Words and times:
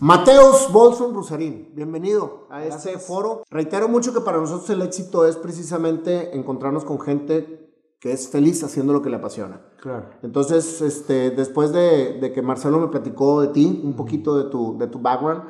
Mateus 0.00 0.72
Bolson 0.72 1.14
Rusarín, 1.14 1.72
bienvenido 1.74 2.46
a 2.50 2.64
este 2.64 2.98
foro. 2.98 3.42
Reitero 3.50 3.88
mucho 3.88 4.12
que 4.12 4.20
para 4.20 4.38
nosotros 4.38 4.68
el 4.70 4.82
éxito 4.82 5.26
es 5.26 5.36
precisamente 5.36 6.36
encontrarnos 6.36 6.84
con 6.84 7.00
gente 7.00 7.72
que 8.00 8.12
es 8.12 8.28
feliz 8.28 8.62
haciendo 8.62 8.92
lo 8.92 9.02
que 9.02 9.10
le 9.10 9.16
apasiona. 9.16 9.62
Claro. 9.80 10.10
Entonces, 10.22 10.80
este, 10.80 11.30
después 11.30 11.72
de, 11.72 12.18
de 12.20 12.32
que 12.32 12.42
Marcelo 12.42 12.78
me 12.78 12.88
platicó 12.88 13.40
de 13.40 13.48
ti, 13.48 13.80
un 13.82 13.94
poquito 13.94 14.36
de 14.36 14.50
tu, 14.50 14.76
de 14.78 14.86
tu 14.86 14.98
background, 15.00 15.44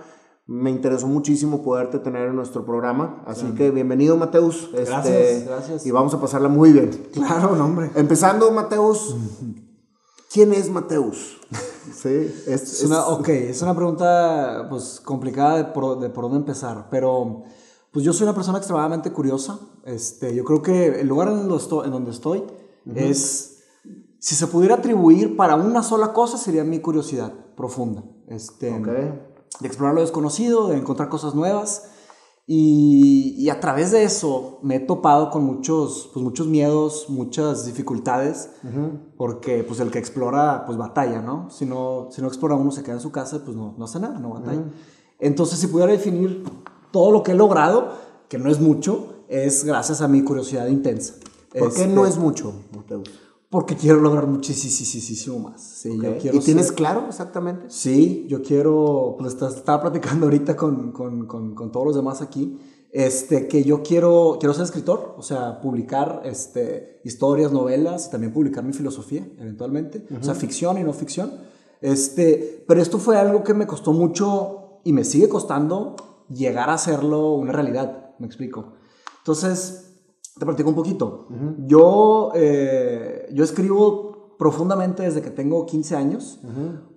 me 0.46 0.70
interesó 0.70 1.08
muchísimo 1.08 1.62
poderte 1.62 1.98
tener 1.98 2.28
en 2.28 2.36
nuestro 2.36 2.64
programa. 2.64 3.22
Así 3.26 3.46
que 3.56 3.70
bienvenido, 3.70 4.16
Mateus. 4.16 4.70
Este, 4.74 4.84
Gracias, 4.84 5.44
gracias. 5.46 5.86
Y 5.86 5.90
vamos 5.90 6.14
a 6.14 6.20
pasarla 6.20 6.48
muy 6.48 6.72
bien. 6.72 6.90
Claro, 7.12 7.56
no, 7.56 7.64
hombre. 7.64 7.90
Empezando, 7.96 8.50
Mateus, 8.52 9.16
¿quién 10.32 10.52
es 10.52 10.70
Mateus? 10.70 11.38
sí, 11.94 12.42
es, 12.46 12.62
Es 12.62 12.84
una, 12.84 13.06
ok, 13.06 13.28
es 13.28 13.62
una 13.62 13.74
pregunta 13.74 14.66
pues 14.68 15.00
complicada 15.04 15.56
de 15.58 15.64
por, 15.64 15.98
de 15.98 16.08
por 16.10 16.24
dónde 16.24 16.38
empezar, 16.38 16.88
pero 16.90 17.42
pues 17.90 18.04
yo 18.04 18.12
soy 18.12 18.24
una 18.24 18.34
persona 18.34 18.58
extremadamente 18.58 19.10
curiosa. 19.12 19.58
Este, 19.84 20.34
yo 20.34 20.44
creo 20.44 20.62
que 20.62 21.00
el 21.00 21.06
lugar 21.06 21.28
en 21.28 21.36
donde 21.36 21.56
estoy, 21.56 21.86
en 21.86 21.92
donde 21.92 22.10
estoy 22.10 22.44
es, 22.94 23.58
si 24.18 24.34
se 24.34 24.46
pudiera 24.46 24.76
atribuir 24.76 25.36
para 25.36 25.56
una 25.56 25.82
sola 25.82 26.12
cosa, 26.12 26.36
sería 26.38 26.64
mi 26.64 26.80
curiosidad 26.80 27.32
profunda. 27.56 28.04
Este, 28.28 28.72
Ok. 28.72 28.86
de 28.86 29.66
explorar 29.66 29.94
lo 29.94 30.00
desconocido, 30.02 30.68
de 30.68 30.76
encontrar 30.76 31.08
cosas 31.08 31.34
nuevas. 31.34 31.90
Y, 32.48 33.34
y 33.38 33.50
a 33.50 33.58
través 33.58 33.90
de 33.90 34.04
eso 34.04 34.60
me 34.62 34.76
he 34.76 34.80
topado 34.80 35.30
con 35.30 35.42
muchos, 35.44 36.10
pues 36.12 36.22
muchos 36.22 36.46
miedos, 36.46 37.06
muchas 37.08 37.66
dificultades, 37.66 38.50
porque 39.16 39.64
pues 39.64 39.80
el 39.80 39.90
que 39.90 39.98
explora 39.98 40.64
pues 40.64 40.78
batalla, 40.78 41.20
¿no? 41.20 41.50
Si 41.50 41.66
no, 41.66 42.08
si 42.12 42.22
no 42.22 42.28
explora 42.28 42.54
uno 42.54 42.70
se 42.70 42.84
queda 42.84 42.94
en 42.94 43.00
su 43.00 43.10
casa, 43.10 43.42
pues 43.44 43.56
no, 43.56 43.74
no 43.76 43.84
hace 43.84 43.98
nada, 43.98 44.20
no 44.20 44.30
batalla. 44.30 44.62
Entonces 45.18 45.58
si 45.58 45.66
pudiera 45.66 45.90
definir 45.90 46.44
todo 46.92 47.10
lo 47.10 47.24
que 47.24 47.32
he 47.32 47.34
logrado, 47.34 47.88
que 48.28 48.38
no 48.38 48.48
es 48.48 48.60
mucho, 48.60 49.24
es 49.28 49.64
gracias 49.64 50.00
a 50.00 50.06
mi 50.06 50.22
curiosidad 50.22 50.68
intensa. 50.68 51.14
¿Por 51.58 51.74
qué 51.74 51.82
Este, 51.82 51.88
no 51.88 52.06
es 52.06 52.16
mucho, 52.16 52.52
Mateus? 52.76 53.10
Porque 53.50 53.76
quiero 53.76 54.00
lograr 54.00 54.26
muchísimo 54.26 55.38
más. 55.38 55.62
Sí, 55.62 55.96
yo 56.02 56.10
Ok. 56.10 56.18
quiero 56.20 56.36
¿Y 56.36 56.40
tienes 56.40 56.66
ser- 56.66 56.74
claro 56.74 57.04
exactamente? 57.08 57.66
Sí, 57.68 58.26
yo 58.28 58.42
quiero, 58.42 59.16
pues 59.18 59.34
estaba 59.40 59.80
platicando 59.82 60.26
ahorita 60.26 60.56
con, 60.56 60.90
con, 60.92 61.26
con, 61.26 61.54
con 61.54 61.70
todos 61.70 61.86
los 61.86 61.96
demás 61.96 62.22
aquí, 62.22 62.58
este, 62.92 63.46
que 63.46 63.62
yo 63.62 63.82
quiero, 63.82 64.36
quiero 64.40 64.52
ser 64.54 64.64
escritor, 64.64 65.14
o 65.16 65.22
sea, 65.22 65.60
publicar 65.60 66.22
este, 66.24 67.00
historias, 67.04 67.52
novelas, 67.52 68.06
y 68.08 68.10
también 68.10 68.32
publicar 68.32 68.64
mi 68.64 68.72
filosofía, 68.72 69.26
eventualmente, 69.38 70.04
o 70.18 70.22
sea, 70.24 70.34
ficción 70.34 70.78
y 70.78 70.82
no 70.84 70.92
ficción. 70.92 71.32
Este, 71.80 72.64
pero 72.66 72.80
esto 72.80 72.98
fue 72.98 73.16
algo 73.18 73.44
que 73.44 73.54
me 73.54 73.66
costó 73.66 73.92
mucho 73.92 74.80
y 74.82 74.92
me 74.92 75.04
sigue 75.04 75.28
costando 75.28 75.94
llegar 76.30 76.70
a 76.70 76.74
hacerlo 76.74 77.34
una 77.34 77.52
realidad, 77.52 78.14
me 78.18 78.26
explico. 78.26 78.72
Entonces, 79.18 79.85
te 80.38 80.44
platico 80.46 80.68
un 80.68 80.74
poquito. 80.74 81.28
yo, 81.66 82.30
eh, 82.34 83.28
yo 83.32 83.42
escribo 83.44 84.36
profundamente 84.38 85.02
desde 85.02 85.22
que 85.22 85.30
tengo 85.30 85.64
15 85.66 85.96
años. 85.96 86.40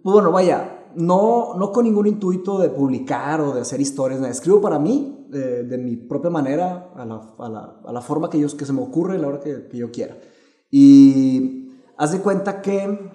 Pues 0.03 0.13
bueno, 0.13 0.31
vaya, 0.31 0.87
no, 0.95 1.53
no 1.55 1.71
con 1.71 1.85
ningún 1.85 2.07
intuito 2.07 2.57
de 2.59 2.69
publicar 2.69 3.39
o 3.41 3.53
de 3.53 3.61
hacer 3.61 3.79
historias. 3.79 4.21
Escribo 4.23 4.59
para 4.59 4.77
mí, 4.79 5.27
eh, 5.33 5.63
de 5.67 5.77
mi 5.77 5.95
propia 5.95 6.29
manera, 6.29 6.91
a 6.95 7.05
la, 7.05 7.21
a 7.37 7.49
la- 7.49 7.79
a 7.85 7.93
la 7.93 8.01
forma 8.01 8.29
que, 8.29 8.39
yo, 8.39 8.47
que 8.57 8.65
se 8.65 8.73
me 8.73 8.81
ocurre, 8.81 9.15
a 9.15 9.19
la 9.19 9.27
hora 9.27 9.39
que, 9.39 9.67
que 9.69 9.77
yo 9.77 9.89
quiera. 9.91 10.17
Y 10.71 11.69
haz 11.97 12.11
de 12.11 12.19
cuenta 12.19 12.61
que 12.61 13.11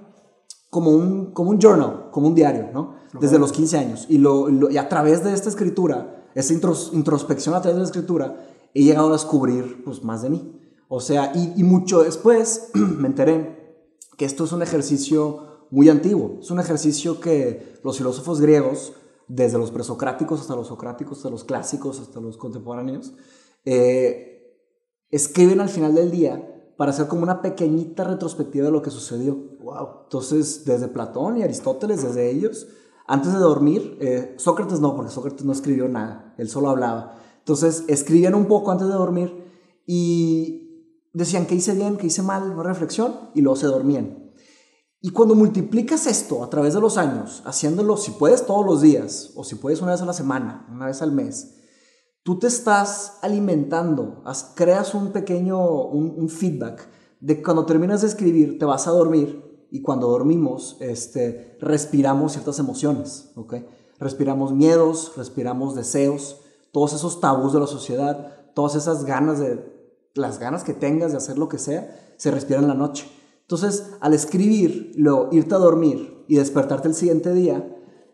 como 0.71 0.91
un, 0.91 1.33
como 1.33 1.51
un 1.51 1.59
journal, 1.61 2.09
como 2.11 2.27
un 2.29 2.35
diario, 2.35 2.69
¿no? 2.73 2.95
Desde 3.21 3.39
los 3.39 3.53
15 3.53 3.79
años. 3.79 4.07
Y, 4.09 4.19
lo, 4.19 4.49
lo- 4.49 4.71
y 4.71 4.77
a 4.79 4.89
través 4.89 5.23
de 5.23 5.33
esta 5.33 5.49
escritura, 5.49 6.25
esta 6.35 6.53
intros- 6.55 6.93
introspección 6.93 7.55
a 7.55 7.61
través 7.61 7.77
de 7.77 7.81
la 7.83 7.87
escritura, 7.87 8.37
he 8.75 8.83
llegado 8.83 9.09
a 9.09 9.13
descubrir 9.13 9.83
pues, 9.85 10.05
más 10.05 10.23
de 10.23 10.31
mí. 10.31 10.61
O 10.89 11.01
sea, 11.01 11.33
y, 11.35 11.55
y 11.57 11.65
mucho 11.65 12.03
después 12.03 12.71
me 12.75 13.09
enteré 13.09 13.81
que 14.19 14.25
esto 14.25 14.45
es 14.45 14.53
un 14.53 14.63
ejercicio 14.63 15.67
muy 15.71 15.89
antiguo. 15.89 16.39
Es 16.41 16.51
un 16.51 16.61
ejercicio 16.61 17.21
que 17.21 17.79
los 17.83 17.99
filósofos 17.99 18.41
griegos, 18.41 18.93
desde 19.27 19.59
los 19.59 19.71
presocráticos 19.71 20.41
hasta 20.41 20.55
los 20.55 20.69
socráticos, 20.69 21.19
hasta 21.19 21.31
los 21.31 21.45
clásicos, 21.45 22.01
hasta 22.01 22.21
los 22.21 22.37
contemporáneos, 22.37 23.15
eh, 23.65 24.35
escriben 25.11 25.61
al 25.61 25.69
final 25.69 25.95
del 25.95 26.11
día 26.11 26.51
para 26.77 26.91
hacer 26.91 27.07
como 27.07 27.23
una 27.23 27.41
pequeñita 27.41 28.05
retrospectiva 28.05 28.67
de 28.67 28.73
lo 28.73 28.83
que 28.83 28.91
sucedió. 28.91 29.37
Wow. 29.61 30.03
Entonces, 30.05 30.65
desde 30.65 30.89
Platón 30.89 31.39
y 31.39 31.43
Aristóteles, 31.43 32.03
desde 32.03 32.31
ellos, 32.31 32.67
antes 33.07 33.33
de 33.33 33.39
dormir, 33.39 33.97
eh, 34.01 34.35
Sócrates 34.39 34.81
no, 34.81 34.95
porque 34.95 35.11
Sócrates 35.11 35.45
no 35.45 35.53
escribió 35.53 35.89
nada, 35.89 36.35
él 36.39 36.49
solo 36.49 36.71
hablaba. 36.71 37.21
Entonces, 37.45 37.85
escribían 37.89 38.35
un 38.35 38.47
poco 38.47 38.71
antes 38.71 38.89
de 38.89 38.95
dormir 38.95 39.45
y 39.87 40.89
decían 41.13 41.45
que 41.45 41.55
hice 41.55 41.75
bien, 41.75 41.99
que 41.99 42.07
hice 42.07 42.23
mal, 42.23 42.51
una 42.51 42.63
reflexión, 42.63 43.31
y 43.35 43.43
luego 43.43 43.57
se 43.57 43.67
dormían. 43.67 44.33
Y 45.03 45.11
cuando 45.11 45.35
multiplicas 45.35 46.07
esto 46.07 46.43
a 46.43 46.49
través 46.49 46.73
de 46.73 46.81
los 46.81 46.97
años, 46.97 47.43
haciéndolo, 47.45 47.99
si 47.99 48.13
puedes 48.13 48.47
todos 48.47 48.65
los 48.65 48.81
días, 48.81 49.33
o 49.37 49.45
si 49.45 49.57
puedes 49.57 49.83
una 49.83 49.93
vez 49.93 50.01
a 50.01 50.07
la 50.07 50.15
semana, 50.15 50.67
una 50.73 50.87
vez 50.87 51.03
al 51.03 51.13
mes, 51.13 51.57
tú 52.23 52.39
te 52.39 52.47
estás 52.47 53.19
alimentando, 53.21 54.23
haz- 54.25 54.55
creas 54.55 54.95
un 54.95 55.13
pequeño, 55.13 55.83
un, 55.85 56.31
feedback 56.31 56.89
de 57.21 57.43
cuando 57.43 57.67
terminas 57.67 58.01
de 58.01 58.07
escribir 58.09 58.59
te 58.59 58.65
vas 58.65 58.87
a 58.87 58.93
dormir 58.93 59.67
y 59.71 59.83
cuando 59.83 60.09
dormimos 60.09 60.79
este, 60.81 61.59
respiramos 61.61 62.33
ciertas 62.33 62.59
emociones, 62.59 63.33
¿ok? 63.37 63.57
Respiramos 63.99 64.55
miedos, 64.55 65.13
respiramos 65.19 65.75
deseos, 65.75 66.41
todos 66.75 66.93
esos 66.93 67.21
tabús 67.21 67.55
de 67.55 67.61
la 67.61 67.67
sociedad, 67.67 68.51
todas 68.55 68.75
esas 68.75 69.05
ganas 69.07 69.39
de, 69.39 69.73
las 70.15 70.39
ganas 70.39 70.63
que 70.63 70.75
tengas 70.75 71.13
de 71.13 71.17
hacer 71.17 71.39
lo 71.39 71.49
que 71.49 71.59
sea, 71.59 72.15
se 72.19 72.31
respiran 72.31 72.65
en 72.65 72.69
la 72.69 72.75
noche. 72.75 73.11
Entonces, 73.41 73.93
al 74.01 74.13
escribir, 74.13 74.93
luego 74.97 75.29
irte 75.33 75.55
a 75.55 75.59
dormir 75.59 76.25
y 76.29 76.37
despertarte 76.37 76.89
el 76.89 76.95
siguiente 76.95 77.33
día, 77.33 77.71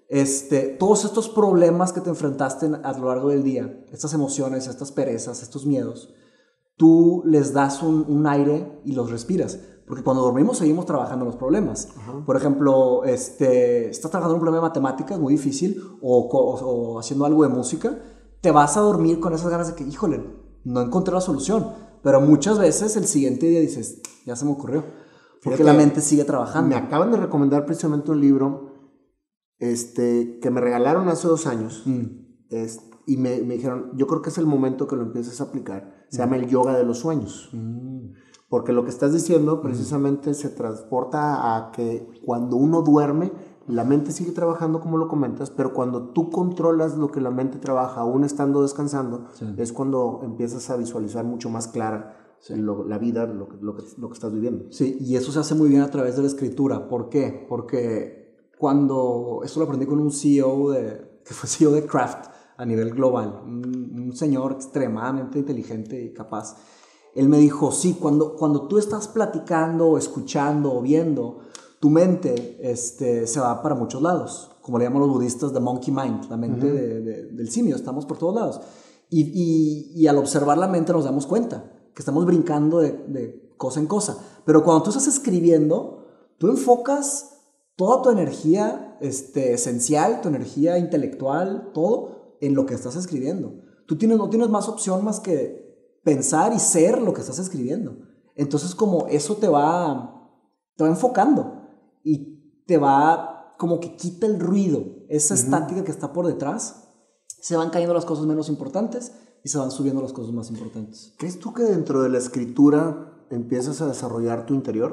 este, 0.09 0.61
todos 0.79 1.05
estos 1.05 1.29
problemas 1.29 1.93
que 1.93 2.01
te 2.01 2.11
enfrentaste 2.11 2.67
en- 2.67 2.85
a 2.85 2.93
lo 2.99 3.09
largo 3.09 3.29
del 3.31 3.43
día, 3.43 3.85
estas 3.93 4.13
emociones, 4.15 4.67
estas 4.67 4.93
perezas, 4.93 5.43
estos 5.43 5.67
miedos, 5.67 6.13
tú 6.77 7.23
les 7.27 7.53
das 7.53 7.83
un, 7.83 8.05
un 8.09 8.27
aire 8.27 8.81
y 8.85 8.93
los 8.93 9.11
respiras. 9.11 9.59
Porque 9.87 10.03
cuando 10.05 10.23
dormimos 10.23 10.59
seguimos 10.59 10.87
trabajando 10.87 11.25
los 11.25 11.35
problemas. 11.37 11.89
Por 12.25 12.37
ejemplo, 12.37 13.03
este, 13.05 13.91
estás 13.91 14.11
trabajando 14.11 14.35
un 14.37 14.41
problema 14.41 14.59
de 14.65 14.69
matemáticas 14.69 15.19
muy 15.19 15.33
difícil 15.35 15.83
o, 16.01 16.19
o- 16.29 16.95
o 16.95 16.99
haciendo 16.99 17.25
algo 17.25 17.43
de 17.43 17.49
música, 17.49 17.99
te 18.41 18.51
vas 18.51 18.77
a 18.77 18.81
dormir 18.81 19.21
con 19.21 19.33
esas 19.35 19.51
ganas 19.51 19.69
de 19.69 19.75
que, 19.75 19.85
híjole, 19.85 20.25
no 20.65 20.81
encontré 20.81 21.13
la 21.15 21.21
solución. 21.21 21.69
Pero 22.03 22.21
muchas 22.21 22.59
veces 22.59 22.97
el 22.97 23.05
siguiente 23.07 23.47
día 23.47 23.61
dices, 23.61 24.01
ya 24.27 24.37
se 24.37 24.45
me 24.45 24.53
ocurrió. 24.53 24.83
Porque 25.43 25.59
Fíjate, 25.59 25.65
la 25.65 25.73
mente 25.75 26.01
sigue 26.01 26.25
trabajando. 26.25 26.69
Me 26.69 26.77
acaban 26.77 27.11
de 27.11 27.17
recomendar 27.19 27.65
precisamente 27.67 28.11
un 28.11 28.21
libro 28.21 28.71
este, 29.59 30.39
que 30.41 30.51
me 30.51 30.61
regalaron 30.61 31.09
hace 31.09 31.29
dos 31.29 31.47
años. 31.47 31.83
Mm. 31.87 32.05
es- 32.51 32.81
y 33.07 33.17
me, 33.17 33.41
me 33.43 33.55
dijeron, 33.55 33.91
yo 33.97 34.07
creo 34.07 34.23
que 34.23 34.29
es 34.31 34.39
el 34.39 34.47
momento 34.47 34.87
que 34.87 34.95
lo 34.95 35.03
empieces 35.03 35.41
a 35.41 35.45
aplicar. 35.45 36.05
Se 36.11 36.19
llama 36.19 36.37
el 36.37 36.47
yoga 36.47 36.77
de 36.77 36.85
los 36.85 36.99
sueños. 36.99 37.49
Mm. 37.53 38.13
Porque 38.49 38.73
lo 38.73 38.85
que 38.85 38.91
estás 38.91 39.13
diciendo 39.13 39.61
precisamente 39.61 40.33
se 40.35 40.49
transporta 40.51 41.57
a 41.57 41.73
que 41.73 42.09
cuando 42.25 42.57
uno 42.57 42.83
duerme, 42.83 43.33
la 43.71 43.85
mente 43.85 44.13
sigue 44.13 44.33
trabajando 44.33 44.81
como 44.81 44.97
lo 44.99 45.09
comentas, 45.09 45.51
pero 45.51 45.73
cuando 45.73 46.09
tú 46.11 46.31
controlas 46.31 46.97
lo 46.97 47.11
que 47.11 47.21
la 47.21 47.31
mente 47.31 47.59
trabaja, 47.59 48.01
aún 48.03 48.25
estando 48.25 48.63
descansando, 48.63 49.27
Sí. 49.35 49.47
es 49.57 49.73
cuando 49.73 50.21
empiezas 50.23 50.69
a 50.71 50.77
visualizar 50.77 51.25
mucho 51.25 51.49
más 51.51 51.69
clara 51.69 52.17
lo- 52.49 52.85
la 52.85 52.97
vida, 52.99 53.27
lo, 53.27 53.49
que- 53.49 53.57
lo 53.61 53.75
que, 53.77 53.83
lo 53.99 54.09
que 54.09 54.15
estás 54.15 54.33
viviendo. 54.33 54.65
Sí, 54.71 54.97
y 55.01 55.17
eso 55.17 55.31
se 55.33 55.39
hace 55.41 55.55
muy 55.55 55.69
bien 55.69 55.83
a 55.83 55.91
través 55.91 56.17
de 56.17 56.23
la 56.23 56.29
escritura. 56.29 56.89
¿Por 56.89 57.09
qué? 57.11 57.47
Porque 57.49 58.35
cuando, 58.59 59.41
esto 59.45 59.61
lo 59.61 59.65
aprendí 59.67 59.87
con 59.87 59.99
un 60.01 60.11
CEO 60.11 60.71
de, 60.71 61.21
que 61.25 61.35
fue 61.35 61.49
CEO 61.49 61.73
de 61.73 61.85
Kraft 61.87 62.27
a 62.57 62.65
nivel 62.65 62.91
global, 62.93 63.43
un, 63.45 64.01
un 64.09 64.17
señor 64.17 64.53
extremadamente 64.53 65.39
inteligente 65.39 66.03
y 66.03 66.13
capaz, 66.13 66.57
él 67.15 67.29
me 67.29 67.39
dijo, 67.39 67.73
sí, 67.73 67.97
cuando, 68.01 68.37
cuando 68.37 68.69
tú 68.69 68.79
estás 68.79 69.09
platicando, 69.09 69.97
escuchando 69.99 70.73
o 70.75 70.81
viendo, 70.81 71.39
tu 71.81 71.91
mente 71.91 72.59
este, 72.61 73.27
se 73.27 73.41
va 73.41 73.63
para 73.63 73.75
muchos 73.75 74.01
lados, 74.03 74.51
como 74.63 74.79
le 74.79 74.85
llaman 74.85 75.01
los 75.01 75.11
budistas, 75.11 75.53
the 75.53 75.61
monkey 75.61 75.93
mind, 75.93 76.29
la 76.31 76.37
mente 76.37 76.71
de- 76.71 77.01
de- 77.01 77.23
del 77.33 77.51
simio, 77.51 77.75
estamos 77.75 78.05
por 78.07 78.19
todos 78.19 78.35
lados. 78.35 78.61
Y, 79.09 79.23
y- 79.23 79.93
y 80.03 80.07
al 80.07 80.19
observar 80.19 80.59
la 80.59 80.69
mente 80.69 80.93
nos 80.93 81.05
damos 81.05 81.27
cuenta 81.27 81.73
que 81.95 82.03
estamos 82.03 82.25
brincando 82.27 82.79
de, 82.81 82.93
de 82.93 83.55
cosa 83.57 83.81
en 83.81 83.87
cosa. 83.87 84.19
Pero 84.45 84.63
cuando 84.63 84.85
tú 84.85 84.91
estás 84.91 85.07
escribiendo, 85.09 86.07
tú 86.39 86.49
enfocas 86.49 87.39
toda 87.77 88.03
tu 88.03 88.11
energía 88.11 88.99
este, 89.01 89.55
esencial, 89.55 90.21
tu 90.21 90.29
energía 90.29 90.77
intelectual, 90.79 91.71
todo 91.73 92.37
en 92.43 92.55
lo 92.55 92.67
que 92.67 92.75
estás 92.75 92.95
escribiendo. 92.95 93.55
Tú 93.87 93.97
tienes, 93.97 94.19
no 94.19 94.29
tienes 94.29 94.51
más 94.51 94.69
opción 94.69 95.03
más 95.05 95.19
que 95.19 95.99
pensar 96.05 96.53
y 96.53 96.59
ser 96.59 97.01
lo 97.01 97.15
que 97.15 97.23
estás 97.23 97.39
escribiendo. 97.39 97.97
Entonces 98.37 98.75
como 98.75 99.07
eso 99.09 99.37
te 99.37 99.49
va, 99.49 100.31
te 100.77 100.85
va 100.85 100.91
enfocando 100.91 101.57
y 102.03 102.65
te 102.67 102.79
va 102.79 103.55
como 103.59 103.81
que 103.81 103.97
quita 103.97 104.27
el 104.27 104.41
ruido, 104.41 104.85
esa 105.09 105.35
estática 105.35 105.85
que 105.85 105.91
está 105.91 106.13
por 106.13 106.27
detrás, 106.27 106.89
se 107.41 107.57
van 107.57 107.71
cayendo 107.71 107.95
las 107.95 108.05
cosas 108.05 108.27
menos 108.27 108.49
importantes 108.49 109.13
y 109.45 109.49
se 109.49 109.59
van 109.59 109.71
subiendo 109.71 110.03
las 110.03 110.13
cosas 110.13 110.33
más 110.33 110.51
importantes. 110.51 111.15
¿Crees 111.19 111.39
tú 111.39 111.53
que 111.53 111.63
dentro 111.63 112.03
de 112.03 112.09
la 112.09 112.19
escritura 112.19 113.27
empiezas 113.31 113.81
a 113.81 113.87
desarrollar 113.87 114.47
tu 114.47 114.55
interior? 114.55 114.93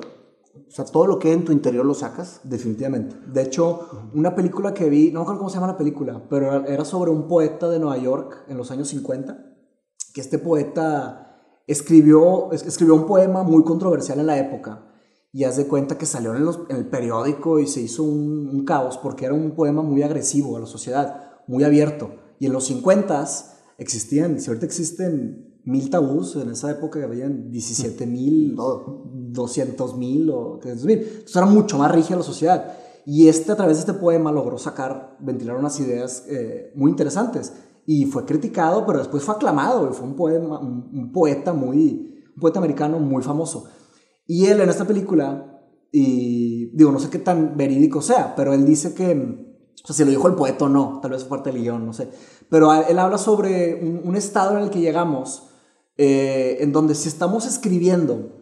O 0.68 0.71
sea, 0.71 0.86
todo 0.86 1.06
lo 1.07 1.19
que 1.19 1.30
hay 1.30 1.36
en 1.36 1.45
tu 1.45 1.51
interior 1.51 1.86
lo 1.86 1.94
sacas. 1.94 2.42
Definitivamente. 2.44 3.15
De 3.31 3.42
hecho, 3.42 4.09
una 4.13 4.36
película 4.36 4.74
que 4.74 4.89
vi, 4.89 5.12
no 5.12 5.19
me 5.19 5.24
acuerdo 5.24 5.39
cómo 5.39 5.50
se 5.50 5.56
llama 5.56 5.68
la 5.68 5.77
película, 5.77 6.24
pero 6.30 6.65
era 6.65 6.83
sobre 6.83 7.12
un 7.12 7.27
poeta 7.27 7.69
de 7.69 7.80
Nueva 7.80 7.98
York 7.98 8.45
en 8.48 8.57
los 8.57 8.71
años 8.71 8.88
50, 8.89 9.38
que 10.13 10.21
este 10.21 10.39
poeta 10.39 11.38
escribió, 11.68 12.51
escribió 12.51 12.95
un 12.95 13.06
poema 13.06 13.44
muy 13.44 13.63
controversial 13.63 14.19
en 14.19 14.27
la 14.27 14.38
época. 14.39 14.87
Y 15.38 15.44
haz 15.44 15.56
de 15.56 15.68
cuenta 15.68 16.00
que 16.00 16.07
salió 16.07 16.34
en, 16.36 16.75
el 16.75 16.88
periódico 16.88 17.60
y 17.60 17.68
se 17.68 17.80
hizo 17.80 18.01
un, 18.01 18.50
un, 18.51 18.66
caos 18.66 18.98
porque 18.98 19.25
era 19.25 19.36
un 19.36 19.51
poema 19.51 19.84
muy 19.84 20.01
agresivo 20.01 20.57
a 20.57 20.62
la 20.62 20.66
sociedad, 20.66 21.30
muy 21.45 21.63
abierto. 21.63 22.10
Y 22.39 22.48
en 22.48 22.54
los 22.54 22.66
50 22.66 23.24
existían, 23.78 24.42
si 24.42 24.50
ahorita 24.50 24.66
existen 24.66 25.60
mil 25.63 25.92
tabús, 25.92 26.36
en 26.38 26.50
esa 26.50 26.72
época 26.72 27.04
habían 27.04 27.51
17 27.51 28.07
mil, 28.07 28.56
200 29.06 29.95
mil 29.95 30.28
o 30.31 30.57
300 30.60 30.86
mil. 30.88 30.98
Entonces 31.01 31.36
era 31.36 31.45
mucho 31.45 31.78
más 31.78 31.92
rígida 31.92 32.18
la 32.18 32.24
sociedad. 32.24 32.74
Y 33.06 33.28
este, 33.28 33.51
a 33.51 33.56
través 33.56 33.78
de 33.78 33.81
este 33.81 33.94
poema, 33.94 34.31
logró 34.31 34.57
sacar, 34.57 35.18
ventilar 35.19 35.56
unas 35.56 35.80
ideas 35.80 36.25
eh, 36.28 36.72
muy 36.74 36.90
interesantes. 36.90 37.54
Y 37.86 38.06
fue 38.06 38.25
criticado, 38.25 38.88
pero 38.88 38.98
después 38.98 39.22
fue 39.22 39.36
aclamado. 39.36 39.94
Fue 39.94 40.07
un, 40.07 40.16
poema, 40.16 40.60
un, 40.60 41.12
poeta 41.12 41.54
muy, 41.54 42.24
un 42.36 42.42
poeta 42.42 42.57
americano 42.57 42.98
muy 42.98 43.22
famoso. 43.22 43.66
Y 44.27 44.47
él 44.47 44.59
en 44.62 44.69
esta 44.69 44.85
película, 44.85 45.62
y 45.91 46.68
digo, 46.75 46.91
no 46.91 47.00
sé 47.00 47.09
qué 47.09 47.19
tan 47.19 47.57
verídico 47.57 48.01
sea, 48.01 48.35
pero 48.35 48.53
él 48.53 48.65
dice 48.65 48.94
que, 48.94 49.13
o 49.83 49.88
sea, 49.88 49.95
si 49.95 50.03
lo 50.03 50.12
dijo 50.12 50.27
el 50.27 50.35
poeta 50.35 50.65
o 50.65 50.69
no, 50.69 51.00
tal 51.01 51.12
vez 51.12 51.21
fue 51.24 51.38
parte 51.38 51.51
del 51.51 51.62
guion, 51.62 51.85
no 51.85 51.94
sé. 51.94 52.09
Pero 52.50 52.74
él 52.74 53.00
habla 53.00 53.18
sobre 53.18 53.75
un, 53.81 54.01
un 54.03 54.15
estado 54.15 54.57
en 54.57 54.63
el 54.65 54.69
que 54.69 54.81
llegamos, 54.81 55.50
eh, 55.97 56.57
en 56.59 56.74
donde 56.74 56.94
si 56.94 57.07
estamos 57.07 57.45
escribiendo, 57.45 58.33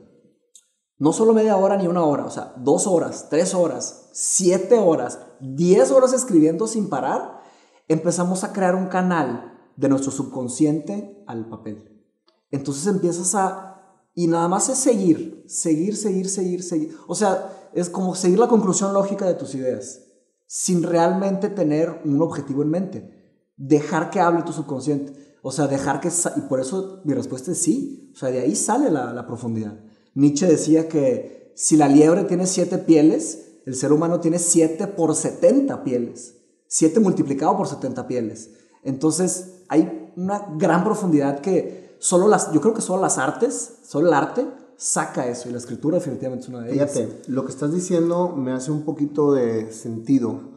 no 0.98 1.14
solo 1.14 1.34
media 1.34 1.58
hora 1.58 1.78
ni 1.78 1.88
una 1.88 2.04
hora, 2.04 2.26
o 2.26 2.32
sea, 2.32 2.54
dos 2.58 2.88
horas, 2.88 3.28
tres 3.30 3.54
horas, 3.54 4.10
siete 4.14 4.80
horas, 4.80 5.20
diez 5.40 5.92
horas 5.92 6.14
escribiendo 6.14 6.68
sin 6.68 6.90
parar, 6.90 7.42
empezamos 7.88 8.44
a 8.44 8.54
crear 8.54 8.76
un 8.76 8.88
canal 8.88 9.54
de 9.76 9.90
nuestro 9.90 10.12
subconsciente 10.12 11.24
al 11.28 11.48
papel. 11.50 12.02
Entonces 12.50 12.88
empiezas 12.88 13.36
a... 13.36 13.75
Y 14.18 14.28
nada 14.28 14.48
más 14.48 14.70
es 14.70 14.78
seguir, 14.78 15.44
seguir, 15.46 15.98
seguir, 15.98 16.30
seguir, 16.30 16.64
seguir. 16.64 16.98
O 17.06 17.14
sea, 17.14 17.70
es 17.74 17.90
como 17.90 18.16
seguir 18.16 18.40
la 18.40 18.48
conclusión 18.48 18.94
lógica 18.94 19.26
de 19.26 19.34
tus 19.34 19.54
ideas, 19.56 20.04
sin 20.48 20.84
realmente 20.84 21.50
tener 21.50 22.02
un 22.06 22.22
objetivo 22.22 22.64
en 22.64 22.70
mente. 22.70 23.44
Dejar 23.58 24.10
que 24.10 24.22
hable 24.22 24.44
tu 24.44 24.54
subconsciente. 24.54 25.14
O 25.42 25.52
sea, 25.52 25.68
dejar 25.68 26.00
que... 26.00 26.10
Y 26.38 26.42
por 26.42 26.62
eso 26.62 27.02
mi 27.04 27.14
respuesta 27.14 27.52
es 27.52 27.58
sí. 27.58 28.10
O 28.16 28.18
sea, 28.18 28.32
de 28.32 28.40
ahí 28.40 28.56
sale 28.56 28.90
la, 28.90 29.12
la 29.12 29.28
profundidad. 29.28 29.78
Nietzsche 30.14 30.48
decía 30.48 30.88
que 30.88 31.52
si 31.56 31.76
la 31.76 31.90
liebre 31.90 32.24
tiene 32.24 32.48
siete 32.48 32.78
pieles, 32.78 33.60
el 33.66 33.76
ser 33.76 33.92
humano 33.92 34.22
tiene 34.22 34.40
siete 34.40 34.88
por 34.88 35.14
70 35.14 35.84
pieles. 35.84 36.36
Siete 36.68 37.02
multiplicado 37.02 37.58
por 37.58 37.68
70 37.68 38.08
pieles. 38.08 38.52
Entonces, 38.84 39.64
hay 39.68 40.12
una 40.16 40.48
gran 40.58 40.86
profundidad 40.86 41.42
que 41.42 41.85
solo 42.00 42.28
las, 42.28 42.52
yo 42.52 42.62
creo 42.62 42.74
que 42.74 42.82
solo 42.82 43.02
las 43.02 43.18
artes, 43.18 43.80
solo 43.84 44.08
el 44.08 44.14
arte, 44.14 44.48
saca 44.78 45.28
eso. 45.28 45.50
Y 45.50 45.52
la 45.52 45.58
escritura 45.58 45.98
definitivamente 45.98 46.44
es 46.44 46.50
una 46.50 46.62
de 46.62 46.74
ellas. 46.74 46.92
Fíjate, 46.92 47.22
lo 47.28 47.46
que 47.46 47.52
estás 47.52 47.74
diciendo 47.74 48.34
me 48.36 48.52
hace 48.52 48.72
un 48.72 48.84
poquito 48.84 49.34
de 49.34 49.72
sentido. 49.72 50.56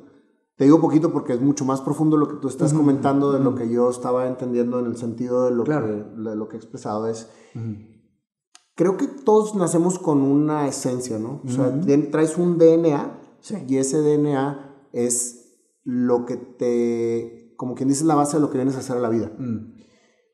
Te 0.56 0.64
digo 0.64 0.80
poquito 0.80 1.12
porque 1.12 1.34
es 1.34 1.40
mucho 1.40 1.64
más 1.64 1.80
profundo 1.80 2.16
lo 2.16 2.26
que 2.26 2.36
tú 2.36 2.48
estás 2.48 2.72
comentando 2.74 3.32
de 3.32 3.38
lo 3.38 3.54
que 3.54 3.70
yo 3.70 3.90
estaba 3.90 4.26
entendiendo 4.26 4.80
en 4.80 4.86
el 4.86 4.96
sentido 4.96 5.44
de 5.44 5.52
lo, 5.52 5.62
que, 5.62 5.70
de 5.70 6.36
lo 6.36 6.48
que 6.48 6.56
he 6.56 6.58
expresado. 6.58 7.06
Es, 7.06 7.28
creo 8.74 8.96
que 8.96 9.06
todos 9.06 9.54
nacemos 9.54 10.00
con 10.00 10.20
una 10.22 10.66
esencia, 10.66 11.18
¿no? 11.18 11.42
O 11.46 11.48
sea, 11.48 11.80
traes 12.10 12.36
un 12.36 12.58
DNA 12.58 13.20
y 13.68 13.76
ese 13.76 14.00
DNA 14.00 14.88
es 14.92 15.60
lo 15.84 16.26
que 16.26 16.36
te, 16.36 17.54
como 17.56 17.76
quien 17.76 17.88
dice, 17.88 18.04
la 18.04 18.16
base 18.16 18.36
de 18.36 18.40
lo 18.40 18.50
que 18.50 18.58
vienes 18.58 18.74
a 18.74 18.80
hacer 18.80 18.96
a 18.96 19.00
la 19.00 19.10
vida. 19.10 19.30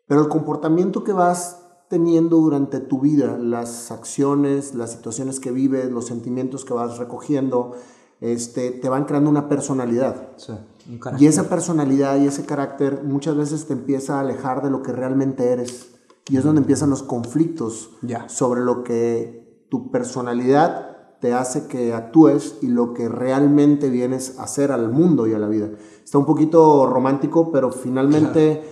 Mm. 0.05 0.09
Pero 0.09 0.23
el 0.23 0.29
comportamiento 0.29 1.05
que 1.05 1.12
vas 1.12 1.61
teniendo 1.89 2.39
durante 2.39 2.81
tu 2.81 3.01
vida, 3.01 3.39
las 3.39 3.91
acciones, 3.91 4.75
las 4.75 4.93
situaciones 4.93 5.41
que 5.41 5.51
vives, 5.51 5.91
los 5.91 6.06
sentimientos 6.06 6.65
que 6.65 6.75
vas 6.75 6.99
recogiendo, 6.99 7.73
este, 8.21 8.71
te 8.71 8.89
van 8.89 9.05
creando 9.05 9.31
una 9.31 9.49
personalidad. 9.49 10.31
Sí, 10.37 10.53
un 10.89 11.01
y 11.21 11.27
esa 11.27 11.49
personalidad 11.49 12.19
y 12.19 12.27
ese 12.27 12.45
carácter 12.47 13.05
muchas 13.05 13.37
veces 13.37 13.67
te 13.67 13.75
empieza 13.75 14.17
a 14.17 14.21
alejar 14.21 14.62
de 14.62 14.71
lo 14.71 14.83
que 14.83 14.93
realmente 14.93 15.51
eres. 15.51 15.91
Y 16.29 16.39
es 16.39 16.45
donde 16.45 16.62
empiezan 16.62 16.89
los 16.89 17.03
conflictos 17.03 17.91
sobre 18.29 18.62
lo 18.62 18.83
que 18.83 19.67
tu 19.69 19.91
personalidad 19.91 21.19
te 21.21 21.35
hace 21.35 21.67
que 21.67 21.93
actúes 21.95 22.57
y 22.62 22.69
lo 22.69 22.95
que 22.95 23.09
realmente 23.09 23.91
vienes 23.91 24.39
a 24.39 24.45
hacer 24.45 24.73
al 24.73 24.91
mundo 24.91 25.27
y 25.27 25.35
a 25.35 25.39
la 25.39 25.49
vida. 25.49 25.71
Está 26.03 26.19
un 26.19 26.27
poquito 26.27 26.87
romántico, 26.87 27.53
pero 27.53 27.71
finalmente 27.71 28.62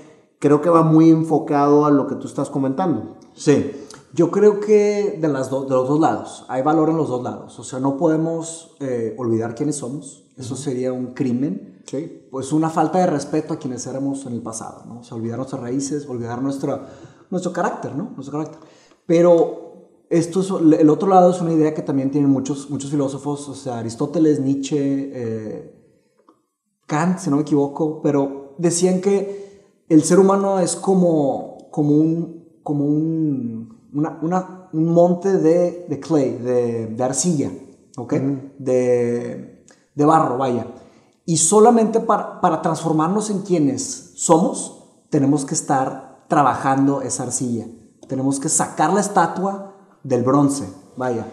creo 0.43 0.61
que 0.61 0.69
va 0.69 0.83
muy 0.83 1.09
enfocado 1.09 1.87
a 1.87 1.93
lo 1.93 2.09
que 2.09 2.17
tú 2.17 2.27
estás 2.27 2.51
comentando. 2.51 3.17
Sí, 3.33 3.71
yo 4.13 4.33
creo 4.33 4.59
que 4.59 5.17
de, 5.21 5.29
las 5.29 5.49
de 5.53 5.57
los 5.57 5.69
dos 5.69 6.01
lados, 6.01 6.45
hay 6.49 6.63
valor 6.63 6.91
en 6.91 6.97
los 6.97 7.09
dos 7.09 7.23
lados. 7.23 7.57
O 7.61 7.63
sea, 7.63 7.79
no 7.79 7.97
podemos 7.97 8.75
eh, 8.81 9.15
olvidar 9.19 9.55
quiénes 9.55 9.77
somos, 9.77 10.25
eso 10.37 10.57
sería 10.57 10.93
un 10.93 11.15
crimen. 11.15 11.85
Sí. 11.87 12.27
Pues 12.29 12.53
una 12.53 12.71
falta 12.71 12.99
de 12.99 13.07
respeto 13.07 13.55
a 13.55 13.59
quienes 13.59 13.87
éramos 13.87 14.27
en 14.27 14.33
el 14.33 14.43
pasado, 14.43 14.85
¿no? 14.85 14.99
O 14.99 15.05
sea, 15.05 15.17
olvidar 15.17 15.39
nuestras 15.39 15.63
raíces, 15.63 16.09
olvidar 16.09 16.43
nuestra 16.43 16.89
nuestro 17.31 17.53
carácter, 17.53 17.95
¿no? 17.95 18.11
Nuestro 18.17 18.33
carácter. 18.33 18.61
Pero 19.07 19.91
esto 20.11 20.41
es, 20.41 20.51
el 20.81 20.91
otro 20.91 21.09
lado 21.09 21.31
es 21.31 21.41
una 21.41 21.53
idea 21.53 21.73
que 21.73 21.83
también 21.83 22.11
tienen 22.11 22.29
muchos, 22.29 22.69
muchos 22.69 22.91
filósofos, 22.91 23.49
o 23.49 23.55
sea, 23.55 23.79
Aristóteles, 23.79 24.41
Nietzsche, 24.41 24.77
eh, 25.15 25.75
Kant, 26.87 27.21
si 27.21 27.31
no 27.31 27.37
me 27.37 27.43
equivoco, 27.43 28.03
pero 28.03 28.55
decían 28.59 29.01
que 29.01 29.42
el 29.93 30.05
ser 30.05 30.19
humano 30.19 30.59
es 30.59 30.75
como, 30.75 31.69
como 31.71 31.91
un, 31.91 32.49
como 32.63 32.85
un, 32.85 33.91
una, 33.93 34.69
un 34.73 34.89
monte 34.93 35.37
de, 35.37 35.87
de 35.89 36.01
clay, 36.01 36.39
de, 36.39 36.87
de, 36.87 37.05
arcilla, 37.05 37.51
¿ok? 37.97 38.15
de, 38.59 39.65
de, 39.95 40.05
barro, 40.05 40.39
vaya. 40.39 40.67
Y 41.27 41.37
solamente 41.37 42.01
para, 42.01 42.41
para 42.41 42.63
transformarnos 42.63 43.31
en 43.31 43.41
quienes 43.43 44.13
somos, 44.17 44.85
tenemos 45.11 45.45
que 45.45 45.55
estar 45.55 46.25
trabajando 46.29 47.03
esa 47.03 47.25
arcilla. 47.25 47.67
Tenemos 48.09 48.41
que 48.41 48.49
sacar 48.49 48.93
la 48.93 49.01
estatua 49.01 49.75
del 50.03 50.23
bronce, 50.23 50.69
vaya. 50.97 51.27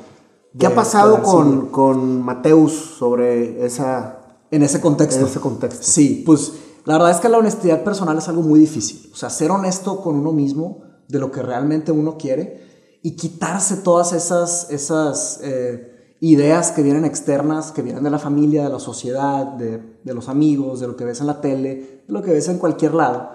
¿Qué 0.58 0.66
ha 0.66 0.76
pasado 0.76 1.22
con, 1.22 1.68
con 1.68 2.22
Mateus 2.22 2.74
sobre 2.74 3.66
esa... 3.66 4.20
En 4.52 4.64
ese 4.64 4.82
contexto. 4.82 5.22
En 5.22 5.28
ese 5.28 5.40
contexto. 5.40 5.84
Sí, 5.84 6.24
pues 6.26 6.54
la 6.90 6.98
verdad 6.98 7.12
es 7.12 7.22
que 7.22 7.30
la 7.30 7.38
honestidad 7.38 7.84
personal 7.84 8.18
es 8.18 8.28
algo 8.28 8.42
muy 8.42 8.60
difícil. 8.60 9.10
O 9.14 9.16
sea, 9.16 9.30
ser 9.30 9.52
honesto 9.52 10.02
con 10.02 10.16
uno 10.16 10.32
mismo 10.32 10.82
de 11.08 11.20
lo 11.20 11.32
que 11.32 11.42
realmente 11.42 11.92
uno 11.92 12.18
quiere 12.18 12.98
y 13.02 13.12
quitarse 13.12 13.78
todas 13.78 14.12
esas, 14.14 14.70
esas 14.72 15.40
eh, 15.44 16.16
ideas 16.20 16.72
que 16.72 16.84
vienen 16.84 17.06
externas, 17.06 17.72
que 17.72 17.82
vienen 17.82 18.04
de 18.04 18.10
la 18.10 18.20
familia, 18.20 18.64
de 18.64 18.70
la 18.70 18.80
sociedad, 18.80 19.46
de, 19.46 20.00
de 20.04 20.14
los 20.14 20.30
amigos, 20.30 20.80
de 20.80 20.88
lo 20.88 20.96
que 20.96 21.06
ves 21.06 21.22
en 21.22 21.28
la 21.28 21.42
tele, 21.42 22.04
de 22.08 22.14
lo 22.14 22.22
que 22.22 22.32
ves 22.32 22.48
en 22.50 22.58
cualquier 22.58 22.94
lado 22.94 23.30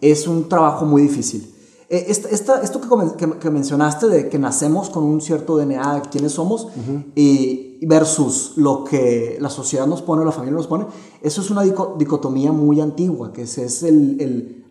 es 0.00 0.26
un 0.26 0.48
trabajo 0.48 0.84
muy 0.84 1.02
difícil. 1.02 1.54
Eh, 1.92 2.06
esta, 2.08 2.62
esto 2.62 2.80
que, 2.80 3.38
que, 3.40 3.50
mencionaste 3.50 4.06
de 4.06 4.28
que 4.28 4.38
nacemos 4.38 4.90
con 4.90 5.02
un 5.02 5.20
cierto 5.20 5.56
DNA 5.56 5.94
de 5.94 6.00
quiénes 6.02 6.30
somos 6.30 6.68
y 7.16 7.84
versus 7.84 8.52
lo 8.54 8.84
que 8.84 9.38
la 9.40 9.50
sociedad 9.50 9.88
nos 9.88 10.00
pone 10.00 10.22
o 10.22 10.24
la 10.24 10.30
familia 10.30 10.56
nos 10.56 10.68
pone, 10.68 10.86
eso 11.20 11.40
es 11.40 11.50
una 11.50 11.64
dicotomía 11.64 12.52
muy 12.52 12.80
antigua, 12.80 13.32
que 13.32 13.42
es, 13.42 13.58
es 13.58 13.82
el, 13.82 14.20
el 14.20 14.66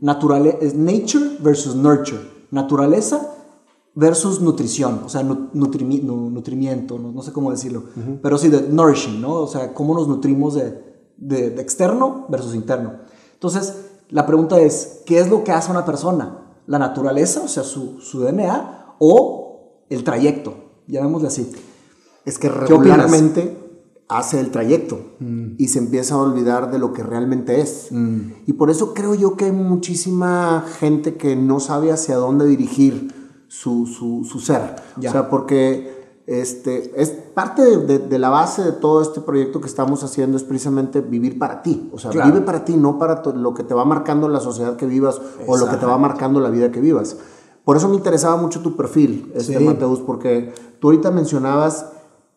es 0.62 0.76
nature 0.76 1.38
versus 1.42 1.76
nurture, 1.76 2.22
naturaleza 2.52 3.36
versus 3.96 4.40
nutrición, 4.40 5.02
o 5.06 5.10
sea, 5.10 5.22
nutrimiento, 5.22 6.98
no, 7.00 7.22
sé 7.22 7.34
cómo 7.34 7.52
decirlo, 7.52 7.84
pero 8.22 8.38
sí 8.38 8.48
de 8.48 8.62
nourishing, 8.70 9.20
¿no? 9.20 9.34
O 9.34 9.48
sea, 9.48 9.74
cómo 9.74 9.94
nos 9.94 10.08
nutrimos 10.08 10.54
de, 10.54 10.82
de, 11.18 11.50
de 11.50 11.62
externo 11.62 12.28
versus 12.30 12.56
interno. 12.56 12.94
Entonces, 13.34 13.74
la 14.10 14.26
pregunta 14.26 14.58
es, 14.62 15.02
¿qué 15.06 15.20
es 15.20 15.30
lo 15.30 15.44
que 15.44 15.52
hace 15.52 15.70
una 15.70 15.84
persona? 15.84 16.46
¿La 16.70 16.78
naturaleza, 16.78 17.42
o 17.44 17.48
sea, 17.48 17.64
su, 17.64 18.00
su 18.00 18.20
DNA, 18.20 18.96
o 19.00 19.86
el 19.90 20.04
trayecto? 20.04 20.54
Llamémosle 20.86 21.28
así. 21.28 21.52
Es 22.26 22.38
que 22.38 22.48
regularmente 22.48 23.58
hace 24.08 24.40
el 24.40 24.52
trayecto 24.52 25.16
mm. 25.18 25.54
y 25.58 25.70
se 25.70 25.80
empieza 25.80 26.14
a 26.14 26.20
olvidar 26.20 26.70
de 26.70 26.78
lo 26.78 26.94
que 26.94 27.02
realmente 27.02 27.60
es. 27.60 27.88
Mm. 27.90 28.20
Y 28.46 28.54
por 28.54 28.70
eso 28.70 28.94
creo 28.94 29.16
yo 29.16 29.36
que 29.36 29.46
hay 29.46 29.52
muchísima 29.52 30.64
gente 30.80 31.16
que 31.16 31.36
no 31.36 31.60
sabe 31.60 31.92
hacia 31.92 32.18
dónde 32.18 32.46
dirigir 32.46 33.16
su, 33.48 33.88
su, 33.88 34.24
su 34.24 34.40
ser. 34.40 34.76
O 34.96 35.02
sea, 35.02 35.28
porque 35.28 35.99
Este, 36.32 36.92
es 37.02 37.10
parte 37.10 37.64
de, 37.64 37.78
de- 37.78 37.98
de 38.00 38.20
la 38.20 38.30
base 38.30 38.62
de 38.64 38.72
todo 38.72 39.02
este 39.02 39.20
proyecto 39.20 39.60
que 39.62 39.68
estamos 39.68 40.04
haciendo 40.04 40.38
es 40.38 40.44
precisamente 40.44 41.02
vivir 41.02 41.40
para 41.40 41.64
ti. 41.64 41.90
O 41.92 41.98
sea, 41.98 42.12
Claro. 42.12 42.32
vive 42.32 42.46
para 42.46 42.64
ti, 42.66 42.78
no 42.78 43.00
para 43.00 43.24
to- 43.24 43.34
lo 43.36 43.56
que 43.56 43.64
te 43.64 43.74
va 43.74 43.84
marcando 43.84 44.30
la 44.30 44.40
sociedad 44.40 44.76
que 44.76 44.86
vivas 44.86 45.20
o 45.48 45.58
lo 45.58 45.68
que 45.68 45.78
te 45.78 45.88
va 45.88 45.98
marcando 45.98 46.40
la 46.40 46.50
vida 46.50 46.72
que 46.72 46.80
vivas. 46.82 47.18
Por 47.66 47.78
eso 47.78 47.90
me 47.90 47.96
interesaba 47.96 48.38
mucho 48.38 48.62
tu 48.62 48.76
perfil, 48.76 49.32
este 49.34 49.58
Sí. 49.58 49.64
Mateus, 49.64 50.02
porque 50.02 50.54
tú 50.80 50.90
ahorita 50.90 51.10
mencionabas 51.10 51.88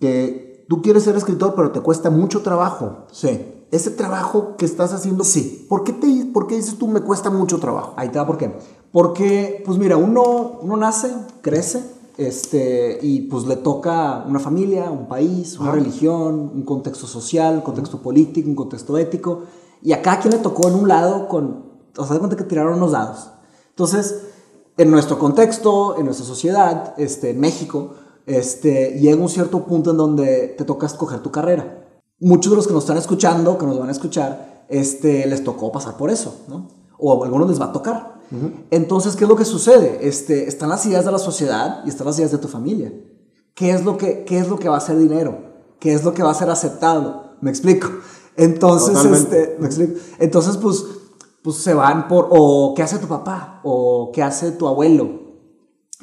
que 0.01 0.65
tú 0.71 0.81
quieres 0.81 1.03
ser 1.03 1.17
escritor, 1.17 1.55
pero 1.55 1.71
te 1.71 1.81
cuesta 1.81 2.09
mucho 2.09 2.41
trabajo. 2.41 3.05
Sí. 3.13 3.47
Ese 3.71 3.91
trabajo 3.91 4.57
que 4.57 4.65
estás 4.65 4.93
haciendo, 4.95 5.23
Sí. 5.25 5.67
¿por 5.69 5.85
qué, 5.85 5.93
te, 5.93 6.27
¿por 6.33 6.47
qué 6.47 6.57
dices 6.57 6.79
tú 6.79 6.89
me 6.89 7.01
cuesta 7.03 7.29
mucho 7.31 7.59
trabajo? 7.59 7.93
Ahí 7.97 8.09
te 8.11 8.19
va 8.19 8.27
por 8.27 8.39
qué. 8.39 8.55
Porque, 8.91 9.63
pues 9.67 9.79
mira, 9.79 9.97
uno, 9.97 10.59
uno 10.63 10.77
nace, 10.77 11.11
crece, 11.41 11.83
este, 12.17 12.99
y 13.03 13.23
pues 13.23 13.45
le 13.47 13.57
toca 13.57 14.25
una 14.27 14.39
familia, 14.39 14.91
un 14.91 15.09
país, 15.09 15.59
una 15.59 15.73
religión, 15.73 16.51
un 16.55 16.63
contexto 16.65 17.07
social, 17.07 17.57
un 17.57 17.61
contexto 17.63 17.99
político, 17.99 18.49
un 18.49 18.55
contexto 18.55 18.99
ético, 18.99 19.45
y 19.83 19.93
a 19.93 20.03
cada 20.03 20.21
quien 20.21 20.35
le 20.35 20.41
tocó 20.41 20.69
en 20.69 20.75
un 20.75 20.89
lado 20.89 21.29
con, 21.29 21.65
o 21.97 22.05
sea, 22.05 22.15
de 22.15 22.19
cuenta 22.19 22.37
que 22.37 22.45
tiraron 22.45 22.75
unos 22.75 22.93
dados. 22.93 23.31
Entonces, 23.71 24.23
en 24.77 24.91
nuestro 24.91 25.19
contexto, 25.19 25.99
en 25.99 26.07
nuestra 26.07 26.27
sociedad, 26.27 26.95
este, 26.99 27.31
en 27.31 27.41
México, 27.41 27.95
este, 28.27 28.99
llega 29.01 29.21
un 29.21 29.29
cierto 29.29 29.65
punto 29.65 29.91
en 29.91 29.97
donde 29.97 30.55
te 30.57 30.65
toca 30.65 30.87
escoger 30.87 31.21
tu 31.21 31.31
carrera. 31.31 31.89
Muchos 32.21 32.53
de 32.53 32.57
los 32.57 32.67
que 32.67 32.73
nos 32.73 32.85
están 32.85 32.99
escuchando, 32.99 33.59
que 33.59 33.67
nos 33.67 33.79
van 33.79 33.89
a 33.89 33.93
escuchar, 33.93 34.65
este, 34.69 35.27
les 35.27 35.43
tocó 35.43 35.73
pasar 35.73 35.97
por 35.97 36.11
eso, 36.11 36.43
¿no? 36.49 36.69
O 36.99 37.23
a 37.23 37.27
algunos 37.27 37.49
les 37.49 37.61
va 37.61 37.67
a 37.67 37.73
tocar. 37.73 38.12
Entonces, 38.71 39.15
¿qué 39.17 39.25
es 39.25 39.29
lo 39.29 39.37
que 39.37 39.45
sucede? 39.45 39.99
Este, 40.09 40.49
están 40.49 40.69
las 40.69 40.87
ideas 40.87 41.05
de 41.05 41.13
la 41.13 41.19
sociedad 41.19 41.83
y 41.85 41.91
están 41.91 42.07
las 42.07 42.19
ideas 42.19 42.33
de 42.33 42.39
tu 42.39 42.49
familia. 42.49 42.93
¿Qué 43.55 43.71
es 43.71 43.85
lo 43.85 43.99
que, 43.99 44.25
qué 44.25 44.39
es 44.39 44.49
lo 44.49 44.59
que 44.59 44.69
va 44.69 44.79
a 44.79 44.81
ser 44.81 44.99
dinero? 44.99 45.39
¿Qué 45.79 45.93
es 45.93 46.05
lo 46.05 46.15
que 46.15 46.23
va 46.23 46.31
a 46.31 46.35
ser 46.35 46.49
aceptado? 46.49 47.37
¿Me 47.41 47.51
explico? 47.51 47.89
Entonces, 48.37 48.95
Totalmente. 48.95 49.43
este, 49.43 49.57
¿me 49.59 49.67
explico? 49.67 50.01
Entonces, 50.19 50.57
pues, 50.57 50.85
pues 51.43 51.57
se 51.57 51.75
van 51.75 52.09
por, 52.09 52.29
o 52.31 52.73
qué 52.75 52.83
hace 52.83 52.99
tu 52.99 53.07
papá, 53.07 53.61
o 53.65 54.11
qué 54.15 54.23
hace 54.23 54.53
tu 54.53 54.67
abuelo, 54.67 55.11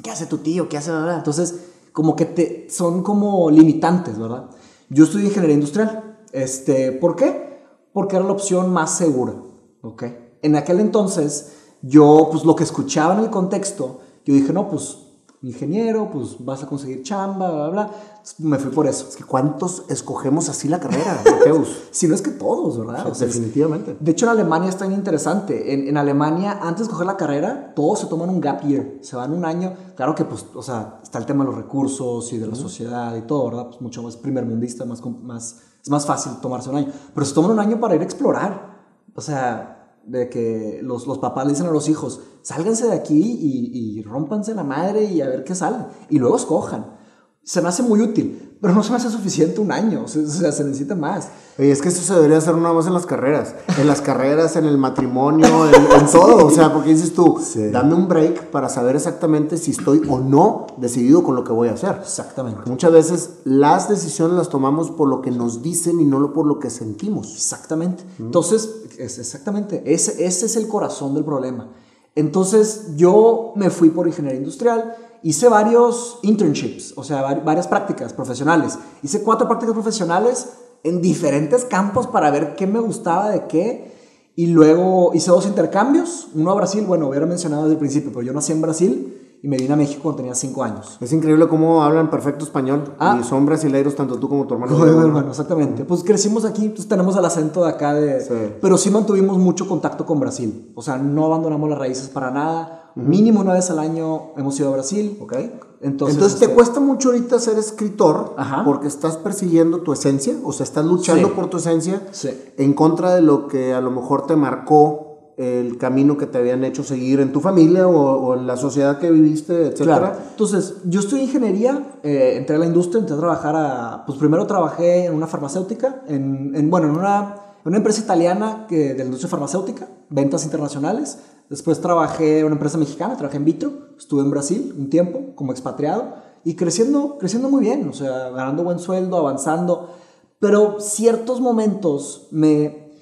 qué 0.02 0.10
hace 0.10 0.26
tu 0.26 0.38
tío, 0.38 0.68
qué 0.68 0.76
hace, 0.78 0.92
¿verdad? 0.92 1.18
Entonces, 1.18 1.56
como 1.92 2.14
que 2.14 2.26
te, 2.26 2.68
son 2.70 3.02
como 3.02 3.50
limitantes, 3.50 4.18
¿verdad? 4.18 4.50
Yo 4.88 5.04
estudié 5.04 5.26
ingeniería 5.26 5.54
industrial. 5.54 6.18
Este, 6.32 6.92
¿Por 6.92 7.16
qué? 7.16 7.64
Porque 7.92 8.16
era 8.16 8.24
la 8.24 8.32
opción 8.32 8.72
más 8.72 8.96
segura, 8.96 9.34
¿ok? 9.82 10.04
En 10.42 10.56
aquel 10.56 10.78
entonces, 10.80 11.52
yo, 11.82 12.28
pues 12.30 12.44
lo 12.44 12.54
que 12.56 12.64
escuchaba 12.64 13.14
en 13.14 13.20
el 13.20 13.30
contexto, 13.30 14.00
yo 14.24 14.34
dije, 14.34 14.52
no, 14.52 14.68
pues, 14.68 14.98
ingeniero, 15.42 16.10
pues 16.10 16.36
vas 16.44 16.62
a 16.62 16.66
conseguir 16.66 17.02
chamba, 17.02 17.50
bla, 17.50 17.68
bla. 17.70 17.90
Entonces, 18.10 18.40
me 18.40 18.58
fui 18.58 18.70
por 18.70 18.86
eso. 18.86 19.06
Es 19.08 19.16
que 19.16 19.24
¿cuántos 19.24 19.84
escogemos 19.88 20.50
así 20.50 20.68
la 20.68 20.78
carrera, 20.78 21.18
Mateus? 21.38 21.84
Si 21.92 22.06
no 22.06 22.14
es 22.14 22.20
que 22.20 22.30
todos, 22.32 22.78
¿verdad? 22.78 23.06
O 23.06 23.14
sea, 23.14 23.26
es- 23.26 23.34
Definitivamente. 23.34 23.96
de 23.98 24.10
hecho, 24.10 24.26
en 24.26 24.32
Alemania 24.32 24.68
está 24.68 24.86
bien 24.86 24.98
interesante. 25.00 25.72
En, 25.72 25.88
en 25.88 25.96
Alemania, 25.96 26.58
antes 26.60 26.86
de 26.86 26.90
coger 26.92 27.06
la 27.06 27.16
carrera, 27.16 27.72
todos 27.74 28.00
se 28.00 28.06
toman 28.06 28.28
un 28.28 28.42
gap 28.42 28.60
year. 28.66 28.96
Se 29.00 29.16
van 29.16 29.32
un 29.32 29.46
año. 29.46 29.72
Claro 29.96 30.14
que, 30.14 30.26
pues, 30.26 30.44
o 30.54 30.62
sea, 30.62 31.00
está 31.02 31.18
el 31.18 31.24
tema 31.24 31.44
de 31.44 31.50
los 31.52 31.58
recursos 31.58 32.30
y 32.34 32.36
de 32.38 32.46
la 32.46 32.54
sociedad 32.54 33.16
y 33.16 33.22
todo, 33.22 33.46
¿verdad? 33.46 33.68
Pues 33.68 33.80
mucho 33.80 34.02
más 34.02 34.18
primermundista, 34.18 34.84
más, 34.84 35.00
más, 35.22 35.56
es 35.82 35.88
más 35.88 36.04
fácil 36.04 36.32
tomarse 36.42 36.68
un 36.68 36.76
año. 36.76 36.92
Pero 37.14 37.24
se 37.24 37.32
toman 37.32 37.52
un 37.52 37.60
año 37.60 37.80
para 37.80 37.94
ir 37.94 38.02
a 38.02 38.04
explorar. 38.04 38.78
O 39.14 39.22
sea, 39.22 39.79
de 40.04 40.28
que 40.28 40.80
los, 40.82 41.06
los 41.06 41.18
papás 41.18 41.44
le 41.46 41.52
dicen 41.52 41.66
a 41.66 41.70
los 41.70 41.88
hijos, 41.88 42.20
sálganse 42.42 42.86
de 42.86 42.94
aquí 42.94 43.20
y, 43.20 43.98
y 43.98 44.02
rómpanse 44.02 44.54
la 44.54 44.64
madre 44.64 45.04
y 45.04 45.20
a 45.20 45.28
ver 45.28 45.44
qué 45.44 45.54
sale. 45.54 45.86
Y 46.08 46.18
luego 46.18 46.36
escojan. 46.36 46.99
Se 47.42 47.60
me 47.62 47.68
hace 47.68 47.82
muy 47.82 48.00
útil, 48.02 48.56
pero 48.60 48.74
no 48.74 48.82
se 48.82 48.90
me 48.90 48.96
hace 48.96 49.08
suficiente 49.10 49.60
un 49.60 49.72
año. 49.72 50.02
O 50.04 50.08
sea, 50.08 50.52
se 50.52 50.62
necesita 50.62 50.94
más. 50.94 51.28
Oye, 51.58 51.70
es 51.72 51.80
que 51.80 51.88
eso 51.88 52.02
se 52.02 52.14
debería 52.14 52.36
hacer 52.36 52.54
nada 52.56 52.74
más 52.74 52.86
en 52.86 52.92
las 52.92 53.06
carreras. 53.06 53.54
En 53.78 53.86
las 53.88 54.02
carreras, 54.02 54.54
en 54.56 54.66
el 54.66 54.76
matrimonio, 54.78 55.46
en, 55.66 55.74
en 55.74 56.06
todo. 56.12 56.46
O 56.46 56.50
sea, 56.50 56.72
porque 56.72 56.90
dices 56.90 57.12
tú, 57.14 57.38
Sí. 57.42 57.70
dame 57.70 57.94
un 57.94 58.06
break 58.08 58.50
para 58.50 58.68
saber 58.68 58.94
exactamente 58.94 59.56
si 59.56 59.70
estoy 59.72 60.02
o 60.08 60.20
no 60.20 60.66
decidido 60.76 61.24
con 61.24 61.34
lo 61.34 61.42
que 61.42 61.52
voy 61.52 61.68
a 61.68 61.72
hacer. 61.72 61.96
Exactamente. 62.00 62.60
Muchas 62.68 62.92
veces 62.92 63.30
las 63.44 63.88
decisiones 63.88 64.36
las 64.36 64.48
tomamos 64.50 64.90
por 64.90 65.08
lo 65.08 65.22
que 65.22 65.30
nos 65.30 65.62
dicen 65.62 65.98
y 65.98 66.04
no 66.04 66.32
por 66.32 66.46
lo 66.46 66.58
que 66.58 66.68
sentimos. 66.70 67.32
Exactamente. 67.34 68.04
Entonces, 68.18 68.68
es 68.98 69.18
exactamente, 69.18 69.82
ese, 69.86 70.24
ese 70.26 70.46
es 70.46 70.56
el 70.56 70.68
corazón 70.68 71.14
del 71.14 71.24
problema. 71.24 71.70
Entonces, 72.14 72.96
yo 72.96 73.52
me 73.56 73.70
fui 73.70 73.88
por 73.90 74.06
ingeniería 74.06 74.38
industrial, 74.38 74.94
hice 75.22 75.48
varios 75.48 76.18
internships, 76.22 76.94
o 76.96 77.04
sea, 77.04 77.22
vari- 77.22 77.44
varias 77.44 77.66
prácticas 77.68 78.12
profesionales. 78.12 78.78
Hice 79.02 79.22
cuatro 79.22 79.46
prácticas 79.46 79.74
profesionales 79.74 80.48
en 80.82 81.02
diferentes 81.02 81.64
campos 81.64 82.06
para 82.06 82.30
ver 82.30 82.54
qué 82.56 82.66
me 82.66 82.80
gustaba 82.80 83.30
de 83.30 83.46
qué. 83.46 83.90
Y 84.36 84.46
luego 84.46 85.10
hice 85.12 85.30
dos 85.30 85.44
intercambios, 85.46 86.28
uno 86.34 86.50
a 86.52 86.54
Brasil, 86.54 86.84
bueno, 86.86 87.08
hubiera 87.08 87.26
mencionado 87.26 87.64
desde 87.64 87.74
el 87.74 87.78
principio, 87.78 88.10
pero 88.10 88.22
yo 88.22 88.32
nací 88.32 88.52
en 88.52 88.62
Brasil 88.62 89.38
y 89.42 89.48
me 89.48 89.56
vine 89.56 89.72
a 89.72 89.76
México 89.76 90.00
cuando 90.02 90.18
tenía 90.18 90.34
cinco 90.34 90.62
años. 90.62 90.96
Es 91.00 91.12
increíble 91.12 91.48
cómo 91.48 91.82
hablan 91.82 92.08
perfecto 92.10 92.44
español. 92.44 92.94
Ah. 92.98 93.18
Y 93.20 93.24
son 93.24 93.44
brasileiros 93.44 93.96
tanto 93.96 94.18
tú 94.18 94.28
como 94.28 94.46
tu 94.46 94.54
hermano. 94.54 94.72
Como 94.72 94.84
mi 94.84 94.90
hermano, 94.98 95.30
exactamente. 95.30 95.84
Pues 95.84 96.04
crecimos 96.04 96.44
aquí, 96.44 96.68
pues 96.70 96.86
tenemos 96.88 97.16
el 97.16 97.24
acento 97.24 97.64
de 97.64 97.70
acá 97.70 97.92
de... 97.94 98.20
Sí. 98.20 98.54
Pero 98.62 98.78
sí 98.78 98.90
mantuvimos 98.90 99.36
mucho 99.38 99.66
contacto 99.66 100.06
con 100.06 100.20
Brasil. 100.20 100.72
O 100.74 100.82
sea, 100.82 100.96
no 100.98 101.26
abandonamos 101.26 101.68
las 101.68 101.78
raíces 101.78 102.08
para 102.08 102.30
nada. 102.30 102.79
Mínimo 102.94 103.40
una 103.40 103.52
vez 103.54 103.70
al 103.70 103.78
año 103.78 104.32
hemos 104.36 104.58
ido 104.58 104.68
a 104.68 104.72
Brasil. 104.72 105.16
¿Ok? 105.20 105.34
Entonces, 105.82 106.16
Entonces, 106.16 106.38
te 106.38 106.44
este, 106.44 106.54
cuesta 106.54 106.78
mucho 106.80 107.08
ahorita 107.08 107.38
ser 107.38 107.56
escritor 107.58 108.34
Ajá. 108.36 108.64
porque 108.64 108.86
estás 108.86 109.16
persiguiendo 109.16 109.80
tu 109.80 109.92
esencia, 109.94 110.34
o 110.44 110.52
sea, 110.52 110.64
estás 110.64 110.84
luchando 110.84 111.28
Sí. 111.28 111.34
por 111.34 111.48
tu 111.48 111.56
esencia 111.56 112.02
Sí. 112.10 112.28
en 112.58 112.74
contra 112.74 113.14
de 113.14 113.22
lo 113.22 113.48
que 113.48 113.72
a 113.72 113.80
lo 113.80 113.90
mejor 113.90 114.26
te 114.26 114.36
marcó 114.36 115.32
el 115.38 115.78
camino 115.78 116.18
que 116.18 116.26
te 116.26 116.36
habían 116.36 116.64
hecho 116.64 116.84
seguir 116.84 117.18
en 117.20 117.32
tu 117.32 117.40
familia 117.40 117.88
o, 117.88 117.92
o 117.96 118.34
en 118.34 118.46
la 118.46 118.58
sociedad 118.58 118.98
que 118.98 119.10
viviste, 119.10 119.68
etcétera. 119.68 119.98
Claro. 119.98 120.16
Entonces, 120.32 120.74
yo 120.84 121.00
estudié 121.00 121.22
ingeniería, 121.22 121.94
eh, 122.02 122.34
entré 122.36 122.56
a 122.56 122.58
la 122.58 122.66
industria, 122.66 123.00
entré 123.00 123.16
a 123.16 123.18
trabajar 123.18 123.56
a... 123.56 124.04
Pues 124.04 124.18
primero 124.18 124.46
trabajé 124.46 125.06
en 125.06 125.14
una 125.14 125.26
farmacéutica, 125.26 126.02
en, 126.08 126.52
en, 126.54 126.68
bueno, 126.68 126.88
en 126.88 126.96
una, 126.98 127.36
en 127.64 127.68
una 127.68 127.78
empresa 127.78 128.02
italiana 128.02 128.66
que, 128.68 128.90
de 128.92 128.98
la 128.98 129.04
industria 129.04 129.30
farmacéutica, 129.30 129.88
ventas 130.10 130.44
internacionales. 130.44 131.18
Después 131.50 131.80
trabajé 131.80 132.38
en 132.38 132.46
una 132.46 132.54
empresa 132.54 132.78
mexicana, 132.78 133.16
trabajé 133.16 133.36
en 133.36 133.44
Vitro, 133.44 133.72
estuve 133.98 134.22
en 134.22 134.30
Brasil 134.30 134.72
un 134.78 134.88
tiempo 134.88 135.34
como 135.34 135.50
expatriado 135.50 136.14
y 136.44 136.54
creciendo, 136.54 137.18
creciendo 137.18 137.50
muy 137.50 137.60
bien, 137.60 137.88
o 137.88 137.92
sea, 137.92 138.30
ganando 138.30 138.62
buen 138.62 138.78
sueldo, 138.78 139.16
avanzando. 139.16 139.90
Pero 140.38 140.78
ciertos 140.78 141.40
momentos 141.40 142.28
me, 142.30 142.92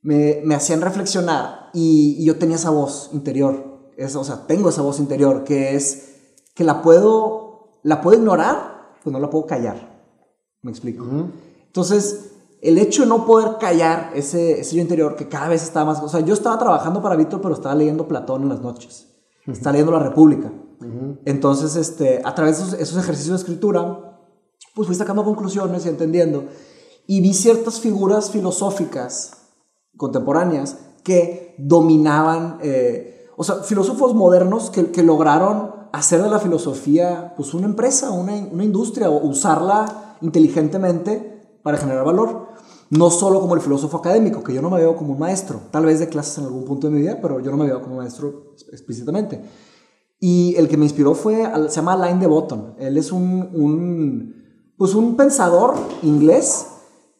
me, 0.00 0.40
me 0.44 0.54
hacían 0.54 0.80
reflexionar 0.80 1.68
y, 1.74 2.16
y 2.18 2.24
yo 2.24 2.38
tenía 2.38 2.56
esa 2.56 2.70
voz 2.70 3.10
interior, 3.12 3.92
es, 3.98 4.16
o 4.16 4.24
sea, 4.24 4.46
tengo 4.46 4.70
esa 4.70 4.80
voz 4.80 4.98
interior 4.98 5.44
que 5.44 5.74
es 5.76 6.14
que 6.54 6.64
la 6.64 6.80
puedo, 6.80 7.80
la 7.82 8.00
puedo 8.00 8.18
ignorar, 8.18 8.96
pues 9.02 9.12
no 9.12 9.20
la 9.20 9.28
puedo 9.28 9.46
callar. 9.46 10.02
¿Me 10.62 10.70
explico? 10.70 11.06
Entonces, 11.66 12.29
el 12.62 12.78
hecho 12.78 13.02
de 13.02 13.08
no 13.08 13.24
poder 13.24 13.56
callar 13.58 14.12
ese, 14.14 14.60
ese 14.60 14.76
yo 14.76 14.82
interior 14.82 15.16
que 15.16 15.28
cada 15.28 15.48
vez 15.48 15.62
estaba 15.62 15.92
más... 15.92 16.02
O 16.02 16.08
sea, 16.08 16.20
yo 16.20 16.34
estaba 16.34 16.58
trabajando 16.58 17.00
para 17.00 17.16
Víctor, 17.16 17.40
pero 17.40 17.54
estaba 17.54 17.74
leyendo 17.74 18.06
Platón 18.06 18.42
en 18.42 18.50
las 18.50 18.60
noches. 18.60 19.08
Estaba 19.46 19.72
leyendo 19.72 19.92
La 19.92 20.00
República. 20.00 20.52
Entonces, 21.24 21.76
este, 21.76 22.22
a 22.24 22.34
través 22.34 22.58
de 22.58 22.64
esos, 22.64 22.80
esos 22.80 22.98
ejercicios 22.98 23.38
de 23.38 23.42
escritura, 23.42 24.18
pues 24.74 24.86
fui 24.86 24.94
sacando 24.94 25.24
conclusiones 25.24 25.84
y 25.84 25.88
entendiendo. 25.88 26.44
Y 27.06 27.20
vi 27.20 27.34
ciertas 27.34 27.80
figuras 27.80 28.30
filosóficas 28.30 29.32
contemporáneas 29.96 30.78
que 31.02 31.54
dominaban, 31.58 32.58
eh, 32.62 33.26
o 33.36 33.44
sea, 33.44 33.56
filósofos 33.56 34.14
modernos 34.14 34.70
que, 34.70 34.90
que 34.90 35.02
lograron 35.02 35.74
hacer 35.92 36.22
de 36.22 36.30
la 36.30 36.38
filosofía 36.38 37.34
pues 37.36 37.52
una 37.52 37.66
empresa, 37.66 38.10
una, 38.10 38.34
una 38.34 38.64
industria, 38.64 39.10
o 39.10 39.26
usarla 39.26 40.16
inteligentemente 40.20 41.58
para 41.62 41.78
generar 41.78 42.04
valor. 42.04 42.49
No 42.90 43.08
solo 43.10 43.40
como 43.40 43.54
el 43.54 43.60
filósofo 43.60 43.98
académico, 43.98 44.42
que 44.42 44.52
yo 44.52 44.60
no 44.60 44.68
me 44.68 44.78
veo 44.78 44.96
como 44.96 45.12
un 45.12 45.18
maestro, 45.18 45.60
tal 45.70 45.86
vez 45.86 46.00
de 46.00 46.08
clases 46.08 46.38
en 46.38 46.44
algún 46.44 46.64
punto 46.64 46.88
de 46.88 46.92
mi 46.94 47.00
vida, 47.00 47.18
pero 47.22 47.38
yo 47.38 47.52
no 47.52 47.56
me 47.56 47.66
veo 47.66 47.80
como 47.80 47.96
maestro 47.96 48.54
explícitamente. 48.72 49.40
Y 50.18 50.56
el 50.56 50.68
que 50.68 50.76
me 50.76 50.84
inspiró 50.84 51.14
fue, 51.14 51.50
se 51.68 51.76
llama 51.76 51.92
Alain 51.92 52.18
de 52.18 52.26
Botton. 52.26 52.74
Él 52.78 52.98
es 52.98 53.12
un, 53.12 54.34
pues 54.76 54.94
un 54.94 55.16
pensador 55.16 55.74
inglés 56.02 56.66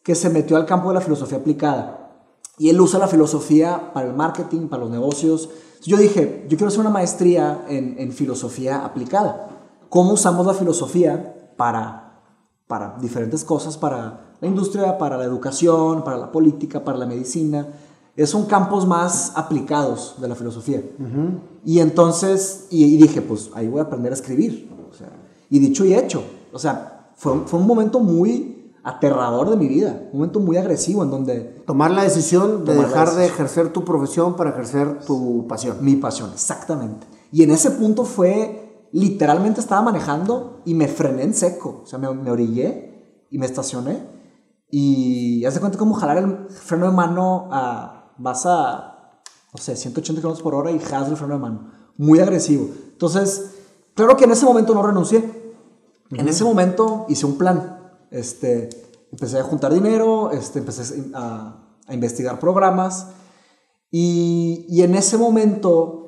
que 0.03 0.13
se 0.13 0.29
metió 0.29 0.57
al 0.57 0.65
campo 0.65 0.89
de 0.89 0.95
la 0.95 1.01
filosofía 1.01 1.37
aplicada. 1.37 2.27
Y 2.57 2.69
él 2.69 2.79
usa 2.79 2.99
la 2.99 3.07
filosofía 3.07 3.91
para 3.93 4.07
el 4.07 4.13
marketing, 4.13 4.67
para 4.67 4.83
los 4.83 4.91
negocios. 4.91 5.49
Yo 5.83 5.95
dije, 5.95 6.45
yo 6.49 6.57
quiero 6.57 6.67
hacer 6.67 6.81
una 6.81 6.89
maestría 6.89 7.65
en, 7.69 7.95
en 7.97 8.11
filosofía 8.11 8.85
aplicada. 8.85 9.49
¿Cómo 9.89 10.13
usamos 10.13 10.45
la 10.45 10.53
filosofía 10.53 11.53
para, 11.55 12.23
para 12.67 12.97
diferentes 12.99 13.43
cosas, 13.43 13.77
para 13.77 14.30
la 14.41 14.47
industria, 14.47 14.97
para 14.97 15.17
la 15.17 15.23
educación, 15.23 16.03
para 16.03 16.17
la 16.17 16.31
política, 16.31 16.83
para 16.83 16.97
la 16.97 17.05
medicina? 17.05 17.67
Es 18.15 18.29
son 18.31 18.45
campos 18.45 18.85
más 18.85 19.31
aplicados 19.35 20.15
de 20.19 20.27
la 20.27 20.35
filosofía. 20.35 20.81
Y 21.63 21.79
entonces, 21.79 22.67
y, 22.69 22.83
y, 22.83 22.97
dije, 22.97 23.21
pues 23.21 23.51
ahí 23.53 23.67
voy 23.67 23.79
a 23.79 23.83
aprender 23.83 24.11
a 24.11 24.15
escribir. 24.15 24.69
O 24.89 24.93
sea, 24.93 25.09
y 25.49 25.59
dicho 25.59 25.85
y 25.85 25.93
hecho. 25.93 26.23
O 26.51 26.59
sea, 26.59 27.11
fue, 27.15 27.33
fue 27.45 27.59
un 27.59 27.67
momento 27.67 27.99
muy 27.99 28.71
aterrador 28.83 29.49
de 29.49 29.57
mi 29.57 29.67
vida, 29.67 30.07
un 30.11 30.19
momento 30.19 30.39
muy 30.39 30.57
agresivo 30.57 31.03
en 31.03 31.11
donde 31.11 31.61
Tomar 31.67 31.91
la 31.91 32.03
decisión 32.03 32.65
de 32.65 32.73
dejar 32.73 33.13
de 33.13 33.27
ejercer 33.27 33.71
tu 33.71 33.85
profesión 33.85 34.35
para 34.35 34.49
ejercer 34.49 35.01
tu 35.05 35.45
pasión. 35.47 35.77
mi 35.81 35.95
pasión, 35.97 36.31
exactamente. 36.33 37.05
Y 37.31 37.43
en 37.43 37.51
ese 37.51 37.71
punto 37.71 38.05
fue, 38.05 38.87
literalmente 38.91 39.61
estaba 39.61 39.83
manejando 39.83 40.61
y 40.65 40.73
me 40.73 40.87
frené 40.87 41.23
en 41.23 41.35
seco, 41.35 41.81
o 41.83 41.85
sea, 41.85 41.99
me, 41.99 42.11
me 42.11 42.31
orillé 42.31 43.27
y 43.29 43.37
me 43.37 43.45
estacioné 43.45 44.20
y 44.71 45.45
haz 45.45 45.53
de 45.55 45.59
cuenta 45.59 45.77
como 45.77 45.93
jalar 45.95 46.17
el 46.17 46.49
freno 46.49 46.85
de 46.85 46.91
mano 46.91 47.49
a, 47.51 48.13
vas 48.17 48.45
a, 48.45 49.21
no 49.53 49.61
sé, 49.61 49.75
180 49.75 50.21
km 50.21 50.41
por 50.41 50.55
hora 50.55 50.71
y 50.71 50.79
jalas 50.79 51.09
el 51.09 51.17
freno 51.17 51.35
de 51.35 51.39
mano, 51.39 51.71
muy 51.97 52.19
agresivo. 52.19 52.69
Entonces, 52.91 53.51
claro 53.93 54.15
que 54.17 54.23
en 54.23 54.31
ese 54.31 54.45
momento 54.45 54.73
no 54.73 54.81
renuncié, 54.81 55.53
en 56.11 56.27
ese 56.27 56.43
momento 56.43 57.05
hice 57.09 57.25
un 57.25 57.37
plan. 57.37 57.79
Este, 58.09 58.69
empecé 59.11 59.39
a 59.39 59.43
juntar 59.43 59.73
dinero, 59.73 60.31
este, 60.31 60.59
empecé 60.59 61.11
a, 61.13 61.57
a 61.87 61.93
investigar 61.93 62.39
programas 62.39 63.07
y, 63.89 64.65
y 64.69 64.83
en 64.83 64.95
ese 64.95 65.17
momento 65.17 66.01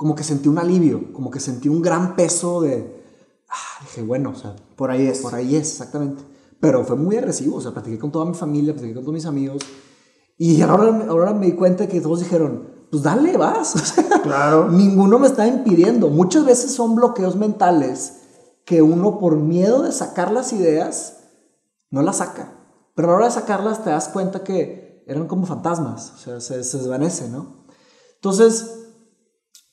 como 0.00 0.14
que 0.14 0.24
sentí 0.24 0.48
un 0.48 0.58
alivio, 0.58 1.12
como 1.12 1.30
que 1.30 1.40
sentí 1.40 1.68
un 1.68 1.82
gran 1.82 2.16
peso 2.16 2.62
de... 2.62 3.04
Ah, 3.50 3.82
dije, 3.82 4.02
bueno, 4.02 4.30
o 4.30 4.34
sea, 4.34 4.56
Por 4.74 4.90
ahí 4.90 5.06
es. 5.06 5.18
por 5.18 5.34
ahí 5.34 5.56
es, 5.56 5.72
exactamente. 5.72 6.22
Pero 6.60 6.84
fue 6.84 6.96
muy 6.96 7.16
agresivo, 7.16 7.56
o 7.56 7.60
sea, 7.60 7.72
platiqué 7.72 7.98
con 7.98 8.12
toda 8.12 8.24
mi 8.26 8.34
familia, 8.34 8.72
platiqué 8.72 8.94
con 8.94 9.04
todos 9.04 9.14
mis 9.14 9.26
amigos. 9.26 9.62
Y 10.36 10.60
ahora, 10.62 11.06
ahora 11.08 11.32
me 11.32 11.46
di 11.46 11.52
cuenta 11.52 11.86
que 11.88 12.00
todos 12.00 12.20
dijeron, 12.20 12.86
pues 12.90 13.02
dale, 13.02 13.36
vas. 13.36 13.74
O 13.76 13.78
sea, 13.78 14.22
Claro. 14.22 14.68
Ninguno 14.70 15.18
me 15.18 15.26
está 15.26 15.46
impidiendo. 15.46 16.08
Muchas 16.08 16.44
veces 16.44 16.72
son 16.72 16.94
bloqueos 16.94 17.36
mentales 17.36 18.18
que 18.64 18.82
uno 18.82 19.18
por 19.18 19.36
miedo 19.36 19.82
de 19.82 19.92
sacar 19.92 20.30
las 20.30 20.52
ideas 20.52 21.24
no 21.90 22.02
las 22.02 22.18
saca. 22.18 22.52
Pero 22.94 23.08
a 23.08 23.10
la 23.12 23.16
hora 23.16 23.26
de 23.26 23.32
sacarlas 23.32 23.82
te 23.82 23.90
das 23.90 24.08
cuenta 24.08 24.44
que 24.44 25.02
eran 25.06 25.26
como 25.26 25.46
fantasmas, 25.46 26.12
o 26.14 26.18
sea, 26.18 26.40
se, 26.40 26.62
se 26.62 26.78
desvanece, 26.78 27.28
¿no? 27.28 27.64
Entonces, 28.16 28.80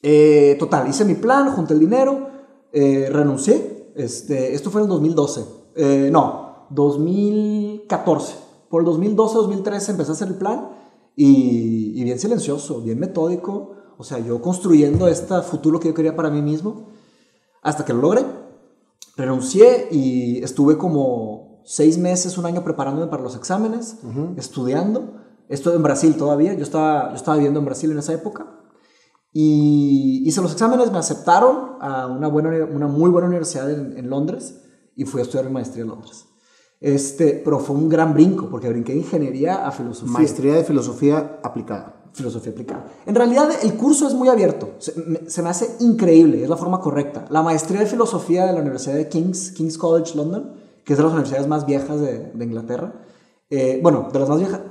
eh, 0.02 0.56
total, 0.58 0.88
hice 0.88 1.06
mi 1.06 1.16
plan, 1.16 1.52
junté 1.52 1.74
el 1.74 1.80
dinero, 1.80 2.30
eh, 2.72 3.10
renuncié. 3.12 3.92
Este, 3.96 4.54
esto 4.54 4.72
fue 4.72 4.82
en 4.82 4.86
el 4.86 4.90
2012. 4.90 5.46
Eh, 5.76 6.10
no, 6.12 6.47
2014. 6.70 8.36
Por 8.70 8.82
el 8.82 8.88
2012-2013 8.88 9.90
empecé 9.90 10.12
a 10.12 10.14
hacer 10.14 10.28
el 10.28 10.36
plan 10.36 10.70
y, 11.16 12.00
y 12.00 12.04
bien 12.04 12.20
silencioso, 12.20 12.82
bien 12.82 13.00
metódico. 13.00 13.74
O 13.98 14.04
sea, 14.04 14.20
yo 14.20 14.42
construyendo 14.42 15.08
este 15.08 15.42
futuro 15.42 15.80
que 15.80 15.90
yo 15.90 15.94
quería 15.94 16.16
para 16.16 16.30
mí 16.30 16.42
mismo. 16.42 16.90
Hasta 17.62 17.86
que 17.86 17.94
lo 17.94 18.02
logré. 18.02 18.26
Renuncié 19.16 19.88
y 19.92 20.44
estuve 20.44 20.78
como 20.78 21.64
seis 21.66 21.98
meses, 21.98 22.38
un 22.38 22.46
año 22.46 22.64
preparándome 22.64 23.08
para 23.08 23.24
los 23.24 23.36
exámenes, 23.36 23.98
estudiando. 24.38 25.16
Esto 25.50 25.74
en 25.74 25.84
Brasil 25.84 26.16
todavía. 26.16 26.54
Yo 26.54 26.64
estaba, 26.64 27.10
yo 27.10 27.16
estaba 27.16 27.38
viviendo 27.38 27.60
en 27.60 27.66
Brasil 27.66 27.92
en 27.92 27.98
esa 27.98 28.14
época. 28.14 28.46
Y 29.34 30.24
hice 30.26 30.42
los 30.42 30.54
exámenes, 30.54 30.92
me 30.92 31.00
aceptaron 31.00 31.78
a 31.82 32.08
una, 32.08 32.28
buena, 32.28 32.50
una 32.66 32.88
muy 32.88 33.10
buena 33.10 33.28
universidad 33.28 33.70
en, 33.70 33.98
en 33.98 34.10
Londres 34.10 34.62
y 34.96 35.06
fui 35.06 35.20
a 35.20 35.24
estudiar 35.24 35.46
mi 35.46 35.52
maestría 35.52 35.84
en 35.84 35.90
Londres. 35.90 36.26
Este, 36.80 37.42
pero 37.44 37.60
fue 37.60 37.76
un 37.76 37.90
gran 37.90 38.14
brinco 38.14 38.50
porque 38.50 38.70
brinqué 38.70 38.94
de 38.94 39.00
ingeniería 39.00 39.68
a 39.68 39.72
filosofía. 39.72 40.12
Maestría 40.12 40.54
de 40.56 40.64
filosofía 40.64 41.40
aplicada. 41.44 41.96
Filosofía 42.14 42.52
aplicada. 42.52 42.86
En 43.06 43.16
realidad 43.16 43.50
el 43.62 43.74
curso 43.76 44.08
es 44.08 44.14
muy 44.14 44.28
abierto, 44.28 44.72
se 44.80 44.94
me, 44.96 45.30
se 45.30 45.42
me 45.42 45.50
hace 45.50 45.76
increíble, 45.80 46.44
es 46.44 46.50
la 46.50 46.58
forma 46.58 46.80
correcta. 46.80 47.26
La 47.30 47.42
maestría 47.42 47.80
de 47.80 47.86
filosofía 47.86 48.46
de 48.46 48.54
la 48.54 48.62
Universidad 48.62 48.96
de 48.96 49.08
King's, 49.08 49.52
King's 49.52 49.78
College 49.78 50.16
London, 50.16 50.54
que 50.84 50.94
es 50.94 50.98
de 50.98 51.04
las 51.04 51.14
universidades 51.14 51.48
más 51.48 51.66
viejas 51.66 52.00
de, 52.00 52.32
de 52.34 52.46
Inglaterra, 52.46 52.94
eh, 53.50 53.80
bueno, 53.82 54.10
de 54.12 54.20
las 54.20 54.30
más 54.30 54.40
viejas, 54.40 54.62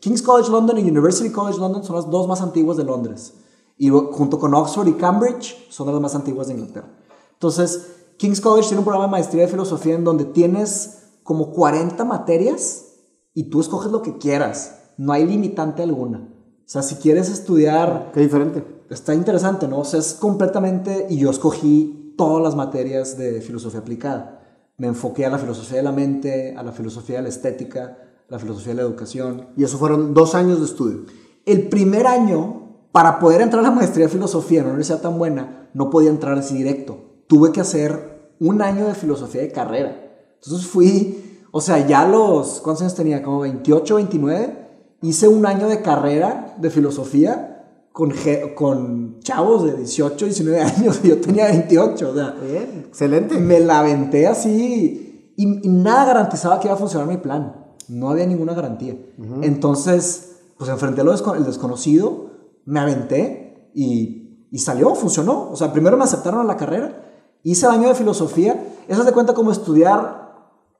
King's 0.00 0.22
College 0.22 0.50
London 0.50 0.78
y 0.78 0.82
University 0.82 1.30
College 1.30 1.58
London 1.58 1.84
son 1.84 1.96
las 1.96 2.10
dos 2.10 2.26
más 2.26 2.40
antiguas 2.40 2.76
de 2.76 2.84
Londres. 2.84 3.34
Y 3.76 3.88
junto 3.88 4.38
con 4.38 4.52
Oxford 4.54 4.88
y 4.88 4.92
Cambridge 4.94 5.68
son 5.70 5.90
las 5.90 6.00
más 6.00 6.14
antiguas 6.14 6.48
de 6.48 6.54
Inglaterra. 6.54 6.88
Entonces, 7.32 7.86
King's 8.18 8.40
College 8.40 8.68
tiene 8.68 8.80
un 8.80 8.84
programa 8.84 9.06
de 9.06 9.12
maestría 9.12 9.42
de 9.42 9.48
filosofía 9.48 9.94
en 9.94 10.04
donde 10.04 10.24
tienes 10.24 10.99
como 11.30 11.52
40 11.52 12.04
materias 12.04 12.86
y 13.34 13.50
tú 13.50 13.60
escoges 13.60 13.92
lo 13.92 14.02
que 14.02 14.18
quieras. 14.18 14.94
No 14.96 15.12
hay 15.12 15.24
limitante 15.24 15.80
alguna. 15.80 16.18
O 16.18 16.62
sea, 16.64 16.82
si 16.82 16.96
quieres 16.96 17.30
estudiar, 17.30 18.10
Qué 18.12 18.18
diferente. 18.18 18.64
está 18.90 19.14
interesante, 19.14 19.68
¿no? 19.68 19.78
O 19.78 19.84
sea, 19.84 20.00
es 20.00 20.14
completamente... 20.14 21.06
Y 21.08 21.18
yo 21.18 21.30
escogí 21.30 22.16
todas 22.18 22.42
las 22.42 22.56
materias 22.56 23.16
de 23.16 23.40
filosofía 23.42 23.78
aplicada. 23.78 24.42
Me 24.76 24.88
enfoqué 24.88 25.24
a 25.24 25.30
la 25.30 25.38
filosofía 25.38 25.76
de 25.76 25.84
la 25.84 25.92
mente, 25.92 26.56
a 26.56 26.64
la 26.64 26.72
filosofía 26.72 27.18
de 27.18 27.22
la 27.22 27.28
estética, 27.28 27.96
a 28.28 28.32
la 28.32 28.40
filosofía 28.40 28.72
de 28.72 28.82
la 28.82 28.88
educación. 28.88 29.50
Y 29.56 29.62
eso 29.62 29.78
fueron 29.78 30.14
dos 30.14 30.34
años 30.34 30.58
de 30.58 30.64
estudio. 30.64 31.04
El 31.46 31.68
primer 31.68 32.08
año, 32.08 32.88
para 32.90 33.20
poder 33.20 33.40
entrar 33.40 33.64
a 33.64 33.68
la 33.68 33.74
maestría 33.74 34.06
de 34.06 34.12
filosofía 34.12 34.58
en 34.58 34.64
una 34.64 34.72
universidad 34.72 35.00
tan 35.00 35.16
buena, 35.16 35.70
no 35.74 35.90
podía 35.90 36.10
entrar 36.10 36.36
así 36.36 36.56
directo. 36.56 37.22
Tuve 37.28 37.52
que 37.52 37.60
hacer 37.60 38.34
un 38.40 38.62
año 38.62 38.88
de 38.88 38.94
filosofía 38.94 39.42
de 39.42 39.52
carrera. 39.52 40.08
Entonces 40.42 40.66
fui, 40.66 41.19
o 41.52 41.60
sea, 41.60 41.86
ya 41.86 42.06
los, 42.06 42.60
¿cuántos 42.60 42.82
años 42.82 42.94
tenía? 42.94 43.22
Como 43.22 43.40
28, 43.40 43.94
29. 43.96 44.68
Hice 45.02 45.28
un 45.28 45.46
año 45.46 45.68
de 45.68 45.80
carrera 45.82 46.54
de 46.58 46.70
filosofía 46.70 47.46
con, 47.92 48.12
con 48.54 49.18
chavos 49.20 49.64
de 49.64 49.74
18, 49.76 50.24
19 50.26 50.60
años. 50.62 51.00
y 51.02 51.08
Yo 51.08 51.20
tenía 51.20 51.46
28, 51.46 52.10
o 52.10 52.14
sea, 52.14 52.30
Bien, 52.42 52.84
excelente. 52.86 53.38
me 53.38 53.60
la 53.60 53.80
aventé 53.80 54.26
así 54.26 55.32
y, 55.36 55.60
y 55.66 55.68
nada 55.68 56.04
garantizaba 56.04 56.60
que 56.60 56.68
iba 56.68 56.74
a 56.74 56.78
funcionar 56.78 57.08
mi 57.08 57.16
plan. 57.16 57.56
No 57.88 58.10
había 58.10 58.26
ninguna 58.26 58.54
garantía. 58.54 58.96
Entonces, 59.42 60.36
pues 60.56 60.70
enfrenté 60.70 61.02
lo 61.02 61.12
el 61.12 61.44
desconocido, 61.44 62.30
me 62.64 62.78
aventé 62.78 63.70
y, 63.74 64.46
y 64.52 64.58
salió, 64.58 64.94
funcionó. 64.94 65.50
O 65.50 65.56
sea, 65.56 65.72
primero 65.72 65.96
me 65.96 66.04
aceptaron 66.04 66.40
a 66.40 66.44
la 66.44 66.56
carrera, 66.56 67.02
hice 67.42 67.66
el 67.66 67.72
año 67.72 67.88
de 67.88 67.94
filosofía. 67.96 68.62
Eso 68.86 69.02
se 69.02 69.12
cuenta 69.12 69.34
como 69.34 69.50
estudiar 69.50 70.19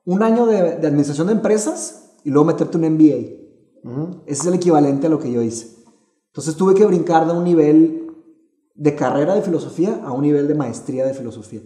un 0.05 0.23
año 0.23 0.47
de, 0.47 0.77
de 0.77 0.87
administración 0.87 1.27
de 1.29 1.35
empresas 1.35 2.17
y 2.25 2.31
luego 2.31 2.47
meterte 2.47 2.77
un 2.77 2.85
MBA. 2.85 3.41
Ese 4.27 4.43
es 4.43 4.47
el 4.47 4.55
equivalente 4.55 5.07
a 5.07 5.11
lo 5.11 5.19
que 5.19 5.33
yo 5.33 5.43
hice. 5.43 5.81
Entonces 6.29 6.57
tuve 6.57 6.75
que 6.75 6.87
brincar 6.87 7.27
de 7.27 7.33
un 7.33 7.45
nivel 7.45 8.01
de 8.75 8.95
carrera 8.95 9.35
de 9.35 9.43
filosofía 9.43 10.01
a 10.05 10.13
un 10.13 10.23
nivel 10.23 10.49
de 10.49 10.55
maestría 10.55 11.07
de 11.07 11.15
filosofía. 11.15 11.61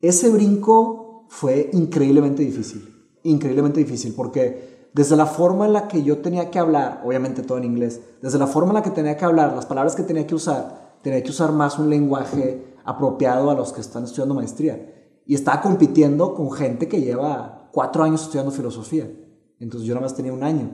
Ese 0.00 0.30
brinco 0.30 1.26
fue 1.28 1.70
increíblemente 1.72 2.42
difícil, 2.42 2.88
increíblemente 3.22 3.80
difícil, 3.80 4.14
porque 4.14 4.88
desde 4.92 5.16
la 5.16 5.26
forma 5.26 5.66
en 5.66 5.72
la 5.72 5.88
que 5.88 6.02
yo 6.02 6.18
tenía 6.18 6.50
que 6.50 6.58
hablar, 6.58 7.02
obviamente 7.04 7.42
todo 7.42 7.58
en 7.58 7.64
inglés, 7.64 8.00
desde 8.22 8.38
la 8.38 8.46
forma 8.46 8.70
en 8.70 8.74
la 8.76 8.82
que 8.82 8.90
tenía 8.90 9.16
que 9.16 9.24
hablar, 9.24 9.54
las 9.54 9.66
palabras 9.66 9.96
que 9.96 10.04
tenía 10.04 10.26
que 10.26 10.34
usar, 10.34 10.98
tenía 11.02 11.22
que 11.22 11.30
usar 11.30 11.52
más 11.52 11.78
un 11.78 11.90
lenguaje 11.90 12.76
apropiado 12.84 13.50
a 13.50 13.54
los 13.54 13.72
que 13.72 13.80
están 13.80 14.04
estudiando 14.04 14.34
maestría. 14.34 14.90
Y 15.26 15.34
estaba 15.34 15.62
compitiendo 15.62 16.34
con 16.34 16.52
gente 16.52 16.86
que 16.86 17.00
lleva 17.00 17.63
cuatro 17.74 18.04
años 18.04 18.22
estudiando 18.22 18.52
filosofía. 18.52 19.10
Entonces 19.58 19.86
yo 19.88 19.94
nada 19.94 20.06
más 20.06 20.14
tenía 20.14 20.32
un 20.32 20.44
año. 20.44 20.70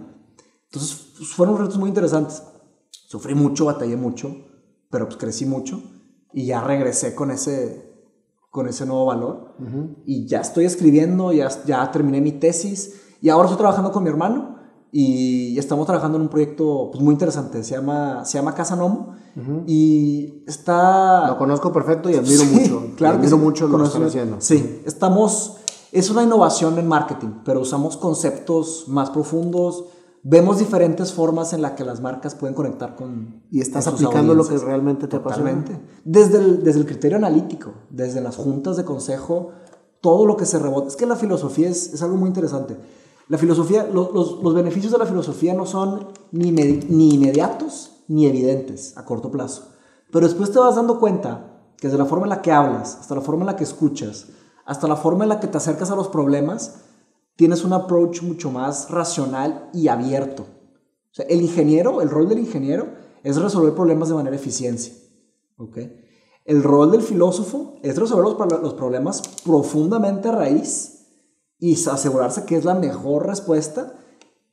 Entonces 0.66 0.94
fueron 1.34 1.56
retos 1.58 1.78
muy 1.78 1.88
interesantes. 1.88 2.42
Sufrí 3.08 3.34
mucho, 3.34 3.64
batallé 3.64 3.96
mucho, 3.96 4.36
pero 4.90 5.06
pues 5.06 5.16
crecí 5.16 5.46
mucho 5.46 5.82
y 6.32 6.44
ya 6.46 6.60
regresé 6.60 7.14
con 7.14 7.30
ese, 7.30 7.90
con 8.50 8.68
ese 8.68 8.84
nuevo 8.86 9.06
valor. 9.06 9.56
Y 10.04 10.26
ya 10.26 10.40
estoy 10.42 10.66
escribiendo, 10.66 11.32
ya, 11.32 11.48
ya 11.64 11.90
terminé 11.90 12.20
mi 12.20 12.32
tesis 12.32 13.00
y 13.22 13.30
ahora 13.30 13.46
estoy 13.46 13.58
trabajando 13.58 13.90
con 13.92 14.02
mi 14.04 14.10
hermano 14.10 14.58
y 14.92 15.58
estamos 15.58 15.86
trabajando 15.86 16.16
en 16.18 16.22
un 16.22 16.28
proyecto 16.28 16.90
pues, 16.92 17.02
muy 17.02 17.12
interesante. 17.14 17.64
Se 17.64 17.74
llama, 17.76 18.24
se 18.24 18.38
llama 18.38 18.54
Casa 18.54 18.76
Nomo 18.76 19.14
y 19.66 20.44
está... 20.46 21.28
Lo 21.28 21.38
conozco 21.38 21.72
perfecto 21.72 22.10
y 22.10 22.14
admiro 22.14 22.42
Sí, 22.44 22.54
mucho. 22.54 22.94
Claro 22.96 23.14
que 23.14 23.20
admiro 23.26 23.36
sí. 23.38 23.42
mucho 23.42 23.64
lo 23.66 23.70
que 23.70 23.90
Conocimiento. 23.90 24.08
haciendo. 24.36 24.40
Sí, 24.40 24.82
estamos. 24.84 25.56
Es 25.92 26.10
una 26.10 26.22
innovación 26.22 26.78
en 26.78 26.86
marketing, 26.86 27.40
pero 27.44 27.60
usamos 27.60 27.96
conceptos 27.96 28.84
más 28.88 29.10
profundos. 29.10 29.84
Vemos 30.22 30.58
diferentes 30.58 31.12
formas 31.12 31.52
en 31.52 31.62
las 31.62 31.72
que 31.72 31.84
las 31.84 32.00
marcas 32.00 32.34
pueden 32.34 32.54
conectar 32.54 32.94
con. 32.94 33.42
Y 33.50 33.60
estás 33.60 33.86
aplicando 33.86 34.34
lo 34.34 34.46
que 34.46 34.58
realmente 34.58 35.08
te 35.08 35.16
apasiona. 35.16 35.50
Totalmente. 35.50 35.84
Desde 36.04 36.38
el, 36.38 36.62
desde 36.62 36.80
el 36.80 36.86
criterio 36.86 37.16
analítico, 37.16 37.72
desde 37.90 38.20
las 38.20 38.36
juntas 38.36 38.76
de 38.76 38.84
consejo, 38.84 39.50
todo 40.00 40.26
lo 40.26 40.36
que 40.36 40.46
se 40.46 40.58
rebota. 40.58 40.88
Es 40.88 40.96
que 40.96 41.06
la 41.06 41.16
filosofía 41.16 41.68
es, 41.68 41.92
es 41.94 42.02
algo 42.02 42.16
muy 42.16 42.28
interesante. 42.28 42.76
La 43.28 43.38
filosofía, 43.38 43.84
lo- 43.92 44.10
los, 44.12 44.42
los 44.42 44.54
beneficios 44.54 44.92
de 44.92 44.98
la 44.98 45.06
filosofía 45.06 45.54
no 45.54 45.64
son 45.66 46.08
ni, 46.32 46.52
ni 46.52 47.14
inmediatos 47.14 47.92
ni 48.08 48.26
evidentes 48.26 48.96
a 48.98 49.04
corto 49.04 49.30
plazo. 49.30 49.68
Pero 50.12 50.26
después 50.26 50.50
te 50.52 50.58
vas 50.58 50.74
dando 50.76 50.98
cuenta 50.98 51.46
que 51.78 51.86
desde 51.86 51.98
la 51.98 52.04
forma 52.06 52.26
en 52.26 52.30
la 52.30 52.42
que 52.42 52.52
hablas, 52.52 52.98
hasta 53.00 53.14
la 53.14 53.20
forma 53.20 53.42
en 53.42 53.46
la 53.46 53.56
que 53.56 53.64
escuchas, 53.64 54.26
hasta 54.70 54.86
la 54.86 54.94
forma 54.94 55.24
en 55.24 55.30
la 55.30 55.40
que 55.40 55.48
te 55.48 55.56
acercas 55.56 55.90
a 55.90 55.96
los 55.96 56.06
problemas, 56.06 56.82
tienes 57.34 57.64
un 57.64 57.72
approach 57.72 58.22
mucho 58.22 58.52
más 58.52 58.88
racional 58.88 59.68
y 59.72 59.88
abierto. 59.88 60.46
El 61.28 61.40
ingeniero, 61.40 62.00
el 62.00 62.08
rol 62.08 62.28
del 62.28 62.38
ingeniero 62.38 62.86
es 63.24 63.36
resolver 63.36 63.74
problemas 63.74 64.10
de 64.10 64.14
manera 64.14 64.36
eficiencia. 64.36 64.94
¿ok? 65.56 65.76
El 66.44 66.62
rol 66.62 66.92
del 66.92 67.02
filósofo 67.02 67.80
es 67.82 67.98
resolver 67.98 68.32
los 68.62 68.74
problemas 68.74 69.22
profundamente 69.44 70.28
a 70.28 70.36
raíz 70.36 71.08
y 71.58 71.74
asegurarse 71.74 72.44
que 72.44 72.56
es 72.56 72.64
la 72.64 72.76
mejor 72.76 73.26
respuesta 73.26 73.98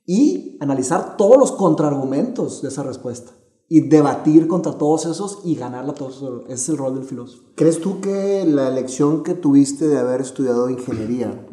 y 0.04 0.58
analizar 0.58 1.16
todos 1.16 1.36
los 1.36 1.52
contraargumentos 1.52 2.60
de 2.60 2.68
esa 2.70 2.82
respuesta 2.82 3.30
y 3.68 3.82
debatir 3.82 4.48
contra 4.48 4.72
todos 4.72 5.06
esos 5.06 5.40
y 5.44 5.54
ganarla 5.54 5.92
todos. 5.92 6.24
Ese 6.44 6.54
es 6.54 6.68
el 6.70 6.78
rol 6.78 6.94
del 6.94 7.04
filósofo. 7.04 7.42
¿Crees 7.54 7.80
tú 7.80 8.00
que 8.00 8.44
la 8.46 8.68
elección 8.68 9.22
que 9.22 9.34
tuviste 9.34 9.86
de 9.86 9.98
haber 9.98 10.20
estudiado 10.20 10.70
ingeniería 10.70 11.46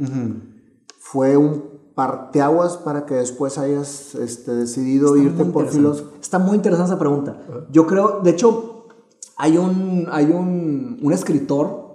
fue 0.97 1.35
un 1.35 1.75
parteaguas 1.93 2.77
para 2.77 3.05
que 3.05 3.15
después 3.15 3.57
hayas 3.57 4.15
este, 4.15 4.53
decidido 4.53 5.17
irte 5.17 5.43
por 5.45 5.67
filósofo? 5.67 6.11
Está 6.21 6.39
muy 6.39 6.55
interesante 6.55 6.91
esa 6.91 6.99
pregunta. 6.99 7.41
Yo 7.71 7.85
creo, 7.85 8.21
de 8.23 8.31
hecho, 8.31 8.87
hay 9.37 9.57
un, 9.57 10.07
hay 10.09 10.25
un, 10.25 10.99
un 11.01 11.13
escritor 11.13 11.85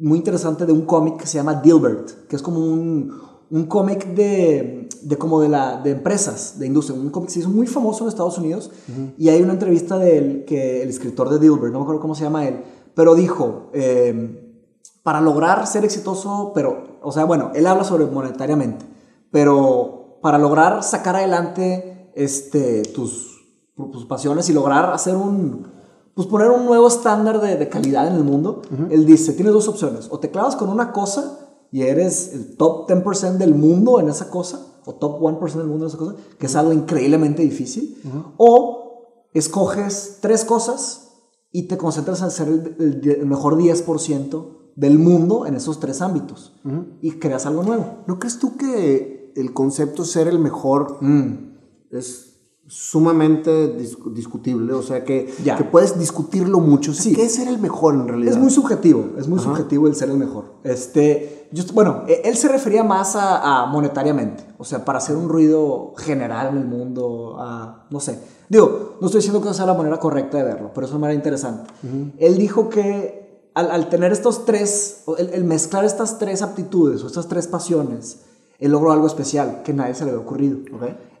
muy 0.00 0.18
interesante 0.18 0.66
de 0.66 0.72
un 0.72 0.82
cómic 0.82 1.18
que 1.18 1.26
se 1.26 1.38
llama 1.38 1.54
Dilbert, 1.54 2.26
que 2.26 2.34
es 2.34 2.42
como 2.42 2.58
un, 2.58 3.12
un 3.50 3.64
cómic 3.66 4.06
de, 4.14 4.88
de, 5.02 5.18
como 5.18 5.40
de, 5.40 5.48
la, 5.48 5.80
de 5.80 5.90
empresas, 5.90 6.58
de 6.58 6.66
industria, 6.66 6.98
un 6.98 7.10
cómic 7.10 7.28
que 7.28 7.34
se 7.34 7.40
hizo 7.40 7.50
muy 7.50 7.66
famoso 7.66 8.04
en 8.04 8.08
Estados 8.08 8.38
Unidos 8.38 8.70
y 9.18 9.28
hay 9.28 9.42
una 9.42 9.54
entrevista 9.54 9.98
de 9.98 10.18
él, 10.18 10.44
que 10.46 10.82
el 10.82 10.88
escritor 10.88 11.28
de 11.30 11.38
Dilbert, 11.38 11.72
no 11.72 11.80
me 11.80 11.82
acuerdo 11.82 12.00
cómo 12.00 12.14
se 12.14 12.24
llama 12.24 12.46
él, 12.46 12.62
pero 12.94 13.14
dijo, 13.14 13.70
eh, 13.72 14.58
para 15.02 15.20
lograr 15.20 15.66
ser 15.66 15.84
exitoso, 15.84 16.52
pero, 16.54 16.98
o 17.02 17.10
sea, 17.10 17.24
bueno, 17.24 17.50
él 17.54 17.66
habla 17.66 17.84
sobre 17.84 18.06
monetariamente, 18.06 18.86
pero 19.32 20.18
para 20.22 20.38
lograr 20.38 20.82
sacar 20.82 21.16
adelante 21.16 22.12
este, 22.14 22.82
tus, 22.82 23.44
tus 23.74 24.04
pasiones 24.04 24.48
y 24.48 24.52
lograr 24.52 24.92
hacer 24.92 25.16
un, 25.16 25.66
pues 26.14 26.28
poner 26.28 26.50
un 26.50 26.66
nuevo 26.66 26.86
estándar 26.86 27.40
de, 27.40 27.56
de 27.56 27.68
calidad 27.68 28.06
en 28.06 28.14
el 28.14 28.24
mundo, 28.24 28.62
él 28.90 29.06
dice, 29.06 29.32
tienes 29.32 29.54
dos 29.54 29.66
opciones, 29.66 30.08
o 30.10 30.20
te 30.20 30.30
clavas 30.30 30.54
con 30.54 30.68
una 30.68 30.92
cosa, 30.92 31.49
y 31.72 31.82
eres 31.82 32.32
el 32.32 32.56
top 32.56 32.88
10% 32.88 33.36
del 33.36 33.54
mundo 33.54 34.00
en 34.00 34.08
esa 34.08 34.30
cosa, 34.30 34.66
o 34.84 34.94
top 34.94 35.20
1% 35.20 35.54
del 35.54 35.66
mundo 35.66 35.86
en 35.86 35.88
esa 35.88 35.98
cosa, 35.98 36.16
que 36.38 36.46
es 36.46 36.56
algo 36.56 36.72
increíblemente 36.72 37.42
difícil, 37.42 38.00
o 38.36 39.28
escoges 39.34 40.18
tres 40.20 40.44
cosas 40.44 41.12
y 41.52 41.64
te 41.64 41.76
concentras 41.76 42.22
en 42.22 42.30
ser 42.30 42.48
el, 42.48 43.00
el, 43.04 43.26
mejor 43.26 43.56
10% 43.56 44.72
del 44.76 44.98
mundo 44.98 45.46
en 45.46 45.54
esos 45.54 45.80
tres 45.80 46.00
ámbitos 46.00 46.54
y 47.00 47.12
creas 47.12 47.46
algo 47.46 47.62
nuevo. 47.62 48.04
¿No 48.06 48.18
crees 48.18 48.38
tú 48.38 48.56
que 48.56 49.32
el 49.36 49.52
concepto 49.52 50.04
ser 50.04 50.28
el 50.28 50.38
mejor 50.38 50.98
mm. 51.02 51.56
es 51.90 52.29
sumamente 52.70 53.76
discutible, 54.12 54.72
o 54.74 54.82
sea 54.82 55.04
que, 55.04 55.26
que 55.26 55.64
puedes 55.64 55.98
discutirlo 55.98 56.60
mucho. 56.60 56.94
sí. 56.94 57.12
¿Qué 57.12 57.24
es 57.24 57.34
ser 57.34 57.48
el 57.48 57.58
mejor 57.58 57.94
en 57.94 58.06
realidad? 58.06 58.32
Es 58.32 58.38
muy 58.38 58.50
subjetivo, 58.50 59.10
es 59.18 59.26
muy 59.26 59.40
subjetivo 59.40 59.88
el 59.88 59.96
ser 59.96 60.08
el 60.08 60.16
mejor. 60.16 60.54
Este, 60.62 61.48
bueno, 61.74 62.04
e, 62.06 62.22
él 62.24 62.36
se 62.36 62.46
refería 62.46 62.84
más 62.84 63.16
a, 63.16 63.66
monetariamente, 63.66 64.44
o 64.56 64.64
sea, 64.64 64.84
para 64.84 64.98
hacer 64.98 65.16
un 65.16 65.28
ruido 65.28 65.94
general 65.96 66.50
en 66.50 66.58
el 66.58 66.64
mundo, 66.64 67.38
a, 67.40 67.86
no 67.90 67.98
sé. 67.98 68.20
Digo, 68.48 68.96
no 69.00 69.06
estoy 69.06 69.18
diciendo 69.18 69.42
que 69.42 69.52
sea 69.52 69.66
la 69.66 69.74
manera 69.74 69.98
correcta 69.98 70.38
de 70.38 70.44
verlo, 70.44 70.70
pero 70.72 70.86
es 70.86 70.92
una 70.92 71.00
manera 71.00 71.16
interesante. 71.16 71.72
Él 72.18 72.38
dijo 72.38 72.68
que 72.68 73.50
al, 73.54 73.88
tener 73.88 74.12
estos 74.12 74.44
tres, 74.44 75.02
el, 75.18 75.42
mezclar 75.42 75.84
estas 75.84 76.20
tres 76.20 76.40
aptitudes 76.40 77.02
o 77.02 77.08
estas 77.08 77.26
tres 77.26 77.48
pasiones, 77.48 78.20
él 78.60 78.70
logró 78.70 78.92
algo 78.92 79.08
especial 79.08 79.62
que 79.64 79.72
nadie 79.72 79.94
se 79.94 80.04
le 80.04 80.12
había 80.12 80.22
ocurrido. 80.22 80.58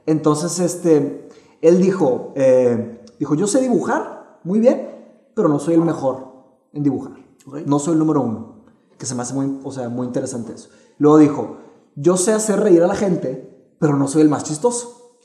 Entonces, 0.06 0.58
este, 0.58 1.28
él 1.60 1.80
dijo, 1.80 2.32
eh, 2.36 3.04
dijo, 3.18 3.34
yo 3.34 3.46
sé 3.46 3.60
dibujar 3.60 4.40
muy 4.44 4.60
bien, 4.60 5.30
pero 5.34 5.48
no 5.48 5.58
soy 5.58 5.74
el 5.74 5.80
mejor 5.80 6.26
en 6.72 6.82
dibujar. 6.82 7.12
No 7.66 7.78
soy 7.78 7.94
el 7.94 7.98
número 7.98 8.20
uno. 8.22 8.64
Que 8.98 9.06
se 9.06 9.14
me 9.14 9.22
hace 9.22 9.34
muy, 9.34 9.60
o 9.64 9.72
sea, 9.72 9.88
muy 9.88 10.06
interesante 10.06 10.52
eso. 10.52 10.68
Luego 10.98 11.18
dijo, 11.18 11.56
yo 11.96 12.16
sé 12.16 12.32
hacer 12.32 12.60
reír 12.60 12.82
a 12.82 12.86
la 12.86 12.94
gente, 12.94 13.74
pero 13.78 13.96
no 13.96 14.08
soy 14.08 14.22
el 14.22 14.28
más 14.28 14.44
chistoso. 14.44 15.16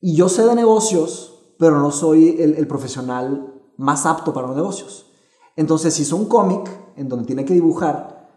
Y 0.00 0.14
yo 0.14 0.28
sé 0.28 0.44
de 0.44 0.54
negocios, 0.54 1.54
pero 1.58 1.78
no 1.78 1.90
soy 1.90 2.40
el, 2.40 2.54
el 2.54 2.66
profesional 2.66 3.62
más 3.76 4.06
apto 4.06 4.32
para 4.32 4.46
los 4.46 4.56
negocios. 4.56 5.06
Entonces, 5.56 5.98
hizo 6.00 6.16
un 6.16 6.26
cómic 6.26 6.70
en 6.96 7.08
donde 7.08 7.26
tiene 7.26 7.44
que 7.44 7.54
dibujar, 7.54 8.28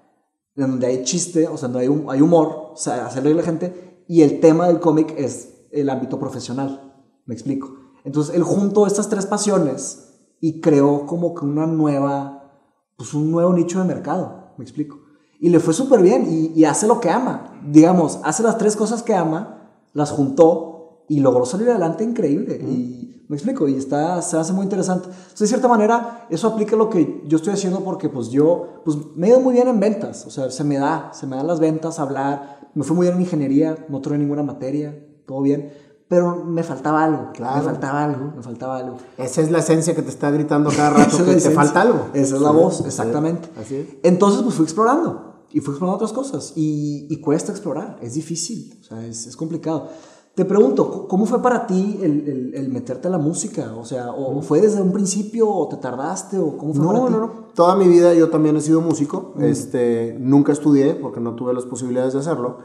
en 0.56 0.72
donde 0.72 0.88
hay 0.88 1.04
chiste, 1.04 1.48
o 1.48 1.58
sea, 1.58 1.68
donde 1.68 1.84
hay, 1.84 1.88
un, 1.88 2.06
hay 2.10 2.22
humor, 2.22 2.72
o 2.74 2.78
sea, 2.78 3.06
hacer 3.06 3.24
reír 3.24 3.36
a 3.36 3.40
la 3.42 3.46
gente, 3.46 4.04
y 4.08 4.22
el 4.22 4.40
tema 4.40 4.68
del 4.68 4.80
cómic 4.80 5.14
es 5.18 5.66
el 5.72 5.90
ámbito 5.90 6.20
profesional. 6.20 6.87
Me 7.28 7.36
explico. 7.36 7.76
Entonces 8.04 8.34
él 8.36 8.42
juntó 8.42 8.88
estas 8.88 9.10
tres 9.10 9.26
pasiones 9.26 10.14
y 10.40 10.62
creó 10.62 11.06
como 11.06 11.36
que 11.36 11.46
una 11.46 11.68
nueva, 11.68 12.64
pues 12.96 13.14
un 13.14 13.30
nuevo 13.30 13.54
nicho 13.54 13.80
de 13.80 13.86
mercado. 13.86 14.54
Me 14.58 14.64
explico. 14.64 15.00
Y 15.40 15.50
le 15.50 15.60
fue 15.60 15.74
súper 15.74 16.02
bien 16.02 16.26
y, 16.56 16.64
hace 16.64 16.88
lo 16.88 17.00
que 17.00 17.12
ama. 17.12 17.62
Digamos, 17.70 18.20
hace 18.24 18.42
las 18.42 18.58
tres 18.58 18.76
cosas 18.76 19.04
que 19.04 19.14
ama, 19.14 19.72
las 19.94 20.10
juntó 20.10 21.06
y 21.10 21.20
logró 21.20 21.46
salir 21.46 21.70
adelante 21.70 22.04
increíble. 22.04 22.56
Y 22.56 23.26
me 23.28 23.36
explico, 23.36 23.68
y 23.68 23.76
está, 23.76 24.22
se 24.22 24.38
hace 24.38 24.54
muy 24.54 24.64
interesante. 24.64 25.10
Entonces, 25.10 25.40
de 25.40 25.48
cierta 25.48 25.68
manera, 25.68 26.26
eso 26.30 26.48
aplica 26.48 26.76
lo 26.76 26.90
que 26.90 27.24
yo 27.28 27.36
estoy 27.36 27.54
haciendo 27.54 27.82
porque 27.82 28.10
pues 28.10 28.30
yo 28.30 28.82
pues, 28.86 28.98
me 29.16 29.28
he 29.28 29.30
ido 29.32 29.42
muy 29.42 29.54
bien 29.54 29.68
en 29.68 29.80
ventas. 29.80 30.26
O 30.26 30.32
sea, 30.32 30.50
se 30.50 30.64
me 30.64 30.78
da, 30.78 31.12
se 31.14 31.28
me 31.28 31.36
dan 31.36 31.46
las 31.46 31.60
ventas, 31.60 32.00
hablar. 32.00 32.72
Me 32.74 32.84
fue 32.84 32.96
muy 32.96 33.06
bien 33.06 33.18
en 33.18 33.24
ingeniería, 33.24 33.86
no 33.90 34.02
tuve 34.02 34.18
ninguna 34.18 34.44
materia, 34.44 34.98
todo 35.26 35.42
bien 35.42 35.72
pero 36.08 36.44
me 36.46 36.64
faltaba 36.64 37.04
algo, 37.04 37.32
claro. 37.34 37.58
me 37.58 37.64
faltaba 37.64 38.04
algo, 38.06 38.34
me 38.36 38.42
faltaba 38.42 38.78
algo. 38.78 38.98
Esa 39.18 39.42
es 39.42 39.52
la 39.52 39.60
esencia 39.60 39.94
que 39.94 40.02
te 40.02 40.10
está 40.10 40.32
gritando 40.32 40.70
cada 40.70 40.90
rato 41.06 41.18
que 41.26 41.36
te 41.36 41.52
falta 41.52 41.82
algo. 41.82 42.08
Esa 42.14 42.36
es 42.36 42.42
la 42.42 42.52
voz, 42.52 42.86
exactamente. 42.86 43.50
Así 43.60 43.76
es. 43.76 43.88
Entonces, 44.04 44.42
pues 44.42 44.56
fui 44.56 44.64
explorando 44.64 45.44
y 45.52 45.60
fui 45.60 45.74
explorando 45.74 45.96
otras 45.96 46.14
cosas 46.14 46.54
y, 46.56 47.08
y 47.10 47.20
cuesta 47.20 47.52
explorar, 47.52 47.98
es 48.02 48.14
difícil, 48.14 48.78
o 48.82 48.84
sea, 48.84 49.06
es, 49.06 49.28
es, 49.28 49.36
complicado. 49.36 49.90
Te 50.34 50.46
pregunto, 50.46 51.08
¿cómo 51.08 51.26
fue 51.26 51.42
para 51.42 51.66
ti 51.66 52.00
el, 52.02 52.28
el, 52.28 52.54
el 52.54 52.70
meterte 52.70 53.08
a 53.08 53.12
la 53.12 53.18
música? 53.18 53.74
O 53.76 53.84
sea, 53.84 54.12
¿o 54.12 54.40
fue 54.42 54.62
desde 54.62 54.80
un 54.82 54.94
principio 54.94 55.50
o 55.50 55.68
te 55.68 55.78
tardaste 55.78 56.38
o 56.38 56.56
cómo 56.58 56.76
fue 56.76 56.84
no, 56.84 56.92
para 56.92 57.06
ti? 57.06 57.12
No, 57.12 57.20
no, 57.20 57.32
Toda 57.56 57.76
mi 57.76 57.88
vida 57.88 58.14
yo 58.14 58.30
también 58.30 58.56
he 58.56 58.62
sido 58.62 58.80
músico. 58.80 59.34
Mm. 59.36 59.44
Este, 59.46 60.16
nunca 60.20 60.52
estudié 60.52 60.94
porque 60.94 61.20
no 61.20 61.34
tuve 61.34 61.56
las 61.56 61.66
posibilidades 61.66 62.14
de 62.14 62.20
hacerlo. 62.20 62.60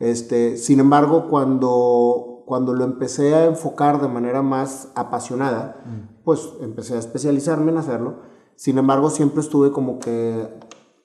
Este, 0.00 0.56
sin 0.56 0.80
embargo, 0.80 1.28
cuando 1.30 2.31
cuando 2.46 2.74
lo 2.74 2.84
empecé 2.84 3.34
a 3.34 3.46
enfocar 3.46 4.00
de 4.00 4.08
manera 4.08 4.42
más 4.42 4.90
apasionada, 4.94 5.82
mm. 5.84 6.24
pues 6.24 6.52
empecé 6.60 6.94
a 6.94 6.98
especializarme 6.98 7.72
en 7.72 7.78
hacerlo. 7.78 8.16
Sin 8.56 8.78
embargo, 8.78 9.10
siempre 9.10 9.40
estuve 9.40 9.72
como 9.72 9.98
que 9.98 10.48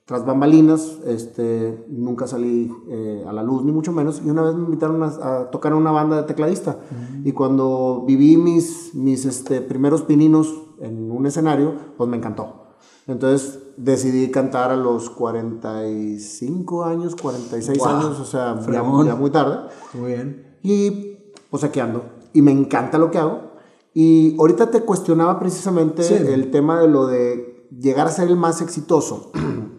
tras 0.07 0.25
bambalinas, 0.25 0.99
este, 1.05 1.85
nunca 1.89 2.27
salí 2.27 2.71
eh, 2.87 3.25
a 3.27 3.33
la 3.33 3.43
luz, 3.43 3.65
ni 3.65 3.73
mucho 3.73 3.91
menos. 3.91 4.21
Y 4.25 4.29
una 4.29 4.41
vez 4.41 4.55
me 4.55 4.63
invitaron 4.63 5.03
a, 5.03 5.49
tocar 5.51 5.73
en 5.73 5.79
una 5.79 5.91
banda 5.91 6.15
de 6.15 6.23
tecladista. 6.23 6.79
Mm. 6.89 7.27
Y 7.27 7.33
cuando 7.33 8.05
viví 8.07 8.37
mis, 8.37 8.95
mis 8.95 9.25
este, 9.25 9.59
primeros 9.59 10.03
pininos 10.03 10.63
en 10.79 11.11
un 11.11 11.25
escenario, 11.25 11.73
pues 11.97 12.09
me 12.09 12.15
encantó. 12.15 12.67
Entonces 13.05 13.59
decidí 13.75 14.31
cantar 14.31 14.71
a 14.71 14.77
los 14.77 15.09
45 15.09 16.85
años, 16.85 17.15
46 17.17 17.85
años, 17.85 18.19
o 18.19 18.25
sea, 18.25 18.59
ya, 18.65 18.71
ya, 18.73 18.83
muy 18.83 19.29
tarde. 19.29 19.69
Muy 19.93 20.13
bien. 20.13 20.57
Y 20.63 21.16
pues 21.49 21.63
aquí 21.63 21.79
ando. 21.79 22.03
Y 22.33 22.41
me 22.41 22.51
encanta 22.51 22.97
lo 22.97 23.11
que 23.11 23.17
hago. 23.17 23.51
Y 23.93 24.35
ahorita 24.39 24.69
te 24.69 24.81
cuestionaba 24.81 25.39
precisamente 25.39 26.33
el 26.33 26.51
tema 26.51 26.79
de 26.79 26.87
lo 26.87 27.07
de 27.07 27.67
llegar 27.71 28.07
a 28.07 28.11
ser 28.11 28.27
el 28.27 28.35
más 28.35 28.61
exitoso. 28.61 29.31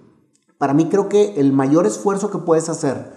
para 0.58 0.74
mí 0.74 0.88
creo 0.88 1.08
que 1.08 1.34
el 1.40 1.52
mayor 1.52 1.86
esfuerzo 1.86 2.30
que 2.30 2.38
puedes 2.38 2.68
hacer 2.68 3.12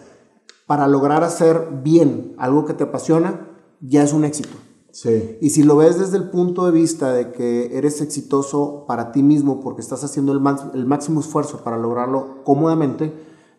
para 0.67 0.87
lograr 0.87 1.23
hacer 1.23 1.67
bien 1.83 2.33
algo 2.37 2.65
que 2.65 2.73
te 2.73 2.85
apasiona, 2.85 3.49
ya 3.81 4.03
es 4.03 4.13
un 4.13 4.23
éxito. 4.23 4.57
Sí. 4.91 5.37
Y 5.41 5.49
si 5.49 5.63
lo 5.63 5.75
ves 5.75 5.99
desde 5.99 6.17
el 6.17 6.29
punto 6.29 6.65
de 6.65 6.71
vista 6.71 7.11
de 7.11 7.31
que 7.31 7.77
eres 7.77 7.99
exitoso 8.01 8.85
para 8.87 9.11
ti 9.11 9.23
mismo 9.23 9.59
porque 9.59 9.81
estás 9.81 10.03
haciendo 10.03 10.31
el, 10.31 10.41
el 10.73 10.85
máximo 10.85 11.19
esfuerzo 11.19 11.61
para 11.63 11.77
lograrlo 11.77 12.43
cómodamente, 12.43 13.11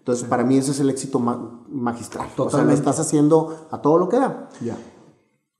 entonces, 0.03 0.27
para 0.29 0.43
mí 0.43 0.57
ese 0.57 0.73
es 0.73 0.81
el 0.81 0.91
éxito 0.91 1.21
magistral. 1.21 2.27
Totalmente. 2.35 2.43
O 2.43 2.51
sea, 2.51 2.65
lo 2.65 2.73
estás 2.73 2.99
haciendo 2.99 3.69
a 3.71 3.81
todo 3.81 3.99
lo 3.99 4.09
que 4.09 4.17
da. 4.17 4.49
Ya. 4.61 4.77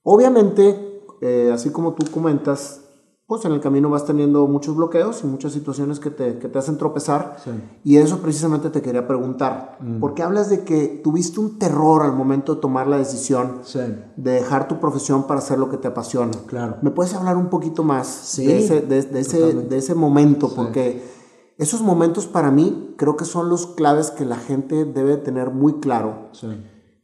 Obviamente, 0.03 1.05
eh, 1.21 1.49
así 1.53 1.69
como 1.69 1.93
tú 1.93 2.11
comentas, 2.11 2.81
pues 3.25 3.45
en 3.45 3.53
el 3.53 3.61
camino 3.61 3.89
vas 3.89 4.03
teniendo 4.03 4.45
muchos 4.47 4.75
bloqueos 4.75 5.23
y 5.23 5.27
muchas 5.27 5.53
situaciones 5.53 6.01
que 6.01 6.09
te, 6.09 6.39
que 6.39 6.49
te 6.49 6.59
hacen 6.59 6.77
tropezar. 6.77 7.37
Sí. 7.41 7.51
Y 7.85 7.95
eso 7.95 8.17
precisamente 8.17 8.69
te 8.69 8.81
quería 8.81 9.07
preguntar. 9.07 9.77
Mm. 9.79 10.01
¿Por 10.01 10.13
qué 10.13 10.23
hablas 10.23 10.49
de 10.49 10.65
que 10.65 10.99
tuviste 11.01 11.39
un 11.39 11.57
terror 11.57 12.03
al 12.03 12.11
momento 12.11 12.55
de 12.55 12.59
tomar 12.59 12.87
la 12.87 12.97
decisión 12.97 13.61
sí. 13.63 13.79
de 14.17 14.31
dejar 14.31 14.67
tu 14.67 14.77
profesión 14.77 15.25
para 15.25 15.39
hacer 15.39 15.57
lo 15.57 15.69
que 15.69 15.77
te 15.77 15.87
apasiona? 15.87 16.33
Claro. 16.47 16.79
¿Me 16.81 16.91
puedes 16.91 17.13
hablar 17.13 17.37
un 17.37 17.47
poquito 17.47 17.81
más 17.81 18.07
sí, 18.07 18.45
de, 18.45 18.59
ese, 18.59 18.81
de, 18.81 19.03
de 19.03 19.19
ese, 19.21 19.53
de 19.53 19.77
ese 19.77 19.95
momento? 19.95 20.53
Porque 20.53 21.12
esos 21.57 21.81
momentos 21.81 22.25
para 22.25 22.51
mí 22.51 22.95
creo 22.97 23.15
que 23.15 23.25
son 23.25 23.49
los 23.49 23.67
claves 23.67 24.11
que 24.11 24.25
la 24.25 24.37
gente 24.37 24.85
debe 24.85 25.17
tener 25.17 25.51
muy 25.51 25.79
claro. 25.79 26.29
Sí. 26.31 26.47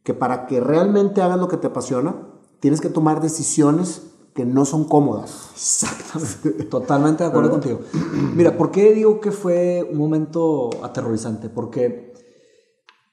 Que 0.02 0.14
para 0.14 0.46
que 0.46 0.60
realmente 0.60 1.22
hagas 1.22 1.38
lo 1.38 1.48
que 1.48 1.56
te 1.56 1.68
apasiona, 1.68 2.16
tienes 2.58 2.80
que 2.80 2.88
tomar 2.88 3.20
decisiones 3.20 4.02
que 4.34 4.44
no 4.44 4.64
son 4.64 4.84
cómodas. 4.84 5.50
Exactamente. 5.54 6.64
Totalmente 6.64 7.24
de 7.24 7.30
acuerdo 7.30 7.50
contigo. 7.50 7.80
Mira, 8.34 8.56
¿por 8.56 8.70
qué 8.70 8.92
digo 8.92 9.20
que 9.20 9.32
fue 9.32 9.88
un 9.90 9.98
momento 9.98 10.70
aterrorizante? 10.82 11.48
Porque 11.48 12.12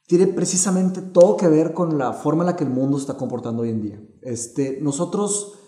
tiene 0.07 0.27
precisamente 0.27 1.01
todo 1.01 1.37
que 1.37 1.47
ver 1.47 1.73
con 1.73 1.97
la 1.97 2.13
forma 2.13 2.43
en 2.43 2.47
la 2.47 2.55
que 2.55 2.63
el 2.63 2.69
mundo 2.69 2.97
se 2.97 3.03
está 3.03 3.17
comportando 3.17 3.63
hoy 3.63 3.69
en 3.69 3.81
día. 3.81 4.01
Este, 4.21 4.79
nosotros 4.81 5.59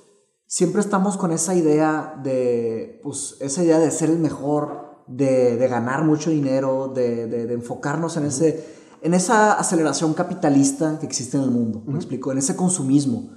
siempre 0.48 0.82
estamos 0.82 1.18
con 1.18 1.32
esa 1.32 1.56
idea 1.56 2.20
de, 2.24 3.02
pues, 3.04 3.36
esa 3.42 3.64
idea 3.64 3.80
de 3.80 3.92
ser 3.92 4.10
el 4.10 4.20
mejor, 4.20 4.89
de, 5.10 5.58
de 5.58 5.68
ganar 5.68 6.04
mucho 6.06 6.30
dinero, 6.30 6.92
de, 6.94 7.28
de, 7.28 7.46
de 7.48 7.54
enfocarnos 7.54 8.16
en, 8.18 8.26
ese, 8.26 8.66
en 9.02 9.14
esa 9.14 9.54
aceleración 9.54 10.14
capitalista 10.14 10.98
que 11.00 11.06
existe 11.06 11.38
en 11.38 11.44
el 11.44 11.52
mundo, 11.52 11.84
me 11.86 11.98
explico, 11.98 12.32
en 12.32 12.38
ese 12.38 12.56
consumismo, 12.56 13.32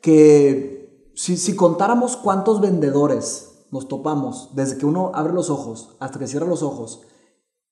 que 0.00 1.10
si, 1.14 1.36
si 1.36 1.56
contáramos 1.56 2.16
cuántos 2.16 2.60
vendedores 2.60 3.66
nos 3.72 3.88
topamos 3.88 4.50
desde 4.54 4.78
que 4.78 4.86
uno 4.86 5.10
abre 5.14 5.32
los 5.32 5.50
ojos 5.50 5.96
hasta 6.00 6.18
que 6.18 6.26
cierra 6.26 6.46
los 6.46 6.62
ojos, 6.62 7.02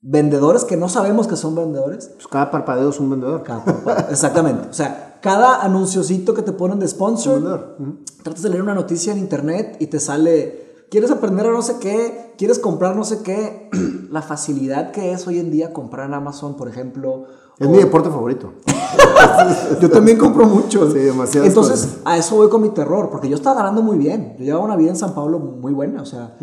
vendedores 0.00 0.64
que 0.64 0.76
no 0.76 0.88
sabemos 0.88 1.26
que 1.26 1.36
son 1.36 1.54
vendedores. 1.54 2.08
Pues 2.14 2.28
cada 2.28 2.50
parpadeo 2.50 2.90
es 2.90 3.00
un 3.00 3.10
vendedor. 3.10 3.42
Cada 3.42 3.64
parpadeo, 3.64 4.10
exactamente. 4.10 4.68
O 4.68 4.72
sea, 4.72 5.18
cada 5.22 5.62
anunciocito 5.62 6.34
que 6.34 6.42
te 6.42 6.52
ponen 6.52 6.78
de 6.78 6.86
sponsor, 6.88 7.78
tratas 8.22 8.42
de 8.42 8.50
leer 8.50 8.62
una 8.62 8.74
noticia 8.74 9.12
en 9.12 9.18
internet 9.18 9.76
y 9.80 9.86
te 9.86 9.98
sale, 9.98 10.73
quieres 10.90 11.10
aprender 11.10 11.46
a 11.46 11.50
no 11.52 11.62
sé 11.62 11.76
qué, 11.80 12.34
quieres 12.38 12.58
comprar 12.58 12.96
no 12.96 13.04
sé 13.04 13.22
qué. 13.22 13.68
La 14.10 14.22
facilidad 14.22 14.92
que 14.92 15.12
es 15.12 15.26
hoy 15.26 15.38
en 15.38 15.50
día 15.50 15.72
comprar 15.72 16.06
en 16.08 16.14
Amazon, 16.14 16.56
por 16.56 16.68
ejemplo. 16.68 17.24
Es 17.58 17.66
o- 17.66 17.70
mi 17.70 17.78
deporte 17.78 18.08
favorito. 18.10 18.52
yo 19.80 19.90
también 19.90 20.18
compro 20.18 20.46
mucho. 20.46 20.90
Sí, 20.90 20.98
demasiadas 20.98 21.48
Entonces, 21.48 21.80
cosas. 21.86 21.98
a 22.04 22.16
eso 22.16 22.36
voy 22.36 22.48
con 22.48 22.62
mi 22.62 22.70
terror, 22.70 23.10
porque 23.10 23.28
yo 23.28 23.34
estaba 23.36 23.56
ganando 23.56 23.82
muy 23.82 23.96
bien. 23.98 24.34
Yo 24.38 24.44
llevaba 24.44 24.64
una 24.64 24.76
vida 24.76 24.90
en 24.90 24.96
San 24.96 25.14
Pablo 25.14 25.38
muy 25.38 25.72
buena, 25.72 26.02
o 26.02 26.06
sea, 26.06 26.36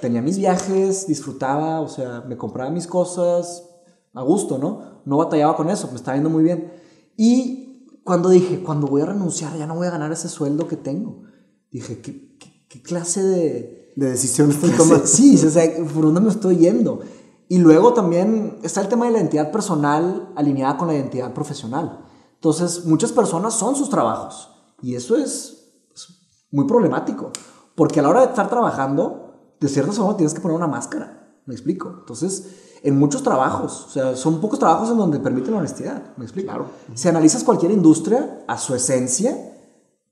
tenía 0.00 0.22
mis 0.22 0.38
viajes, 0.38 1.06
disfrutaba, 1.06 1.80
o 1.80 1.88
sea, 1.88 2.22
me 2.28 2.36
compraba 2.36 2.70
mis 2.70 2.86
cosas 2.86 3.68
a 4.14 4.22
gusto, 4.22 4.58
¿no? 4.58 5.00
No 5.04 5.16
batallaba 5.18 5.56
con 5.56 5.68
eso, 5.70 5.88
me 5.88 5.96
estaba 5.96 6.16
yendo 6.16 6.30
muy 6.30 6.42
bien. 6.44 6.72
Y 7.16 7.88
cuando 8.04 8.28
dije, 8.28 8.62
cuando 8.62 8.86
voy 8.86 9.02
a 9.02 9.06
renunciar, 9.06 9.56
ya 9.56 9.66
no 9.66 9.74
voy 9.74 9.86
a 9.86 9.90
ganar 9.90 10.10
ese 10.12 10.28
sueldo 10.28 10.66
que 10.68 10.76
tengo, 10.76 11.22
dije, 11.70 12.00
¿qué, 12.00 12.29
qué- 12.70 12.80
clase 12.82 13.22
de, 13.22 13.92
De 13.96 14.10
decisiones 14.10 14.54
estoy 14.56 14.70
tomando. 14.70 15.06
Sí, 15.06 15.36
o 15.44 15.50
sea, 15.50 15.64
¿por 15.92 16.04
dónde 16.04 16.20
me 16.22 16.30
estoy 16.30 16.56
yendo? 16.56 17.00
Y 17.48 17.58
luego 17.58 17.92
también 17.92 18.58
está 18.62 18.80
el 18.80 18.88
tema 18.88 19.06
de 19.06 19.10
la 19.12 19.18
identidad 19.18 19.50
personal 19.50 20.32
alineada 20.36 20.78
con 20.78 20.86
la 20.88 20.94
identidad 20.94 21.34
profesional. 21.34 22.06
Entonces, 22.36 22.86
muchas 22.86 23.12
personas 23.12 23.52
son 23.54 23.74
sus 23.76 23.90
trabajos 23.90 24.48
y 24.80 24.94
eso 24.94 25.16
es, 25.16 25.72
es 25.94 26.06
muy 26.52 26.64
problemático, 26.66 27.32
porque 27.74 28.00
a 28.00 28.02
la 28.04 28.08
hora 28.10 28.20
de 28.20 28.26
estar 28.28 28.48
trabajando, 28.48 29.54
de 29.60 29.68
cierta 29.68 29.92
forma 29.92 30.16
tienes 30.16 30.32
que 30.32 30.40
poner 30.40 30.56
una 30.56 30.68
máscara, 30.68 31.34
me 31.44 31.52
explico. 31.54 31.92
Entonces, 31.98 32.46
en 32.82 32.98
muchos 32.98 33.22
trabajos, 33.22 33.86
o 33.88 33.90
sea, 33.90 34.16
son 34.16 34.40
pocos 34.40 34.58
trabajos 34.58 34.88
en 34.90 34.96
donde 34.96 35.18
permiten 35.18 35.52
la 35.52 35.58
honestidad, 35.58 36.16
me 36.16 36.24
explico. 36.24 36.48
Claro. 36.48 36.66
Si 36.94 37.08
analizas 37.08 37.44
cualquier 37.44 37.72
industria 37.72 38.42
a 38.48 38.56
su 38.56 38.74
esencia, 38.74 39.36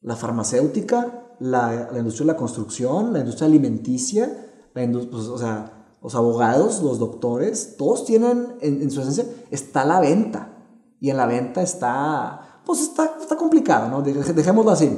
la 0.03 0.17
farmacéutica, 0.17 1.18
la, 1.41 1.91
la 1.93 1.99
industria 1.99 2.27
de 2.27 2.33
la 2.33 2.39
construcción, 2.39 3.13
la 3.13 3.21
industria 3.21 3.47
alimenticia, 3.47 4.27
la 4.75 4.87
pues, 5.11 5.27
o 5.27 5.39
sea, 5.39 5.97
los 6.03 6.15
abogados, 6.15 6.83
los 6.83 6.99
doctores, 6.99 7.77
todos 7.77 8.05
tienen 8.05 8.55
en, 8.61 8.83
en 8.83 8.91
su 8.91 9.01
esencia, 9.01 9.27
está 9.51 9.85
la 9.85 10.01
venta. 10.01 10.55
Y 11.01 11.11
en 11.11 11.17
la 11.17 11.27
venta 11.27 11.63
está, 11.63 12.61
pues 12.65 12.81
está, 12.81 13.17
está 13.21 13.37
complicado, 13.37 13.89
¿no? 13.89 14.03
Dejémoslo 14.03 14.71
así. 14.71 14.91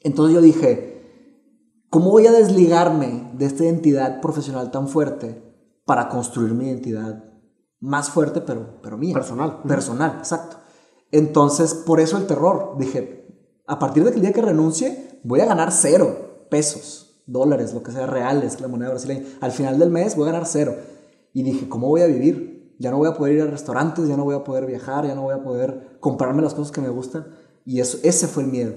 Entonces 0.00 0.34
yo 0.34 0.40
dije, 0.40 1.82
¿cómo 1.90 2.10
voy 2.10 2.26
a 2.26 2.32
desligarme 2.32 3.30
de 3.34 3.46
esta 3.46 3.64
identidad 3.64 4.20
profesional 4.20 4.70
tan 4.70 4.88
fuerte 4.88 5.42
para 5.84 6.08
construir 6.08 6.54
mi 6.54 6.66
identidad 6.66 7.24
más 7.80 8.10
fuerte, 8.10 8.40
pero, 8.40 8.80
pero 8.82 8.96
mía? 8.96 9.14
Personal. 9.14 9.62
Personal, 9.62 10.16
exacto. 10.18 10.56
Entonces, 11.10 11.74
por 11.74 12.00
eso 12.00 12.16
el 12.16 12.26
terror. 12.26 12.76
Dije, 12.78 13.26
a 13.66 13.78
partir 13.78 14.04
de 14.04 14.10
que 14.10 14.16
el 14.16 14.22
día 14.22 14.32
que 14.32 14.42
renuncie, 14.42 15.07
voy 15.24 15.40
a 15.40 15.46
ganar 15.46 15.72
cero 15.72 16.46
pesos, 16.50 17.20
dólares, 17.26 17.74
lo 17.74 17.82
que 17.82 17.92
sea, 17.92 18.06
reales, 18.06 18.60
la 18.60 18.68
moneda 18.68 18.90
brasileña. 18.90 19.22
Al 19.40 19.52
final 19.52 19.78
del 19.78 19.90
mes 19.90 20.16
voy 20.16 20.28
a 20.28 20.32
ganar 20.32 20.46
cero. 20.46 20.74
Y 21.34 21.42
dije, 21.42 21.68
¿cómo 21.68 21.88
voy 21.88 22.00
a 22.02 22.06
vivir? 22.06 22.74
Ya 22.78 22.90
no 22.90 22.98
voy 22.98 23.08
a 23.08 23.14
poder 23.14 23.34
ir 23.34 23.42
a 23.42 23.46
restaurantes, 23.46 24.08
ya 24.08 24.16
no 24.16 24.24
voy 24.24 24.34
a 24.36 24.44
poder 24.44 24.64
viajar, 24.66 25.06
ya 25.06 25.14
no 25.14 25.22
voy 25.22 25.34
a 25.34 25.42
poder 25.42 25.96
comprarme 26.00 26.42
las 26.42 26.54
cosas 26.54 26.72
que 26.72 26.80
me 26.80 26.88
gustan. 26.88 27.26
Y 27.66 27.80
eso, 27.80 27.98
ese 28.02 28.28
fue 28.28 28.44
el 28.44 28.50
miedo. 28.50 28.72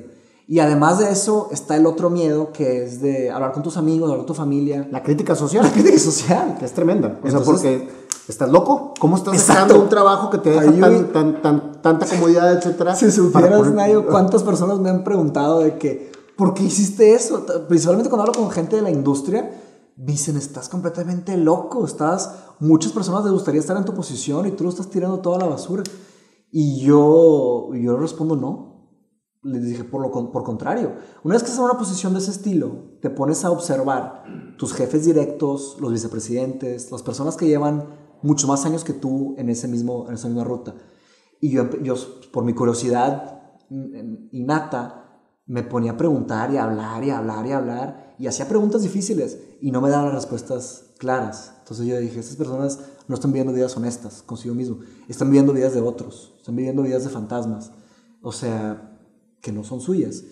Y 0.47 0.59
además 0.59 0.99
de 0.99 1.09
eso, 1.11 1.47
está 1.51 1.77
el 1.77 1.85
otro 1.85 2.09
miedo 2.09 2.51
que 2.51 2.83
es 2.83 2.99
de 2.99 3.29
hablar 3.29 3.53
con 3.53 3.63
tus 3.63 3.77
amigos, 3.77 4.09
hablar 4.09 4.17
con 4.17 4.25
tu 4.25 4.33
familia. 4.33 4.85
La 4.91 5.01
crítica 5.01 5.33
social. 5.35 5.63
La 5.67 5.71
crítica 5.71 5.97
social. 5.97 6.57
que 6.59 6.65
es 6.65 6.73
tremenda. 6.73 7.19
O 7.23 7.29
sea, 7.29 7.39
Entonces- 7.39 7.45
porque 7.79 7.89
estás 8.27 8.49
loco. 8.51 8.93
¿Cómo 8.99 9.15
estás 9.15 9.33
Exacto. 9.35 9.61
dejando 9.63 9.83
un 9.83 9.89
trabajo 9.89 10.29
que 10.29 10.39
te 10.39 10.49
deja 10.49 10.61
Ahí 10.63 10.79
tan, 10.79 11.13
tan, 11.13 11.41
tan- 11.41 11.81
tanta 11.81 12.05
comodidad, 12.05 12.51
etcétera? 12.51 12.95
Si 12.95 13.09
supieras, 13.11 13.59
poner- 13.59 13.73
Nayo, 13.75 14.07
cuántas 14.09 14.43
personas 14.43 14.79
me 14.79 14.89
han 14.89 15.03
preguntado 15.05 15.59
de 15.59 15.77
que, 15.77 16.11
¿por 16.41 16.55
qué 16.55 16.63
hiciste 16.63 17.13
eso? 17.13 17.45
Principalmente 17.67 18.09
cuando 18.09 18.23
hablo 18.23 18.41
con 18.41 18.49
gente 18.49 18.75
de 18.75 18.81
la 18.81 18.89
industria, 18.89 19.51
dicen, 19.95 20.37
estás 20.37 20.69
completamente 20.69 21.37
loco, 21.37 21.85
estás, 21.85 22.33
muchas 22.59 22.93
personas 22.93 23.23
les 23.23 23.31
gustaría 23.31 23.61
estar 23.61 23.77
en 23.77 23.85
tu 23.85 23.93
posición 23.93 24.47
y 24.47 24.51
tú 24.53 24.63
lo 24.63 24.71
estás 24.71 24.89
tirando 24.89 25.19
toda 25.19 25.37
la 25.37 25.45
basura. 25.45 25.83
Y 26.49 26.79
yo, 26.79 27.69
yo 27.75 27.95
respondo, 27.95 28.35
no. 28.35 28.89
Les 29.43 29.63
dije, 29.63 29.83
por, 29.83 30.01
lo, 30.01 30.31
por 30.31 30.43
contrario, 30.43 30.93
una 31.23 31.35
vez 31.35 31.43
que 31.43 31.49
estás 31.49 31.59
en 31.59 31.65
una 31.65 31.77
posición 31.77 32.13
de 32.13 32.19
ese 32.19 32.31
estilo, 32.31 32.97
te 33.03 33.11
pones 33.11 33.45
a 33.45 33.51
observar 33.51 34.23
tus 34.57 34.73
jefes 34.73 35.05
directos, 35.05 35.77
los 35.79 35.91
vicepresidentes, 35.91 36.91
las 36.91 37.03
personas 37.03 37.37
que 37.37 37.45
llevan 37.45 37.87
muchos 38.23 38.49
más 38.49 38.65
años 38.65 38.83
que 38.83 38.93
tú 38.93 39.35
en, 39.37 39.49
ese 39.49 39.67
mismo, 39.67 40.07
en 40.07 40.15
esa 40.15 40.27
misma 40.27 40.43
ruta. 40.43 40.73
Y 41.39 41.51
yo, 41.51 41.69
yo, 41.83 41.93
por 42.33 42.43
mi 42.43 42.55
curiosidad 42.55 43.43
mm, 43.69 44.29
innata, 44.31 45.00
me 45.51 45.63
ponía 45.63 45.91
a 45.91 45.97
preguntar 45.97 46.49
y 46.53 46.55
a 46.55 46.63
hablar 46.63 47.03
y 47.03 47.09
a 47.09 47.17
hablar 47.17 47.45
y 47.45 47.51
a 47.51 47.57
hablar 47.57 48.15
y 48.17 48.27
hacía 48.27 48.47
preguntas 48.47 48.83
difíciles 48.83 49.37
y 49.59 49.69
no 49.71 49.81
me 49.81 49.89
daban 49.89 50.05
las 50.05 50.15
respuestas 50.15 50.85
claras. 50.97 51.51
Entonces 51.59 51.87
yo 51.87 51.99
dije, 51.99 52.21
estas 52.21 52.37
personas 52.37 52.79
no 53.09 53.15
están 53.15 53.33
viviendo 53.33 53.51
vidas 53.51 53.75
honestas 53.75 54.23
consigo 54.25 54.55
mismo, 54.55 54.77
están 55.09 55.27
viviendo 55.27 55.51
vidas 55.51 55.73
de 55.73 55.81
otros, 55.81 56.33
están 56.37 56.55
viviendo 56.55 56.83
vidas 56.83 57.03
de 57.03 57.09
fantasmas, 57.09 57.71
o 58.21 58.31
sea, 58.31 58.97
que 59.41 59.51
no 59.51 59.65
son 59.65 59.81
suyas. 59.81 60.23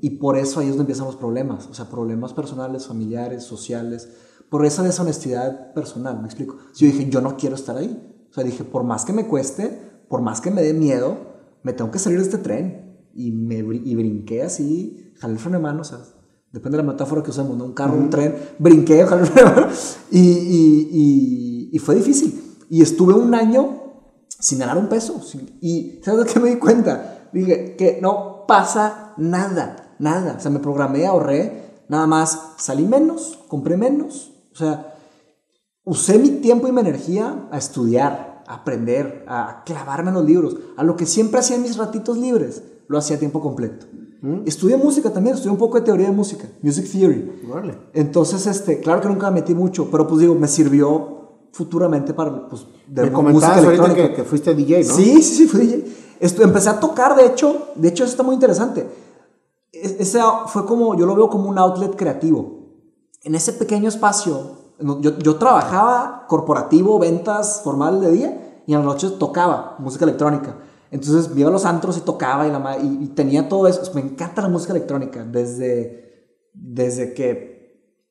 Y 0.00 0.08
por 0.08 0.38
eso 0.38 0.60
ahí 0.60 0.68
es 0.68 0.70
donde 0.70 0.84
empiezan 0.84 1.04
los 1.04 1.16
problemas, 1.16 1.66
o 1.66 1.74
sea, 1.74 1.90
problemas 1.90 2.32
personales, 2.32 2.86
familiares, 2.86 3.42
sociales, 3.44 4.08
por 4.48 4.64
esa 4.64 4.82
deshonestidad 4.82 5.74
personal, 5.74 6.18
me 6.18 6.28
explico. 6.28 6.56
Yo 6.76 6.86
dije, 6.86 7.10
yo 7.10 7.20
no 7.20 7.36
quiero 7.36 7.56
estar 7.56 7.76
ahí. 7.76 8.24
O 8.30 8.32
sea, 8.32 8.42
dije, 8.42 8.64
por 8.64 8.84
más 8.84 9.04
que 9.04 9.12
me 9.12 9.26
cueste, 9.26 9.78
por 10.08 10.22
más 10.22 10.40
que 10.40 10.50
me 10.50 10.62
dé 10.62 10.72
miedo, 10.72 11.18
me 11.62 11.74
tengo 11.74 11.90
que 11.90 11.98
salir 11.98 12.18
de 12.20 12.24
este 12.24 12.38
tren. 12.38 12.81
Y, 13.14 13.32
me, 13.32 13.56
y 13.58 13.94
brinqué 13.94 14.42
así, 14.42 15.12
jalé 15.18 15.34
el 15.34 15.38
freno 15.38 15.58
de 15.58 15.62
mano, 15.62 15.80
o 15.82 15.84
sea, 15.84 15.98
depende 16.52 16.76
de 16.78 16.82
la 16.84 16.90
metáfora 16.92 17.22
que 17.22 17.30
usemos, 17.30 17.56
¿no? 17.56 17.64
Un 17.64 17.72
carro, 17.72 17.96
un 17.96 18.10
tren, 18.10 18.34
brinqué, 18.58 19.04
jalé 19.06 19.22
el 19.22 19.28
freno 19.28 19.50
de 19.50 19.54
mano. 19.60 19.72
Y, 20.10 20.20
y, 20.20 20.88
y, 20.92 21.70
y 21.72 21.78
fue 21.78 21.94
difícil. 21.94 22.56
Y 22.70 22.82
estuve 22.82 23.14
un 23.14 23.34
año 23.34 23.82
sin 24.38 24.58
ganar 24.58 24.78
un 24.78 24.88
peso. 24.88 25.20
sin- 25.22 25.58
y 25.60 26.00
¿sabes 26.04 26.26
de 26.26 26.32
qué 26.32 26.40
me 26.40 26.50
di 26.50 26.56
cuenta? 26.56 27.28
Dije 27.32 27.76
que 27.76 27.98
no 28.02 28.44
pasa 28.46 29.14
nada, 29.16 29.94
nada. 29.98 30.36
O 30.38 30.40
sea, 30.40 30.50
me 30.50 30.58
programé, 30.58 31.06
ahorré, 31.06 31.84
nada 31.88 32.06
más 32.06 32.38
salí 32.58 32.86
menos, 32.86 33.38
compré 33.48 33.76
menos. 33.76 34.32
O 34.52 34.56
sea, 34.56 34.94
usé 35.84 36.18
mi 36.18 36.30
tiempo 36.30 36.68
y 36.68 36.72
mi 36.72 36.80
energía 36.80 37.48
a 37.50 37.58
estudiar, 37.58 38.42
a 38.46 38.54
aprender, 38.56 39.24
a 39.28 39.62
clavarme 39.64 40.08
en 40.10 40.14
los 40.14 40.24
libros, 40.24 40.56
a 40.76 40.84
lo 40.84 40.96
que 40.96 41.06
siempre 41.06 41.40
hacía 41.40 41.56
en 41.56 41.62
mis 41.62 41.76
ratitos 41.76 42.18
libres, 42.18 42.62
lo 42.92 42.98
hacía 42.98 43.16
a 43.16 43.18
tiempo 43.18 43.40
completo. 43.40 43.86
Estudié 44.46 44.76
música 44.76 45.10
también, 45.12 45.34
estudié 45.34 45.50
un 45.50 45.58
poco 45.58 45.78
de 45.78 45.84
teoría 45.84 46.06
de 46.06 46.12
música, 46.14 46.46
music 46.62 46.88
theory. 46.92 47.42
Órale. 47.50 47.76
Entonces, 47.92 48.46
este, 48.46 48.78
claro 48.80 49.00
que 49.00 49.08
nunca 49.08 49.28
me 49.32 49.40
metí 49.40 49.52
mucho, 49.52 49.88
pero 49.90 50.06
pues 50.06 50.20
digo, 50.20 50.36
me 50.36 50.46
sirvió 50.46 51.48
futuramente 51.50 52.14
para, 52.14 52.48
pues, 52.48 52.64
de 52.86 53.02
Me 53.02 53.10
música 53.10 53.48
ahorita 53.54 53.68
electrónica. 53.72 54.08
que, 54.10 54.14
que 54.14 54.22
fuiste 54.24 54.54
DJ, 54.54 54.84
¿no? 54.84 54.94
Sí, 54.94 55.20
sí, 55.22 55.34
sí, 55.38 55.46
fui 55.48 55.60
DJ. 55.66 55.84
Esto, 56.20 56.44
empecé 56.44 56.68
a 56.68 56.78
tocar, 56.78 57.16
de 57.16 57.26
hecho, 57.26 57.70
de 57.74 57.88
hecho 57.88 58.04
eso 58.04 58.12
está 58.12 58.22
muy 58.22 58.34
interesante. 58.36 58.86
Es- 59.72 59.96
Ese 59.98 60.20
fue 60.46 60.66
como, 60.66 60.94
yo 60.94 61.04
lo 61.04 61.16
veo 61.16 61.28
como 61.28 61.48
un 61.48 61.58
outlet 61.58 61.96
creativo. 61.96 62.68
En 63.24 63.34
ese 63.34 63.52
pequeño 63.54 63.88
espacio, 63.88 64.52
yo, 65.00 65.18
yo 65.18 65.34
trabajaba 65.36 66.26
corporativo, 66.28 66.98
ventas 67.00 67.60
formal 67.64 68.00
de 68.00 68.10
día, 68.12 68.62
y 68.66 68.72
en 68.74 68.78
las 68.78 68.86
noches 68.86 69.18
tocaba 69.18 69.74
música 69.80 70.04
electrónica. 70.04 70.58
Entonces 70.92 71.30
iba 71.36 71.48
a 71.48 71.52
los 71.52 71.64
antros 71.64 71.96
y 71.96 72.02
tocaba 72.02 72.46
y, 72.46 72.50
la, 72.52 72.78
y, 72.80 72.98
y 73.04 73.06
tenía 73.08 73.48
todo 73.48 73.66
eso. 73.66 73.80
Me 73.94 74.02
encanta 74.02 74.40
la 74.42 74.48
música 74.48 74.72
electrónica. 74.72 75.24
Desde, 75.24 76.28
desde 76.54 77.14
que 77.14 77.50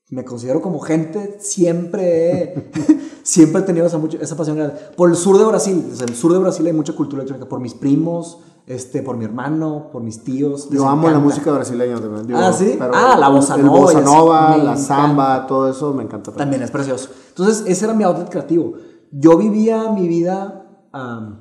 me 0.10 0.26
considero 0.26 0.62
como 0.62 0.80
gente, 0.80 1.38
siempre 1.40 2.32
he, 2.32 2.72
siempre 3.24 3.62
he 3.62 3.66
tenido 3.66 3.86
esa, 3.86 3.98
mucho- 3.98 4.18
esa 4.20 4.36
pasión. 4.36 4.74
Por 4.98 5.10
el 5.10 5.16
sur 5.16 5.38
de 5.38 5.46
Brasil, 5.46 5.86
en 5.96 6.10
el 6.10 6.16
sur 6.16 6.34
de 6.34 6.40
Brasil 6.40 6.66
hay 6.66 6.74
mucha 6.74 6.94
cultura 6.94 7.22
electrónica. 7.22 7.48
Por 7.48 7.60
mis 7.62 7.76
primos, 7.76 8.40
este, 8.66 9.02
por 9.04 9.16
mi 9.16 9.26
hermano, 9.26 9.90
por 9.92 10.02
mis 10.04 10.24
tíos. 10.24 10.68
Yo 10.72 10.88
amo 10.88 11.04
la 11.04 11.10
encanta. 11.12 11.28
música 11.28 11.52
brasileña 11.52 12.00
también. 12.02 12.28
digo, 12.28 12.40
Ah, 12.40 12.52
¿sí? 12.52 12.76
pero 12.80 12.92
Ah, 12.96 13.16
la 13.18 13.30
bossa 13.30 13.56
el 13.56 13.66
nova 13.66 13.78
y 13.78 13.82
bossa 13.82 14.02
nova, 14.02 14.58
la 14.58 14.76
samba, 14.76 15.46
todo 15.48 15.70
eso 15.70 15.94
me 15.94 16.04
encanta. 16.04 16.32
También 16.32 16.62
es 16.64 16.72
precioso. 16.72 17.10
Entonces, 17.30 17.64
ese 17.68 17.86
era 17.86 17.94
mi 17.94 18.04
outlet 18.04 18.28
creativo. 18.30 18.74
Yo 19.12 19.38
vivía 19.38 19.92
mi 19.92 20.08
vida 20.08 20.66
am, 20.92 21.41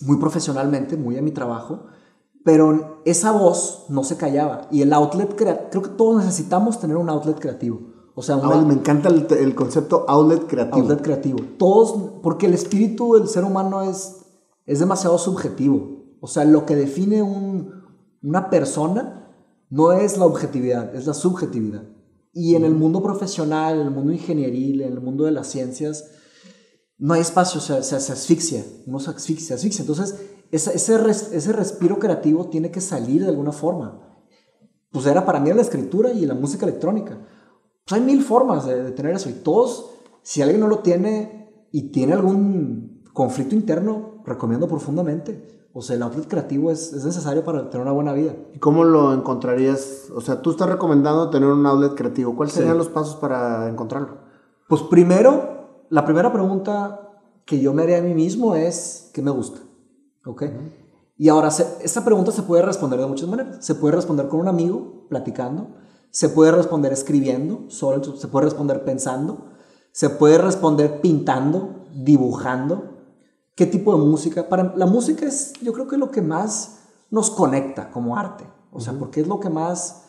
muy 0.00 0.18
profesionalmente, 0.18 0.96
muy 0.96 1.16
a 1.16 1.22
mi 1.22 1.30
trabajo, 1.30 1.86
pero 2.44 3.02
esa 3.04 3.32
voz 3.32 3.86
no 3.88 4.04
se 4.04 4.16
callaba. 4.16 4.68
Y 4.70 4.82
el 4.82 4.92
outlet, 4.92 5.34
creo 5.34 5.82
que 5.82 5.90
todos 5.90 6.24
necesitamos 6.24 6.78
tener 6.78 6.96
un 6.96 7.08
outlet 7.08 7.38
creativo. 7.38 7.94
O 8.14 8.22
sea, 8.22 8.36
me 8.36 8.72
encanta 8.72 9.08
el, 9.10 9.26
el, 9.30 9.54
concepto 9.54 10.06
outlet 10.08 10.46
creativo. 10.46 10.78
Outlet 10.78 11.02
creativo. 11.02 11.38
Todos, 11.58 12.20
porque 12.22 12.46
el 12.46 12.54
espíritu 12.54 13.14
del 13.14 13.28
ser 13.28 13.44
humano 13.44 13.82
es, 13.82 14.24
es 14.64 14.78
demasiado 14.78 15.18
subjetivo. 15.18 16.16
O 16.20 16.26
sea, 16.26 16.44
lo 16.44 16.64
que 16.64 16.76
define 16.76 17.22
un, 17.22 17.72
una 18.22 18.48
persona 18.48 19.30
no 19.68 19.92
es 19.92 20.16
la 20.16 20.24
objetividad, 20.24 20.94
es 20.94 21.06
la 21.06 21.14
subjetividad. 21.14 21.82
Y 22.32 22.54
en 22.54 22.64
el 22.64 22.74
mundo 22.74 23.02
profesional, 23.02 23.80
en 23.80 23.86
el 23.86 23.90
mundo 23.90 24.12
ingenieril, 24.12 24.82
en 24.82 24.92
el 24.92 25.00
mundo 25.00 25.24
de 25.24 25.32
las 25.32 25.48
ciencias, 25.48 26.10
no 26.98 27.14
hay 27.14 27.20
espacio, 27.20 27.58
o 27.58 27.62
sea, 27.62 27.82
se, 27.82 28.12
asfixia, 28.12 28.64
uno 28.86 28.98
se 28.98 29.10
asfixia, 29.10 29.56
asfixia. 29.56 29.82
Entonces, 29.82 30.18
ese, 30.50 30.74
ese, 30.74 31.52
respiro 31.52 31.98
creativo 31.98 32.48
tiene 32.48 32.70
que 32.70 32.80
salir 32.80 33.22
de 33.22 33.28
alguna 33.28 33.52
forma. 33.52 34.02
Pues 34.90 35.06
era 35.06 35.26
para 35.26 35.40
mí 35.40 35.52
la 35.52 35.62
escritura 35.62 36.12
y 36.12 36.24
la 36.24 36.34
música 36.34 36.64
electrónica. 36.64 37.18
Pues 37.84 38.00
hay 38.00 38.06
mil 38.06 38.22
formas 38.22 38.66
de, 38.66 38.82
de 38.82 38.92
tener 38.92 39.14
eso 39.14 39.28
y 39.28 39.34
todos, 39.34 39.90
si 40.22 40.42
alguien 40.42 40.60
no 40.60 40.68
lo 40.68 40.78
tiene 40.78 41.68
y 41.70 41.90
tiene 41.90 42.14
algún 42.14 43.02
conflicto 43.12 43.54
interno, 43.54 44.22
recomiendo 44.24 44.66
profundamente. 44.66 45.56
O 45.78 45.82
sea, 45.82 45.94
el 45.94 46.02
outlet 46.02 46.26
creativo 46.26 46.70
es, 46.70 46.94
es, 46.94 47.04
necesario 47.04 47.44
para 47.44 47.68
tener 47.68 47.82
una 47.82 47.92
buena 47.92 48.14
vida. 48.14 48.34
¿Y 48.54 48.58
cómo 48.58 48.82
lo 48.82 49.12
encontrarías? 49.12 50.10
O 50.14 50.22
sea, 50.22 50.40
tú 50.40 50.52
estás 50.52 50.70
recomendando 50.70 51.28
tener 51.28 51.50
un 51.50 51.66
outlet 51.66 51.94
creativo. 51.94 52.34
¿Cuáles 52.34 52.54
serían 52.54 52.78
los 52.78 52.88
pasos 52.88 53.16
para 53.16 53.68
encontrarlo? 53.68 54.16
Pues 54.68 54.80
primero, 54.84 55.55
la 55.90 56.04
primera 56.04 56.32
pregunta 56.32 57.20
que 57.44 57.60
yo 57.60 57.72
me 57.72 57.82
haría 57.82 57.98
a 57.98 58.02
mí 58.02 58.14
mismo 58.14 58.54
es, 58.56 59.10
¿qué 59.12 59.22
me 59.22 59.30
gusta? 59.30 59.60
¿Ok? 60.24 60.44
Y 61.16 61.28
ahora, 61.28 61.48
esta 61.48 62.04
pregunta 62.04 62.32
se 62.32 62.42
puede 62.42 62.62
responder 62.62 63.00
de 63.00 63.06
muchas 63.06 63.28
maneras. 63.28 63.64
Se 63.64 63.74
puede 63.74 63.94
responder 63.94 64.28
con 64.28 64.40
un 64.40 64.48
amigo, 64.48 65.06
platicando. 65.08 65.68
Se 66.10 66.28
puede 66.28 66.52
responder 66.52 66.92
escribiendo, 66.92 67.64
solo, 67.68 68.02
se 68.16 68.28
puede 68.28 68.46
responder 68.46 68.84
pensando. 68.84 69.46
Se 69.92 70.10
puede 70.10 70.38
responder 70.38 71.00
pintando, 71.00 71.86
dibujando 71.94 72.96
qué 73.54 73.66
tipo 73.66 73.96
de 73.96 74.04
música. 74.04 74.48
Para 74.48 74.74
la 74.76 74.86
música 74.86 75.24
es, 75.26 75.54
yo 75.62 75.72
creo 75.72 75.88
que 75.88 75.96
lo 75.96 76.10
que 76.10 76.20
más 76.22 76.80
nos 77.10 77.30
conecta 77.30 77.90
como 77.90 78.16
arte. 78.16 78.44
O 78.70 78.80
sea, 78.80 78.92
porque 78.92 79.20
es 79.20 79.26
lo 79.26 79.40
que 79.40 79.48
más, 79.48 80.04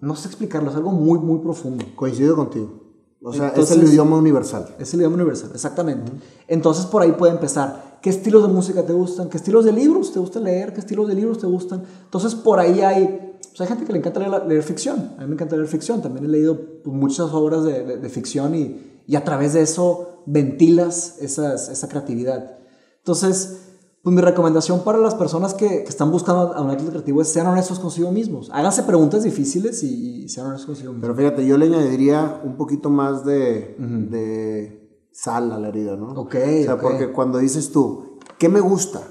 no 0.00 0.16
sé 0.16 0.28
explicarlo, 0.28 0.70
es 0.70 0.76
algo 0.76 0.90
muy, 0.90 1.18
muy 1.20 1.38
profundo. 1.38 1.84
Coincido 1.94 2.34
contigo. 2.34 2.87
O 3.20 3.32
sea, 3.32 3.48
es 3.48 3.70
el 3.72 3.82
idioma 3.82 4.16
universal. 4.16 4.74
Es 4.78 4.94
el 4.94 5.00
idioma 5.00 5.16
universal, 5.16 5.50
exactamente. 5.52 6.12
Entonces 6.46 6.86
por 6.86 7.02
ahí 7.02 7.12
puede 7.12 7.32
empezar. 7.32 7.98
¿Qué 8.00 8.10
estilos 8.10 8.42
de 8.42 8.48
música 8.48 8.86
te 8.86 8.92
gustan? 8.92 9.28
¿Qué 9.28 9.36
estilos 9.36 9.64
de 9.64 9.72
libros 9.72 10.12
te 10.12 10.20
gusta 10.20 10.38
leer? 10.38 10.72
¿Qué 10.72 10.80
estilos 10.80 11.08
de 11.08 11.14
libros 11.14 11.38
te 11.38 11.46
gustan? 11.46 11.82
Entonces 12.04 12.34
por 12.34 12.60
ahí 12.60 12.80
hay, 12.80 13.36
pues, 13.40 13.60
hay 13.60 13.66
gente 13.66 13.84
que 13.84 13.92
le 13.92 13.98
encanta 13.98 14.20
leer, 14.46 14.62
ficción. 14.62 15.14
A 15.18 15.22
mí 15.22 15.26
me 15.26 15.34
encanta 15.34 15.56
leer 15.56 15.68
ficción. 15.68 16.00
También 16.00 16.24
he 16.26 16.28
leído 16.28 16.60
pues, 16.84 16.96
muchas 16.96 17.32
obras 17.32 17.64
de, 17.64 17.96
de 17.96 18.08
ficción 18.08 18.54
y, 18.54 19.02
y 19.08 19.16
a 19.16 19.24
través 19.24 19.54
de 19.54 19.62
eso 19.62 20.22
ventilas 20.26 21.16
esa 21.20 21.88
creatividad. 21.88 22.58
Entonces, 22.98 23.67
pues 24.02 24.14
mi 24.14 24.22
recomendación 24.22 24.84
para 24.84 24.98
las 24.98 25.14
personas 25.14 25.54
que, 25.54 25.82
están 25.82 26.10
buscando 26.10 26.54
a 26.54 26.62
un 26.62 26.70
atleta 26.70 26.92
creativo 26.92 27.20
es 27.20 27.28
sean 27.28 27.46
honestos 27.46 27.78
consigo 27.78 28.12
mismos. 28.12 28.50
Háganse 28.52 28.84
preguntas 28.84 29.24
difíciles 29.24 29.82
y, 29.82 30.28
sean 30.28 30.48
honestos 30.48 30.66
consigo 30.66 30.92
mismos. 30.92 31.02
Pero 31.02 31.14
fíjate, 31.14 31.46
yo 31.46 31.58
le 31.58 31.66
añadiría 31.66 32.40
un 32.44 32.56
poquito 32.56 32.90
más 32.90 33.24
de, 33.24 33.76
de 33.78 35.08
sal 35.12 35.52
a 35.52 35.58
la 35.58 35.68
herida, 35.68 35.96
¿no? 35.96 36.12
Ok. 36.12 36.34
O 36.34 36.64
sea, 36.64 36.78
porque 36.80 37.12
cuando 37.12 37.38
dices 37.38 37.72
tú, 37.72 38.18
¿qué 38.38 38.48
me 38.48 38.60
gusta? 38.60 39.02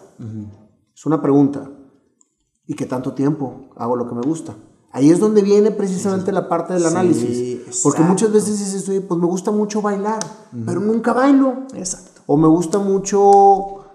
Es 0.95 1.05
una 1.05 1.21
pregunta. 1.21 1.69
¿Y 2.65 2.73
qué 2.73 2.85
tanto 2.85 3.13
tiempo 3.13 3.69
hago 3.75 3.95
lo 3.95 4.07
que 4.07 4.15
me 4.15 4.21
gusta? 4.21 4.55
Ahí 4.91 5.09
es 5.09 5.19
donde 5.19 5.41
viene 5.41 5.71
precisamente 5.71 6.31
la 6.31 6.49
parte 6.49 6.73
del 6.73 6.85
análisis. 6.85 7.81
porque 7.83 8.01
muchas 8.01 8.31
veces 8.31 8.57
dices, 8.59 8.87
oye, 8.89 9.01
pues 9.01 9.19
me 9.19 9.27
gusta 9.27 9.51
mucho 9.51 9.81
bailar, 9.81 10.19
pero 10.65 10.79
nunca 10.79 11.13
bailo. 11.13 11.65
Exacto. 11.73 12.21
O 12.25 12.35
me 12.35 12.47
gusta 12.47 12.79
mucho 12.79 13.86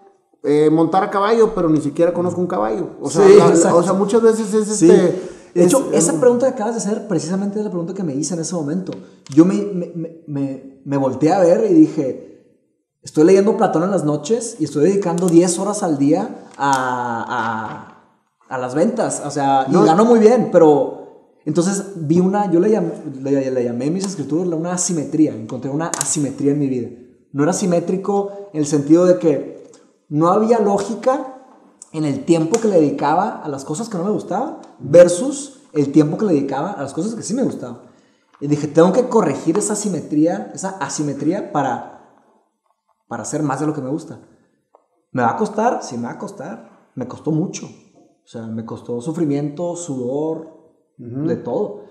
eh, 0.42 0.70
montar 0.70 1.02
a 1.04 1.10
caballo, 1.10 1.54
pero 1.54 1.68
ni 1.68 1.80
siquiera 1.80 2.12
conozco 2.12 2.40
un 2.40 2.46
caballo. 2.46 2.90
O 3.00 3.10
sea, 3.10 3.24
o 3.74 3.82
sea 3.82 3.92
muchas 3.92 4.22
veces 4.22 4.52
es 4.54 4.82
este... 4.82 5.32
De 5.54 5.64
hecho, 5.64 5.90
esa 5.92 6.18
pregunta 6.18 6.46
que 6.46 6.54
acabas 6.54 6.74
de 6.74 6.80
hacer 6.80 7.06
precisamente 7.06 7.58
es 7.58 7.64
la 7.64 7.70
pregunta 7.70 7.92
que 7.92 8.02
me 8.02 8.14
hice 8.14 8.32
en 8.32 8.40
ese 8.40 8.54
momento. 8.54 8.92
Yo 9.34 9.44
me, 9.44 9.54
me, 9.54 10.22
me, 10.26 10.80
me 10.82 10.96
volteé 10.96 11.30
a 11.30 11.40
ver 11.40 11.70
y 11.70 11.74
dije, 11.74 12.56
estoy 13.02 13.24
leyendo 13.24 13.54
Platón 13.58 13.82
en 13.82 13.90
las 13.90 14.02
noches 14.02 14.56
y 14.60 14.64
estoy 14.64 14.84
dedicando 14.84 15.28
10 15.28 15.58
horas 15.58 15.82
al 15.82 15.98
día 15.98 16.46
a, 16.56 17.88
a 17.88 17.92
a 18.52 18.58
las 18.58 18.74
ventas, 18.74 19.22
o 19.24 19.30
sea, 19.30 19.66
y 19.66 19.72
gano 19.72 20.04
muy 20.04 20.20
bien, 20.20 20.50
pero 20.52 21.38
entonces 21.46 21.84
vi 21.96 22.20
una, 22.20 22.50
yo 22.50 22.60
le 22.60 22.68
llamé, 22.68 22.92
le, 23.22 23.64
llamé 23.64 23.90
mis 23.90 24.04
escrituras 24.04 24.46
una 24.46 24.74
asimetría, 24.74 25.34
encontré 25.34 25.70
una 25.70 25.86
asimetría 25.86 26.52
en 26.52 26.58
mi 26.58 26.66
vida. 26.66 26.90
No 27.32 27.44
era 27.44 27.54
simétrico 27.54 28.50
en 28.52 28.60
el 28.60 28.66
sentido 28.66 29.06
de 29.06 29.18
que 29.18 29.61
no 30.12 30.28
había 30.28 30.58
lógica 30.58 31.38
en 31.90 32.04
el 32.04 32.26
tiempo 32.26 32.60
que 32.60 32.68
le 32.68 32.78
dedicaba 32.78 33.40
a 33.42 33.48
las 33.48 33.64
cosas 33.64 33.88
que 33.88 33.96
no 33.96 34.04
me 34.04 34.10
gustaban 34.10 34.58
versus 34.78 35.62
el 35.72 35.90
tiempo 35.90 36.18
que 36.18 36.26
le 36.26 36.34
dedicaba 36.34 36.72
a 36.72 36.82
las 36.82 36.92
cosas 36.92 37.14
que 37.14 37.22
sí 37.22 37.32
me 37.32 37.42
gustaban. 37.42 37.80
Y 38.38 38.46
dije, 38.46 38.68
tengo 38.68 38.92
que 38.92 39.08
corregir 39.08 39.56
esa 39.56 39.72
asimetría, 39.72 40.50
esa 40.52 40.76
asimetría 40.80 41.50
para, 41.50 42.18
para 43.08 43.22
hacer 43.22 43.42
más 43.42 43.60
de 43.60 43.66
lo 43.66 43.72
que 43.72 43.80
me 43.80 43.88
gusta. 43.88 44.20
¿Me 45.12 45.22
va 45.22 45.30
a 45.30 45.36
costar? 45.38 45.82
Sí, 45.82 45.96
me 45.96 46.08
va 46.08 46.12
a 46.12 46.18
costar. 46.18 46.90
Me 46.94 47.08
costó 47.08 47.30
mucho. 47.30 47.64
O 47.64 48.26
sea, 48.26 48.42
me 48.42 48.66
costó 48.66 49.00
sufrimiento, 49.00 49.76
sudor, 49.76 50.74
de 50.98 51.36
todo. 51.36 51.84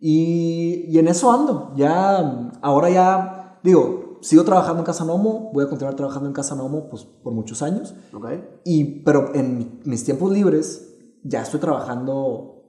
Y, 0.00 0.86
y, 0.88 0.98
en 0.98 1.06
eso 1.06 1.30
ando. 1.30 1.72
Ya, 1.76 2.50
ahora 2.62 2.90
ya, 2.90 3.60
digo, 3.62 4.09
sigo 4.20 4.44
trabajando 4.44 4.80
en 4.80 4.86
Casa 4.86 5.04
Nomo, 5.04 5.50
voy 5.52 5.64
a 5.64 5.68
continuar 5.68 5.96
trabajando 5.96 6.28
en 6.28 6.32
Casa 6.34 6.54
Nomo 6.54 6.88
pues, 6.88 7.04
por 7.04 7.32
muchos 7.32 7.62
años. 7.62 7.94
Okay. 8.12 8.44
Y, 8.64 9.02
pero 9.02 9.34
en 9.34 9.80
mis 9.84 10.04
tiempos 10.04 10.32
libres 10.32 10.94
ya 11.22 11.42
estoy 11.42 11.60
trabajando 11.60 12.60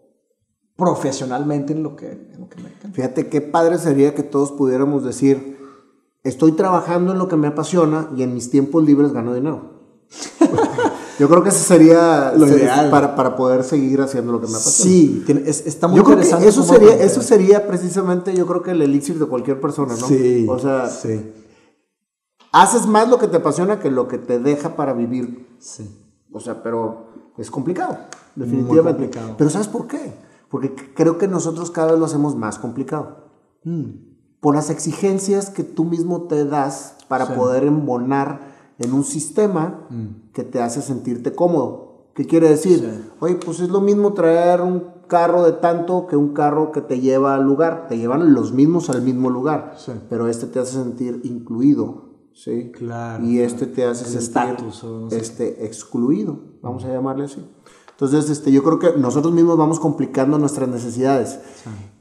profesionalmente 0.76 1.74
en 1.74 1.84
lo 1.84 1.96
que, 1.96 2.12
en 2.12 2.40
lo 2.40 2.50
que 2.50 2.62
me 2.62 2.70
encanta. 2.70 2.92
Fíjate 2.92 3.30
qué 3.30 3.42
padre 3.42 3.78
sería 3.78 4.16
que 4.16 4.24
todos 4.24 4.52
pudiéramos 4.52 5.04
decir, 5.04 5.58
estoy 6.24 6.54
trabajando 6.54 7.12
en 7.12 7.20
lo 7.20 7.28
que 7.28 7.36
me 7.36 7.48
apasiona 7.48 8.10
y 8.16 8.24
en 8.24 8.34
mis 8.34 8.50
tiempos 8.50 8.84
libres 8.84 9.14
gano 9.14 9.34
dinero. 9.34 9.82
Yo 11.22 11.30
creo 11.30 11.44
que 11.44 11.50
eso 11.50 11.64
sería 11.64 12.34
lo 12.36 12.48
ideal 12.48 12.90
para, 12.90 13.16
para, 13.16 13.36
poder 13.36 13.64
seguir 13.64 14.02
haciendo 14.02 14.32
lo 14.32 14.42
que 14.42 14.48
me 14.48 14.54
apasiona. 14.54 14.92
Sí, 14.92 15.24
está 15.68 15.88
muy 15.88 15.98
yo 15.98 16.04
interesante. 16.04 16.48
eso 16.48 16.64
sería, 16.64 16.96
eso 16.96 17.22
sería 17.22 17.68
precisamente, 17.68 18.34
yo 18.34 18.48
creo 18.48 18.64
que 18.64 18.72
el 18.72 18.82
elixir 18.82 19.20
de 19.20 19.28
cualquier 19.28 19.62
persona, 19.62 19.94
¿no? 20.00 20.08
Sí. 20.08 20.48
O 20.50 20.58
sea, 20.58 20.90
sí. 20.90 21.32
haces 22.52 22.88
más 22.88 23.08
lo 23.08 23.20
que 23.20 23.28
te 23.28 23.38
apasiona 23.38 23.78
que 23.80 23.92
lo 23.92 24.08
que 24.08 24.18
te 24.18 24.40
deja 24.40 24.76
para 24.76 24.94
vivir. 24.94 25.48
Sí. 25.60 25.96
O 26.32 26.40
sea, 26.40 26.64
pero 26.64 27.06
es 27.38 27.52
complicado, 27.52 28.00
definitivamente. 28.36 29.02
Muy 29.02 29.10
complicado. 29.12 29.36
Pero 29.38 29.50
¿sabes 29.52 29.68
por 29.68 29.86
qué? 29.86 30.16
Porque 30.50 30.74
creo 30.74 31.20
que 31.20 31.28
nosotros 31.28 31.70
cada 31.70 31.92
vez 31.92 32.00
lo 32.00 32.08
hacemos 32.08 32.36
más 32.36 32.58
complicado. 32.58 33.28
Mm. 33.64 33.92
Por 34.40 34.56
las 34.56 34.72
exigencias 34.72 35.52
que 35.52 35.64
tú 35.64 35.86
mismo 35.86 36.24
te 36.24 36.46
das 36.46 36.96
para 37.08 37.36
poder 37.36 37.66
embonar 37.66 38.51
en 38.82 38.94
un 38.94 39.04
sistema 39.04 39.88
mm. 39.90 40.32
que 40.34 40.44
te 40.44 40.62
hace 40.62 40.82
sentirte 40.82 41.34
cómodo. 41.34 42.08
¿Qué 42.14 42.26
quiere 42.26 42.50
decir? 42.50 43.14
Oye, 43.20 43.36
pues 43.36 43.60
es 43.62 43.70
lo 43.70 43.80
mismo 43.80 44.14
traer 44.14 44.62
un 44.62 44.84
carro 45.08 45.44
de 45.44 45.54
tanto 45.54 46.08
que 46.08 46.16
un 46.16 46.34
carro 46.34 46.72
que 46.72 46.82
te 46.82 47.00
lleva 47.00 47.36
al 47.36 47.44
lugar. 47.44 47.88
Te 47.88 47.98
llevan 47.98 48.34
los 48.34 48.52
mismos 48.52 48.90
al 48.90 49.02
mismo 49.02 49.30
lugar, 49.30 49.76
pero 50.10 50.28
este 50.28 50.48
te 50.48 50.60
hace 50.60 50.74
sentir 50.74 51.22
incluido. 51.24 52.12
¿sí? 52.34 52.72
Claro. 52.72 53.24
Y 53.24 53.40
este 53.40 53.66
te 53.66 53.86
hace 53.86 54.06
sentir 54.06 54.58
este, 55.12 55.66
excluido, 55.66 56.40
vamos 56.62 56.84
a 56.84 56.90
llamarle 56.90 57.26
así. 57.26 57.46
Entonces, 57.92 58.30
este, 58.30 58.52
yo 58.52 58.64
creo 58.64 58.80
que 58.80 58.98
nosotros 58.98 59.34
mismos 59.34 59.58
vamos 59.58 59.80
complicando 59.80 60.38
nuestras 60.40 60.68
necesidades. 60.68 61.40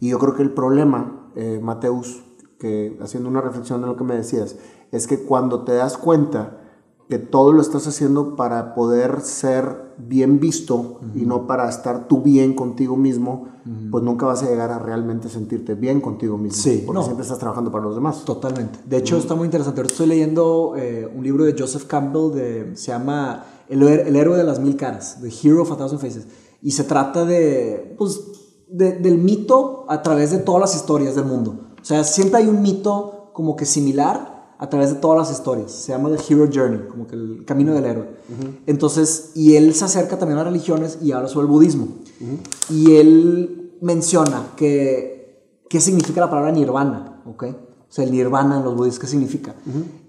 Y 0.00 0.08
yo 0.08 0.18
creo 0.18 0.34
que 0.34 0.42
el 0.42 0.52
problema, 0.52 1.30
eh, 1.36 1.60
Mateus, 1.62 2.22
que 2.58 2.96
haciendo 3.02 3.28
una 3.28 3.40
reflexión 3.40 3.80
de 3.82 3.86
lo 3.86 3.96
que 3.96 4.04
me 4.04 4.16
decías, 4.16 4.56
es 4.92 5.06
que 5.06 5.24
cuando 5.24 5.64
te 5.64 5.72
das 5.74 5.98
cuenta 5.98 6.59
que 7.10 7.18
todo 7.18 7.52
lo 7.52 7.60
estás 7.60 7.88
haciendo 7.88 8.36
para 8.36 8.72
poder 8.72 9.20
ser 9.20 9.94
bien 9.98 10.38
visto 10.38 11.00
y 11.14 11.26
no 11.26 11.48
para 11.48 11.68
estar 11.68 12.06
tú 12.06 12.22
bien 12.22 12.54
contigo 12.54 12.96
mismo, 12.96 13.48
pues 13.90 14.04
nunca 14.04 14.26
vas 14.26 14.44
a 14.44 14.46
llegar 14.46 14.70
a 14.70 14.78
realmente 14.78 15.28
sentirte 15.28 15.74
bien 15.74 16.00
contigo 16.00 16.38
mismo. 16.38 16.62
Sí, 16.62 16.84
porque 16.86 17.02
siempre 17.02 17.24
estás 17.24 17.40
trabajando 17.40 17.72
para 17.72 17.84
los 17.84 17.96
demás. 17.96 18.24
Totalmente. 18.24 18.78
De 18.86 18.96
hecho, 18.96 19.18
está 19.18 19.34
muy 19.34 19.46
interesante. 19.46 19.80
Ahora 19.80 19.90
estoy 19.90 20.06
leyendo 20.06 20.74
eh, 20.76 21.12
un 21.12 21.24
libro 21.24 21.44
de 21.44 21.54
Joseph 21.58 21.84
Campbell, 21.86 22.32
de, 22.32 22.76
se 22.76 22.92
llama 22.92 23.44
el, 23.68 23.82
el, 23.82 24.14
héroe 24.14 24.38
de 24.38 24.44
las 24.44 24.60
mil 24.60 24.76
caras, 24.76 25.18
The 25.20 25.28
Hero 25.28 25.62
of 25.62 25.72
a 25.72 25.76
Thousand 25.76 26.00
Faces. 26.00 26.28
Y 26.62 26.70
se 26.70 26.84
trata 26.84 27.24
de, 27.24 27.96
pues, 27.98 28.20
del 28.68 29.18
mito 29.18 29.84
a 29.88 30.00
través 30.00 30.30
de 30.30 30.38
todas 30.38 30.60
las 30.60 30.76
historias 30.76 31.16
del 31.16 31.24
mundo. 31.24 31.70
O 31.82 31.84
sea, 31.84 32.04
siempre 32.04 32.38
hay 32.38 32.46
un 32.46 32.62
mito 32.62 33.30
como 33.32 33.56
que 33.56 33.66
similar 33.66 34.39
a 34.60 34.68
través 34.68 34.90
de 34.90 34.96
todas 34.96 35.16
las 35.16 35.30
historias. 35.30 35.72
Se 35.72 35.90
llama 35.90 36.10
The 36.10 36.22
Hero 36.28 36.46
Journey, 36.52 36.86
como 36.86 37.06
que 37.06 37.16
el 37.16 37.44
camino 37.46 37.72
del 37.72 37.86
héroe. 37.86 38.08
Entonces, 38.66 39.32
y 39.34 39.56
él 39.56 39.72
se 39.74 39.86
acerca 39.86 40.18
también 40.18 40.38
a 40.38 40.44
las 40.44 40.52
religiones 40.52 40.98
y 41.00 41.12
habla 41.12 41.28
sobre 41.28 41.46
el 41.46 41.50
budismo. 41.50 41.88
Y 42.68 42.96
él 42.96 43.78
menciona 43.80 44.48
que, 44.56 45.62
qué 45.70 45.80
significa 45.80 46.20
la 46.20 46.28
palabra 46.28 46.52
nirvana, 46.52 47.22
¿ok? 47.24 47.44
O 47.44 47.92
sea, 47.92 48.04
el 48.04 48.12
nirvana 48.12 48.58
en 48.58 48.64
los 48.64 48.76
budistas, 48.76 49.00
¿qué 49.00 49.06
significa? 49.06 49.54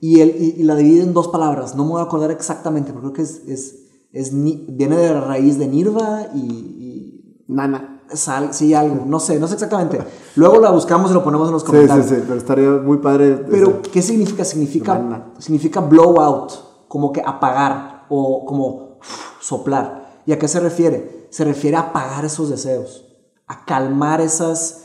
y, 0.02 0.20
él, 0.20 0.36
y, 0.38 0.64
la 0.64 0.76
divide 0.76 1.04
en 1.04 1.14
dos 1.14 1.30
palabras. 1.30 1.74
No 1.78 1.86
me 1.86 1.92
voy 1.92 2.02
a 2.02 2.04
acordar 2.04 2.30
exactamente, 2.30 2.92
pero 2.92 3.04
creo 3.04 3.14
que 3.14 3.22
es, 3.22 3.44
es, 3.48 3.86
es 4.12 4.34
viene 4.34 4.98
de 4.98 5.14
la 5.14 5.22
raíz 5.22 5.60
de 5.60 5.68
nirva 5.68 6.28
y, 6.36 6.40
y 6.40 7.44
nana. 7.48 7.91
Sal, 8.14 8.54
sí, 8.54 8.74
algo, 8.74 9.06
no 9.06 9.20
sé, 9.20 9.40
no 9.40 9.48
sé 9.48 9.56
exactamente. 9.56 10.00
Luego 10.36 10.60
la 10.60 10.72
buscamos 10.72 11.12
y 11.12 11.14
lo 11.14 11.24
ponemos 11.24 11.48
en 11.48 11.54
los 11.54 11.64
comentarios. 11.64 12.06
Sí, 12.06 12.16
sí, 12.16 12.22
sí, 12.22 12.26
pero 12.28 12.40
estaría 12.40 12.70
muy 12.70 12.98
padre. 12.98 13.46
Pero, 13.50 13.82
¿qué 13.82 14.02
significa? 14.02 14.44
Significa, 14.44 15.32
significa 15.38 15.80
blow 15.80 16.20
out, 16.22 16.52
como 16.88 17.12
que 17.12 17.22
apagar 17.26 18.06
o 18.10 18.46
como 18.46 19.00
soplar. 19.40 20.22
¿Y 20.26 20.34
a 20.34 20.40
qué 20.40 20.48
se 20.48 20.60
refiere? 20.60 21.28
Se 21.30 21.44
refiere 21.44 21.78
a 21.78 21.82
apagar 21.82 22.26
esos 22.26 22.50
deseos, 22.50 23.06
a 23.48 23.66
calmar 23.66 24.22
esas, 24.22 24.84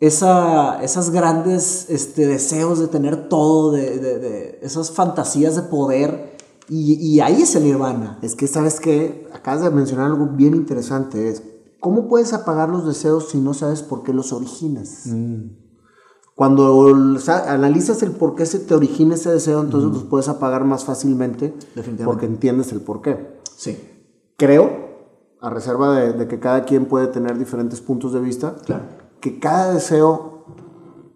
esa, 0.00 0.82
esas 0.82 1.10
grandes 1.10 1.86
este, 1.88 2.26
deseos 2.26 2.78
de 2.78 2.88
tener 2.88 3.28
todo, 3.28 3.72
de, 3.72 3.98
de, 3.98 4.18
de 4.18 4.58
esas 4.62 4.90
fantasías 4.90 5.56
de 5.56 5.62
poder. 5.62 6.32
Y, 6.68 6.94
y, 6.94 7.20
ahí 7.20 7.42
es 7.42 7.54
el 7.56 7.64
nirvana. 7.64 8.18
Es 8.22 8.34
que, 8.34 8.46
¿sabes 8.46 8.80
qué? 8.80 9.28
Acabas 9.34 9.62
de 9.62 9.70
mencionar 9.70 10.06
algo 10.06 10.26
bien 10.26 10.54
interesante. 10.54 11.28
Es 11.28 11.42
¿Cómo 11.82 12.06
puedes 12.06 12.32
apagar 12.32 12.68
los 12.68 12.86
deseos 12.86 13.30
si 13.30 13.40
no 13.40 13.54
sabes 13.54 13.82
por 13.82 14.04
qué 14.04 14.12
los 14.12 14.32
originas? 14.32 15.06
Mm. 15.06 15.48
Cuando 16.36 16.94
analizas 17.48 18.04
el 18.04 18.12
por 18.12 18.36
qué 18.36 18.46
se 18.46 18.60
te 18.60 18.72
origina 18.72 19.16
ese 19.16 19.32
deseo, 19.32 19.60
entonces 19.60 19.90
los 19.90 20.04
puedes 20.04 20.28
apagar 20.28 20.64
más 20.64 20.84
fácilmente 20.84 21.52
porque 22.04 22.26
entiendes 22.26 22.70
el 22.70 22.82
por 22.82 23.02
qué. 23.02 23.36
Sí. 23.56 23.76
Creo, 24.36 24.70
a 25.40 25.50
reserva 25.50 25.98
de, 25.98 26.28
que 26.28 26.38
cada 26.38 26.64
quien 26.66 26.86
puede 26.86 27.08
tener 27.08 27.36
diferentes 27.36 27.80
puntos 27.80 28.12
de 28.12 28.20
vista, 28.20 28.54
claro. 28.64 28.84
que 29.18 29.40
cada 29.40 29.74
deseo 29.74 30.44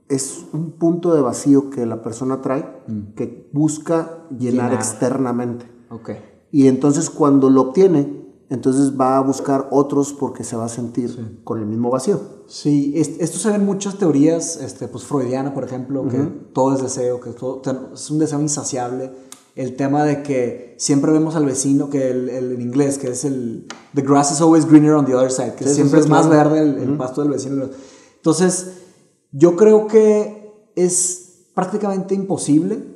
es 0.09 0.47
un 0.53 0.73
punto 0.73 1.15
de 1.15 1.21
vacío 1.21 1.71
que 1.71 1.87
la 1.87 2.03
persona 2.03 2.43
trae 2.43 2.83
mm. 2.89 3.15
que 3.15 3.49
busca 3.53 4.27
llenar, 4.37 4.75
externamente. 4.75 5.71
Okay. 5.91 6.17
Y 6.51 6.67
entonces 6.67 7.09
cuando 7.09 7.51
lo 7.51 7.61
obtiene, 7.61 8.16
entonces 8.49 8.99
va 8.99 9.17
a 9.17 9.21
buscar 9.21 9.69
otros 9.73 10.13
porque 10.13 10.45
se 10.45 10.55
va 10.57 10.67
a 10.67 10.69
sentir 10.69 11.41
con 11.43 11.59
el 11.59 11.67
mismo 11.67 11.91
vacío. 11.91 12.21
Sí, 12.47 12.93
esto 12.97 13.39
se 13.39 13.49
ve 13.49 13.57
en 13.57 13.65
muchas 13.65 13.99
teorías, 13.99 14.57
este, 14.57 14.87
pues 14.87 15.05
freudiana, 15.05 15.53
por 15.53 15.65
ejemplo, 15.65 16.07
que 16.09 16.19
todo 16.53 16.75
es 16.75 16.81
deseo, 16.81 17.21
que 17.21 17.31
todo, 17.31 17.61
es 17.93 18.11
un 18.11 18.19
deseo 18.19 18.41
insaciable. 18.41 19.11
El 19.57 19.75
tema 19.75 20.05
de 20.05 20.23
que 20.23 20.77
siempre 20.79 21.11
vemos 21.11 21.35
al 21.35 21.45
vecino, 21.45 21.91
que 21.91 22.11
el, 22.11 22.29
en 22.29 22.61
inglés, 22.61 22.99
que 22.99 23.09
es 23.09 23.25
el 23.25 23.67
the 23.95 24.03
grass 24.03 24.31
is 24.31 24.41
always 24.41 24.67
greener 24.67 24.93
on 24.93 25.07
the 25.07 25.15
other 25.15 25.31
side, 25.31 25.55
que 25.55 25.67
siempre 25.67 25.99
es 25.99 26.09
más 26.09 26.29
verde 26.29 26.61
el, 26.61 26.97
pasto 26.97 27.23
del 27.23 27.31
vecino. 27.31 27.69
Entonces, 28.17 28.73
yo 29.33 29.57
creo 29.57 29.89
que 29.89 30.71
es 30.77 31.49
prácticamente 31.55 32.15
imposible 32.15 32.96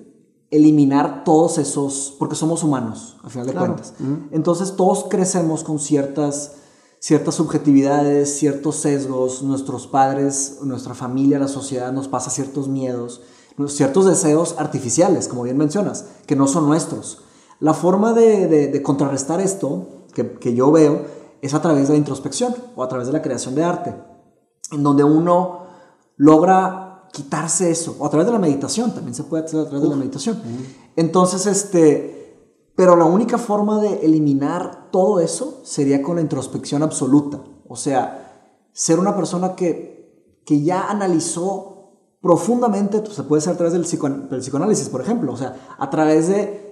eliminar 0.51 1.22
todos 1.24 1.59
esos, 1.59 2.14
porque 2.18 2.34
somos 2.34 2.64
humanos, 2.64 3.16
a 3.22 3.30
final 3.30 3.46
de 3.46 3.55
cuentas. 3.55 3.94
Entonces 4.32 4.74
todos 4.76 5.07
crecemos 5.09 5.62
con 5.62 5.78
ciertas, 5.78 6.53
ciertas 6.98 7.36
subjetividades, 7.36 8.36
ciertos 8.36 8.76
sesgos, 8.76 9.42
nuestros 9.42 9.86
padres, 9.86 10.59
nuestra 10.62 10.94
familia, 10.94 11.38
la 11.38 11.48
sociedad 11.48 11.92
nos 11.92 12.09
pasa 12.09 12.30
ciertos 12.30 12.66
miedos, 12.68 13.22
ciertos 13.68 14.07
deseos 14.07 14.57
artificiales, 14.59 15.28
como 15.28 15.44
bien 15.44 15.57
mencionas, 15.57 16.07
que 16.26 16.34
no 16.34 16.48
son 16.48 16.66
nuestros. 16.66 17.22
La 17.61 17.74
forma 17.74 18.12
de, 18.12 18.80
contrarrestar 18.82 19.40
esto, 19.40 19.86
que, 20.14 20.32
que 20.32 20.55
yo 20.55 20.72
veo, 20.72 21.05
es 21.42 21.55
a 21.55 21.62
través 21.62 21.88
de 21.88 21.94
la 21.94 21.98
introspección 21.98 22.55
o 22.74 22.82
a 22.82 22.88
través 22.88 23.07
de 23.07 23.12
la 23.12 23.22
creación 23.22 23.55
de 23.55 23.64
arte, 23.64 23.94
en 24.72 24.82
donde 24.82 25.05
uno 25.05 25.61
logra 26.16 26.89
quitarse 27.12 27.70
eso, 27.70 27.96
o 27.98 28.06
a 28.06 28.11
través 28.11 28.26
de 28.26 28.32
la 28.32 28.38
meditación, 28.38 28.94
también 28.94 29.14
se 29.14 29.24
puede 29.24 29.44
hacer 29.44 29.61
a 29.61 29.64
través 29.64 29.82
de 29.82 29.88
la 29.88 29.96
meditación. 29.96 30.40
Entonces, 30.96 31.46
este, 31.46 32.72
pero 32.76 32.96
la 32.96 33.04
única 33.04 33.38
forma 33.38 33.80
de 33.80 34.04
eliminar 34.04 34.88
todo 34.90 35.20
eso 35.20 35.61
sería 35.64 36.02
con 36.02 36.16
la 36.16 36.22
introspección 36.22 36.82
absoluta, 36.82 37.42
o 37.68 37.76
sea, 37.76 38.68
ser 38.72 38.98
una 38.98 39.16
persona 39.16 39.54
que, 39.54 40.40
que 40.46 40.62
ya 40.62 40.88
analizó 40.88 41.70
profundamente, 42.20 43.00
pues, 43.00 43.14
se 43.14 43.22
puede 43.22 43.40
hacer 43.40 43.54
a 43.54 43.56
través 43.56 43.72
del, 43.72 43.84
psicoanálisis, 43.84 44.88
por 44.88 45.00
ejemplo, 45.00 45.32
o 45.32 45.36
sea, 45.36 45.56
a 45.78 45.90
través 45.90 46.28
de 46.28 46.70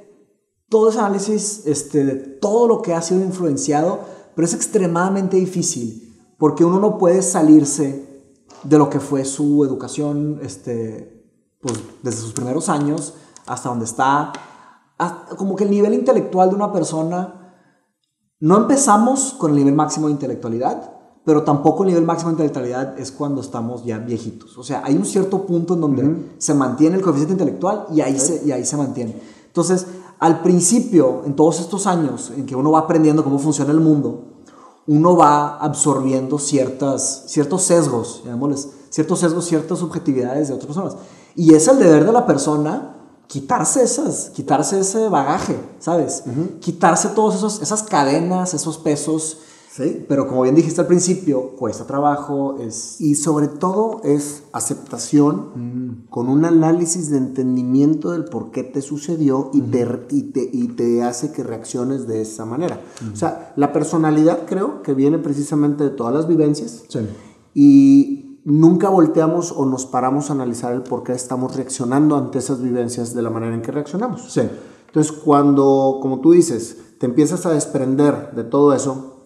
todo 0.68 0.90
ese 0.90 0.98
análisis, 0.98 1.62
este, 1.66 2.04
de 2.04 2.14
todo 2.14 2.68
lo 2.68 2.82
que 2.82 2.94
ha 2.94 3.02
sido 3.02 3.22
influenciado, 3.22 4.00
pero 4.34 4.46
es 4.46 4.54
extremadamente 4.54 5.36
difícil, 5.36 6.34
porque 6.38 6.64
uno 6.64 6.78
no 6.78 6.98
puede 6.98 7.22
salirse 7.22 8.07
de 8.62 8.78
lo 8.78 8.90
que 8.90 9.00
fue 9.00 9.24
su 9.24 9.64
educación, 9.64 10.40
este, 10.42 11.24
pues 11.60 11.74
desde 12.02 12.20
sus 12.20 12.32
primeros 12.32 12.68
años 12.68 13.14
hasta 13.46 13.68
donde 13.68 13.86
está, 13.86 14.32
como 15.36 15.56
que 15.56 15.64
el 15.64 15.70
nivel 15.70 15.94
intelectual 15.94 16.50
de 16.50 16.54
una 16.54 16.72
persona, 16.72 17.54
no 18.40 18.56
empezamos 18.56 19.34
con 19.38 19.50
el 19.52 19.56
nivel 19.56 19.74
máximo 19.74 20.06
de 20.06 20.12
intelectualidad, 20.12 20.92
pero 21.24 21.42
tampoco 21.42 21.82
el 21.82 21.88
nivel 21.88 22.04
máximo 22.04 22.30
de 22.30 22.34
intelectualidad 22.34 22.98
es 22.98 23.10
cuando 23.10 23.40
estamos 23.40 23.84
ya 23.84 23.98
viejitos. 23.98 24.56
O 24.58 24.62
sea, 24.62 24.82
hay 24.84 24.96
un 24.96 25.04
cierto 25.04 25.44
punto 25.44 25.74
en 25.74 25.80
donde 25.80 26.34
se 26.38 26.54
mantiene 26.54 26.96
el 26.96 27.02
coeficiente 27.02 27.34
intelectual 27.34 27.86
y 27.92 28.00
ahí, 28.00 28.18
se, 28.18 28.42
y 28.44 28.52
ahí 28.52 28.64
se 28.64 28.76
mantiene. 28.76 29.20
Entonces, 29.46 29.86
al 30.18 30.42
principio, 30.42 31.22
en 31.24 31.36
todos 31.36 31.60
estos 31.60 31.86
años 31.86 32.32
en 32.36 32.46
que 32.46 32.56
uno 32.56 32.70
va 32.70 32.80
aprendiendo 32.80 33.24
cómo 33.24 33.38
funciona 33.38 33.72
el 33.72 33.80
mundo, 33.80 34.27
uno 34.88 35.16
va 35.16 35.58
absorbiendo 35.58 36.38
ciertas, 36.38 37.24
ciertos 37.26 37.62
sesgos, 37.62 38.22
llamémosles, 38.24 38.68
ciertos 38.88 39.20
sesgos, 39.20 39.44
ciertas 39.44 39.78
subjetividades 39.78 40.48
de 40.48 40.54
otras 40.54 40.66
personas. 40.66 40.96
Y 41.36 41.54
es 41.54 41.68
el 41.68 41.78
deber 41.78 42.06
de 42.06 42.12
la 42.12 42.26
persona 42.26 42.96
quitarse 43.26 43.82
esas, 43.82 44.30
quitarse 44.30 44.80
ese 44.80 45.08
bagaje, 45.08 45.60
¿sabes? 45.78 46.24
Quitarse 46.60 47.08
todas 47.10 47.60
esas 47.60 47.82
cadenas, 47.82 48.54
esos 48.54 48.78
pesos 48.78 49.36
Sí. 49.78 50.04
Pero 50.08 50.26
como 50.26 50.42
bien 50.42 50.56
dijiste 50.56 50.80
al 50.80 50.88
principio, 50.88 51.50
cuesta 51.50 51.86
trabajo, 51.86 52.56
es... 52.58 53.00
Y 53.00 53.14
sobre 53.14 53.46
todo 53.46 54.00
es 54.02 54.42
aceptación 54.52 55.50
mm. 55.54 56.08
con 56.10 56.28
un 56.28 56.44
análisis 56.44 57.10
de 57.10 57.18
entendimiento 57.18 58.10
del 58.10 58.24
por 58.24 58.50
qué 58.50 58.64
te 58.64 58.82
sucedió 58.82 59.50
y, 59.52 59.60
te, 59.62 59.86
y, 60.10 60.68
te, 60.68 61.02
hace 61.04 61.30
que 61.30 61.44
reacciones 61.44 62.08
de 62.08 62.22
esa 62.22 62.44
manera. 62.44 62.80
O 63.12 63.16
sea, 63.16 63.52
la 63.54 63.72
personalidad 63.72 64.46
creo 64.46 64.82
que 64.82 64.94
viene 64.94 65.18
precisamente 65.18 65.84
de 65.84 65.90
todas 65.90 66.12
las 66.12 66.26
vivencias. 66.26 66.82
Sí. 66.88 66.98
Y 67.54 68.40
nunca 68.44 68.88
volteamos 68.88 69.52
o 69.52 69.64
nos 69.64 69.86
paramos 69.86 70.30
a 70.30 70.32
analizar 70.32 70.72
el 70.72 70.82
por 70.82 71.04
qué 71.04 71.12
estamos 71.12 71.54
reaccionando 71.54 72.16
ante 72.16 72.38
esas 72.38 72.60
vivencias 72.60 73.14
de 73.14 73.22
la 73.22 73.30
manera 73.30 73.54
en 73.54 73.62
que 73.62 73.70
reaccionamos. 73.70 74.32
Sí. 74.32 74.42
Entonces, 74.88 75.12
cuando, 75.12 75.98
como 76.02 76.20
tú 76.20 76.32
dices, 76.32 76.78
te 76.98 77.06
empiezas 77.06 77.46
a 77.46 77.52
desprender 77.52 78.32
de 78.34 78.42
todo 78.42 78.72
eso, 78.72 79.17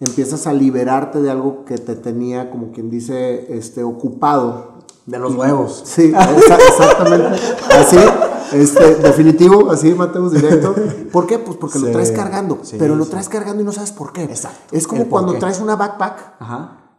empiezas 0.00 0.46
a 0.46 0.52
liberarte 0.52 1.20
de 1.20 1.30
algo 1.30 1.64
que 1.64 1.78
te 1.78 1.94
tenía, 1.96 2.50
como 2.50 2.72
quien 2.72 2.90
dice, 2.90 3.56
este, 3.56 3.82
ocupado. 3.82 4.74
De 5.06 5.18
los 5.18 5.34
huevos. 5.34 5.82
Sí, 5.86 6.12
exactamente. 6.14 7.38
Así, 7.70 7.98
este, 8.52 8.94
definitivo, 8.96 9.70
así 9.70 9.94
matemos 9.94 10.32
directo. 10.32 10.74
¿Por 11.12 11.26
qué? 11.26 11.38
Pues 11.38 11.56
porque 11.58 11.78
lo 11.78 11.90
traes 11.90 12.10
cargando, 12.10 12.58
pero 12.78 12.96
lo 12.96 13.06
traes 13.06 13.28
cargando 13.28 13.62
y 13.62 13.64
no 13.66 13.72
sabes 13.72 13.92
por 13.92 14.12
qué. 14.12 14.24
Exacto. 14.24 14.76
Es 14.76 14.86
como 14.86 15.08
cuando 15.08 15.34
traes 15.34 15.60
una 15.60 15.76
backpack 15.76 16.36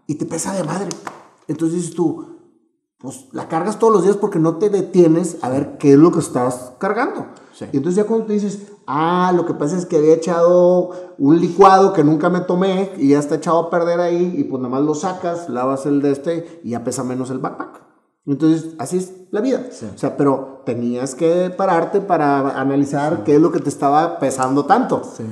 y 0.08 0.16
te 0.16 0.26
pesa 0.26 0.54
de 0.54 0.64
madre. 0.64 0.90
Entonces 1.48 1.78
dices 1.78 1.96
tú, 1.96 2.36
pues 3.00 3.26
la 3.32 3.48
cargas 3.48 3.80
todos 3.80 3.94
los 3.94 4.04
días 4.04 4.18
porque 4.18 4.40
no 4.40 4.58
te 4.58 4.70
detienes 4.70 5.38
a 5.42 5.50
ver 5.50 5.78
qué 5.78 5.94
es 5.94 5.98
lo 5.98 6.12
que 6.12 6.20
estás 6.20 6.74
cargando. 6.80 7.28
Y 7.72 7.78
entonces 7.78 7.96
ya 7.96 8.06
cuando 8.06 8.26
te 8.26 8.34
dices, 8.34 8.60
ah, 8.88 9.32
lo 9.36 9.46
que 9.46 9.54
pasa 9.54 9.78
es 9.78 9.86
que 9.86 9.98
había 9.98 10.14
echado 10.14 11.16
un 11.18 11.40
licuado 11.40 11.94
que 11.94 12.04
nunca 12.04 12.30
me 12.30 12.42
tomé 12.42 12.92
y 12.98 13.10
ya 13.10 13.20
está 13.20 13.36
echado 13.36 13.60
a 13.60 13.70
perder 13.70 14.00
ahí 14.00 14.36
y 14.38 14.44
pues 14.44 14.62
nada 14.62 14.76
más 14.76 14.84
lo 14.84 14.96
sacas, 14.96 15.50
lavas 15.50 15.86
el 15.86 16.02
de 16.02 16.12
este 16.12 16.62
y 16.64 16.72
ya 16.72 16.84
pesa 16.84 17.04
menos 17.04 17.30
el 17.30 17.40
backpack. 17.40 17.84
Entonces, 18.28 18.74
así 18.80 18.98
es 18.98 19.14
la 19.32 19.42
vida. 19.42 19.68
O 19.70 19.98
sea, 19.98 20.18
pero 20.18 20.64
tenías 20.66 21.14
que 21.14 21.52
pararte 21.56 22.02
para 22.02 22.60
analizar 22.60 23.24
qué 23.24 23.36
es 23.36 23.42
lo 23.42 23.52
que 23.52 23.60
te 23.60 23.70
estaba 23.70 24.18
pesando 24.20 24.66
tanto. 24.66 25.04
Sí. 25.16 25.24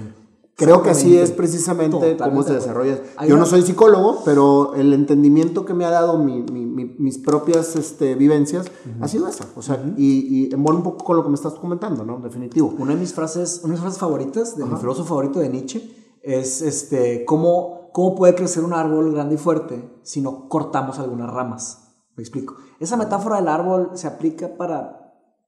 Creo 0.56 0.84
que 0.84 0.92
así 0.92 1.18
es 1.18 1.32
precisamente 1.32 2.16
cómo 2.18 2.44
se 2.44 2.54
desarrolla. 2.54 3.00
Yo 3.28 3.38
no 3.38 3.46
soy 3.46 3.64
psicólogo, 3.64 4.22
pero 4.24 4.76
el 4.76 4.94
entendimiento 4.94 5.66
que 5.66 5.74
me 5.74 5.84
ha 5.86 5.90
dado 5.90 6.18
mis 6.20 7.18
propias 7.18 7.76
este, 7.76 8.16
vivencias 8.16 8.68
ha 9.02 9.08
sido 9.08 9.28
eso. 9.28 9.46
O 9.56 9.62
sea, 9.62 9.84
y, 9.98 10.50
y 10.50 10.54
un 10.54 10.84
poco 10.84 11.04
con 11.04 11.18
lo 11.18 11.24
que 11.24 11.30
me 11.30 11.36
estás 11.36 11.54
comentando, 11.54 12.06
¿no? 12.06 12.20
Definitivo. 12.20 12.74
Una 12.78 12.94
de 12.94 13.00
mis 13.00 13.14
frases, 13.14 13.62
una 13.64 13.70
de 13.70 13.72
mis 13.74 13.82
frases 13.82 14.00
favoritas, 14.00 14.56
de 14.58 14.66
mi 14.66 14.76
filósofo 14.78 15.10
favorito 15.10 15.40
de 15.40 15.50
Nietzsche, 15.50 16.20
es 16.22 16.62
este, 16.62 17.26
¿cómo, 17.26 17.90
cómo 17.92 18.16
puede 18.16 18.36
crecer 18.36 18.64
un 18.64 18.74
árbol 18.74 19.12
grande 19.14 19.36
y 19.36 19.38
fuerte 19.38 19.90
si 20.04 20.22
no 20.22 20.48
cortamos 20.50 21.00
algunas 21.00 21.30
ramas. 21.32 21.80
Me 22.16 22.22
explico. 22.24 22.56
Esa 22.80 22.96
metáfora 22.96 23.38
del 23.38 23.48
árbol 23.48 23.92
se 23.96 24.08
aplica 24.08 24.56
para 24.56 25.00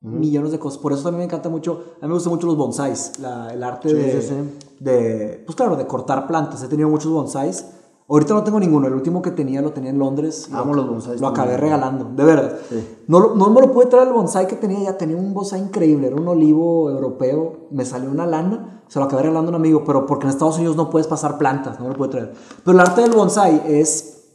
millones 0.01 0.51
de 0.51 0.59
cosas. 0.59 0.79
Por 0.79 0.93
eso 0.93 1.03
también 1.03 1.19
me 1.19 1.23
encanta 1.25 1.49
mucho, 1.49 1.83
a 2.01 2.05
mí 2.05 2.07
me 2.09 2.13
gustan 2.13 2.33
mucho 2.33 2.45
los 2.47 2.57
bonsáis, 2.57 3.13
la- 3.19 3.51
el 3.53 3.63
arte 3.63 3.89
Sí, 3.89 3.95
de, 3.95 4.21
sí, 4.21 4.27
sí. 4.27 4.64
De, 4.79 5.43
pues 5.45 5.55
claro, 5.55 5.75
de 5.75 5.87
cortar 5.87 6.27
plantas. 6.27 6.61
He 6.63 6.67
tenido 6.67 6.89
muchos 6.89 7.11
bonsáis. 7.11 7.65
Ahorita 8.07 8.35
no 8.35 8.43
tengo 8.43 8.59
ninguno, 8.59 8.85
el 8.85 8.93
último 8.93 9.19
que 9.23 9.31
tenía 9.31 9.63
lo 9.63 9.71
tenía 9.71 9.89
en 9.89 9.97
Londres. 9.97 10.47
Amo 10.51 10.75
Lo- 10.75 10.81
los 10.83 10.89
bonsáis 10.91 11.19
Lo 11.21 11.27
acabé 11.27 11.57
regalando, 11.57 12.11
de 12.15 12.23
verdad. 12.23 12.55
Sí. 12.69 12.87
No, 13.07 13.33
no 13.33 13.49
me 13.49 13.61
lo 13.61 13.71
pude 13.73 13.87
traer 13.87 14.07
el 14.09 14.13
bonsai 14.13 14.45
que 14.47 14.55
tenía, 14.55 14.79
ya 14.83 14.95
tenía 14.97 15.17
un 15.17 15.33
bonsai 15.33 15.59
increíble, 15.59 16.05
era 16.07 16.15
un 16.15 16.27
olivo 16.27 16.91
europeo, 16.91 17.67
me 17.71 17.83
salió 17.83 18.11
una 18.11 18.27
lana, 18.27 18.83
se 18.89 18.99
lo 18.99 19.05
acabé 19.05 19.23
regalando 19.23 19.49
a 19.49 19.55
un 19.55 19.55
amigo, 19.55 19.83
pero 19.83 20.05
porque 20.05 20.25
en 20.27 20.29
Estados 20.29 20.57
Unidos 20.57 20.75
no 20.75 20.91
puedes 20.91 21.07
pasar 21.07 21.39
plantas, 21.39 21.79
no 21.79 21.85
me 21.85 21.91
lo 21.93 21.97
pude 21.97 22.09
traer. 22.09 22.33
Pero 22.63 22.75
el 22.77 22.79
arte 22.79 23.01
del 23.01 23.11
bonsai 23.11 23.63
es, 23.65 24.27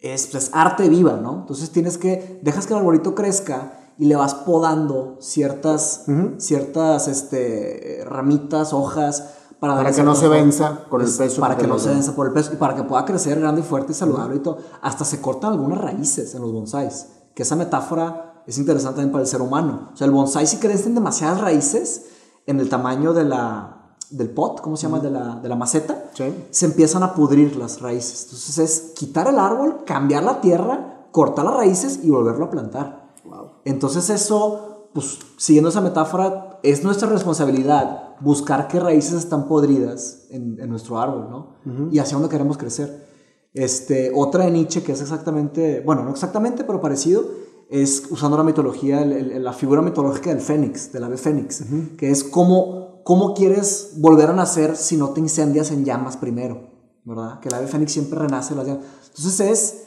es 0.00 0.28
pues, 0.28 0.50
arte 0.52 0.88
viva, 0.88 1.14
¿no? 1.20 1.40
Entonces 1.40 1.70
tienes 1.72 1.98
que, 1.98 2.38
dejas 2.44 2.68
que 2.68 2.74
el 2.74 2.78
arbolito 2.78 3.16
crezca 3.16 3.72
y 3.98 4.04
le 4.04 4.14
vas 4.14 4.36
podando 4.36 5.16
ciertas, 5.18 6.04
ciertas 6.38 7.08
este, 7.08 8.04
ramitas, 8.06 8.72
hojas, 8.72 9.32
para, 9.68 9.82
Para 9.82 9.92
que 9.92 10.02
no 10.02 10.14
se 10.14 10.28
venza 10.28 10.84
con 10.88 11.00
el 11.00 11.06
Es 11.06 11.16
peso 11.16 11.40
Para 11.40 11.56
que 11.56 11.62
que 11.62 11.68
no 11.68 11.78
se 11.78 11.90
venza 11.90 12.14
por 12.14 12.26
el 12.26 12.32
peso 12.32 12.52
y 12.52 12.56
para 12.56 12.74
que 12.74 12.82
pueda 12.82 13.04
crecer 13.04 13.40
grande 13.40 13.60
y 13.60 13.64
fuerte 13.64 13.92
y 13.92 13.94
saludable 13.94 14.36
y 14.36 14.38
todo. 14.40 14.58
Hasta 14.82 15.04
se 15.04 15.20
cortan 15.20 15.52
algunas 15.52 15.78
raíces 15.78 16.34
en 16.34 16.42
los 16.42 16.52
bonsáis. 16.52 17.06
Que 17.34 17.42
esa 17.42 17.56
metáfora 17.56 18.42
es 18.46 18.58
interesante 18.58 18.96
también 18.96 19.12
para 19.12 19.22
el 19.22 19.28
ser 19.28 19.42
humano. 19.42 19.90
O 19.92 19.96
sea, 19.96 20.06
el 20.06 20.12
bonsái 20.12 20.46
si 20.46 20.58
crecen 20.58 20.94
demasiadas 20.94 21.40
raíces 21.40 22.06
en 22.46 22.60
el 22.60 22.68
tamaño 22.68 23.12
de 23.12 23.24
la, 23.24 23.96
del 24.10 24.30
pot, 24.30 24.60
¿cómo 24.60 24.76
se 24.76 24.84
llama? 24.84 25.00
De 25.00 25.10
la, 25.10 25.36
de 25.36 25.48
la 25.48 25.56
maceta. 25.56 26.10
Sí. 26.14 26.32
Se 26.50 26.66
empiezan 26.66 27.02
a 27.02 27.14
pudrir 27.14 27.56
las 27.56 27.80
raíces. 27.80 28.24
Entonces 28.24 28.58
es 28.58 28.80
quitar 28.94 29.26
el 29.26 29.38
árbol, 29.38 29.84
cambiar 29.84 30.22
la 30.22 30.40
tierra, 30.40 31.08
cortar 31.10 31.44
las 31.44 31.54
raíces 31.54 32.00
y 32.02 32.10
volverlo 32.10 32.46
a 32.46 32.50
plantar. 32.50 33.10
Wow. 33.24 33.50
Entonces 33.64 34.08
eso, 34.10 34.88
pues 34.94 35.18
siguiendo 35.36 35.70
esa 35.70 35.80
metáfora, 35.80 36.60
es 36.62 36.84
nuestra 36.84 37.08
responsabilidad 37.08 38.05
buscar 38.20 38.68
qué 38.68 38.80
raíces 38.80 39.14
están 39.14 39.46
podridas 39.48 40.26
en, 40.30 40.58
en 40.60 40.68
nuestro 40.70 40.98
árbol, 40.98 41.28
¿no? 41.30 41.56
Y 41.92 41.98
hacia 41.98 42.16
dónde 42.16 42.28
queremos 42.30 42.56
crecer. 42.58 43.06
Este, 43.54 44.12
otra 44.14 44.44
de 44.44 44.50
Nietzsche 44.50 44.82
que 44.82 44.92
es 44.92 45.00
exactamente, 45.00 45.80
bueno, 45.84 46.02
no 46.04 46.10
exactamente, 46.10 46.64
pero 46.64 46.80
parecido, 46.80 47.24
es 47.70 48.04
usando 48.10 48.36
la 48.36 48.42
mitología, 48.44 49.02
el- 49.02 49.12
el- 49.12 49.42
la 49.44 49.52
figura 49.52 49.82
mitológica 49.82 50.30
del 50.30 50.40
fénix, 50.40 50.92
del 50.92 51.04
ave 51.04 51.16
fénix, 51.16 51.64
que 51.96 52.10
es 52.10 52.22
cómo, 52.22 53.02
cómo 53.04 53.34
quieres 53.34 53.94
volver 53.98 54.28
a 54.30 54.34
nacer 54.34 54.76
si 54.76 54.96
no 54.96 55.10
te 55.10 55.20
incendias 55.20 55.70
en 55.70 55.84
llamas 55.84 56.16
primero, 56.16 56.70
¿verdad? 57.04 57.40
Que 57.40 57.48
el 57.48 57.54
ave 57.54 57.66
fénix 57.66 57.92
siempre 57.92 58.18
renace 58.18 58.52
en 58.52 58.58
las 58.58 58.66
llamas. 58.68 58.84
Entonces 59.16 59.40
es 59.40 59.82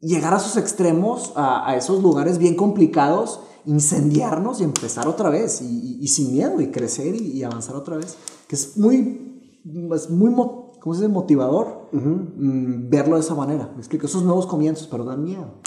llegar 0.00 0.34
a 0.34 0.36
esos 0.36 0.56
extremos, 0.56 1.32
a, 1.36 1.68
a 1.68 1.76
esos 1.76 2.02
lugares 2.02 2.38
bien 2.38 2.54
complicados, 2.54 3.40
incendiarnos 3.66 4.60
y 4.60 4.64
empezar 4.64 5.08
otra 5.08 5.30
vez, 5.30 5.60
y, 5.62 5.66
y- 5.66 5.98
y 6.00 6.08
sin 6.08 6.32
miedo, 6.32 6.60
y 6.60 6.70
crecer 6.70 7.14
y, 7.14 7.32
y 7.32 7.42
avanzar 7.44 7.76
otra 7.76 7.96
vez. 7.96 8.16
Que 8.48 8.56
es 8.56 8.76
muy, 8.76 9.60
es 9.94 10.10
muy 10.10 10.30
mo- 10.30 10.72
¿cómo 10.80 10.94
se 10.94 11.02
dice? 11.02 11.12
motivador 11.12 11.88
mm, 11.92 12.88
verlo 12.90 13.14
de 13.16 13.20
esa 13.22 13.34
manera. 13.34 13.70
Me 13.74 13.78
explico, 13.80 14.06
esos 14.06 14.22
nuevos 14.22 14.46
comienzos, 14.46 14.86
pero 14.86 15.04
dan 15.04 15.22
miedo. 15.24 15.60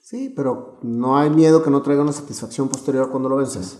Sí, 0.00 0.32
pero 0.34 0.78
no 0.82 1.16
hay 1.18 1.30
miedo 1.30 1.62
que 1.62 1.70
no 1.70 1.82
traiga 1.82 2.02
una 2.02 2.12
satisfacción 2.12 2.68
posterior 2.68 3.10
cuando 3.10 3.28
lo 3.28 3.36
vences. 3.36 3.78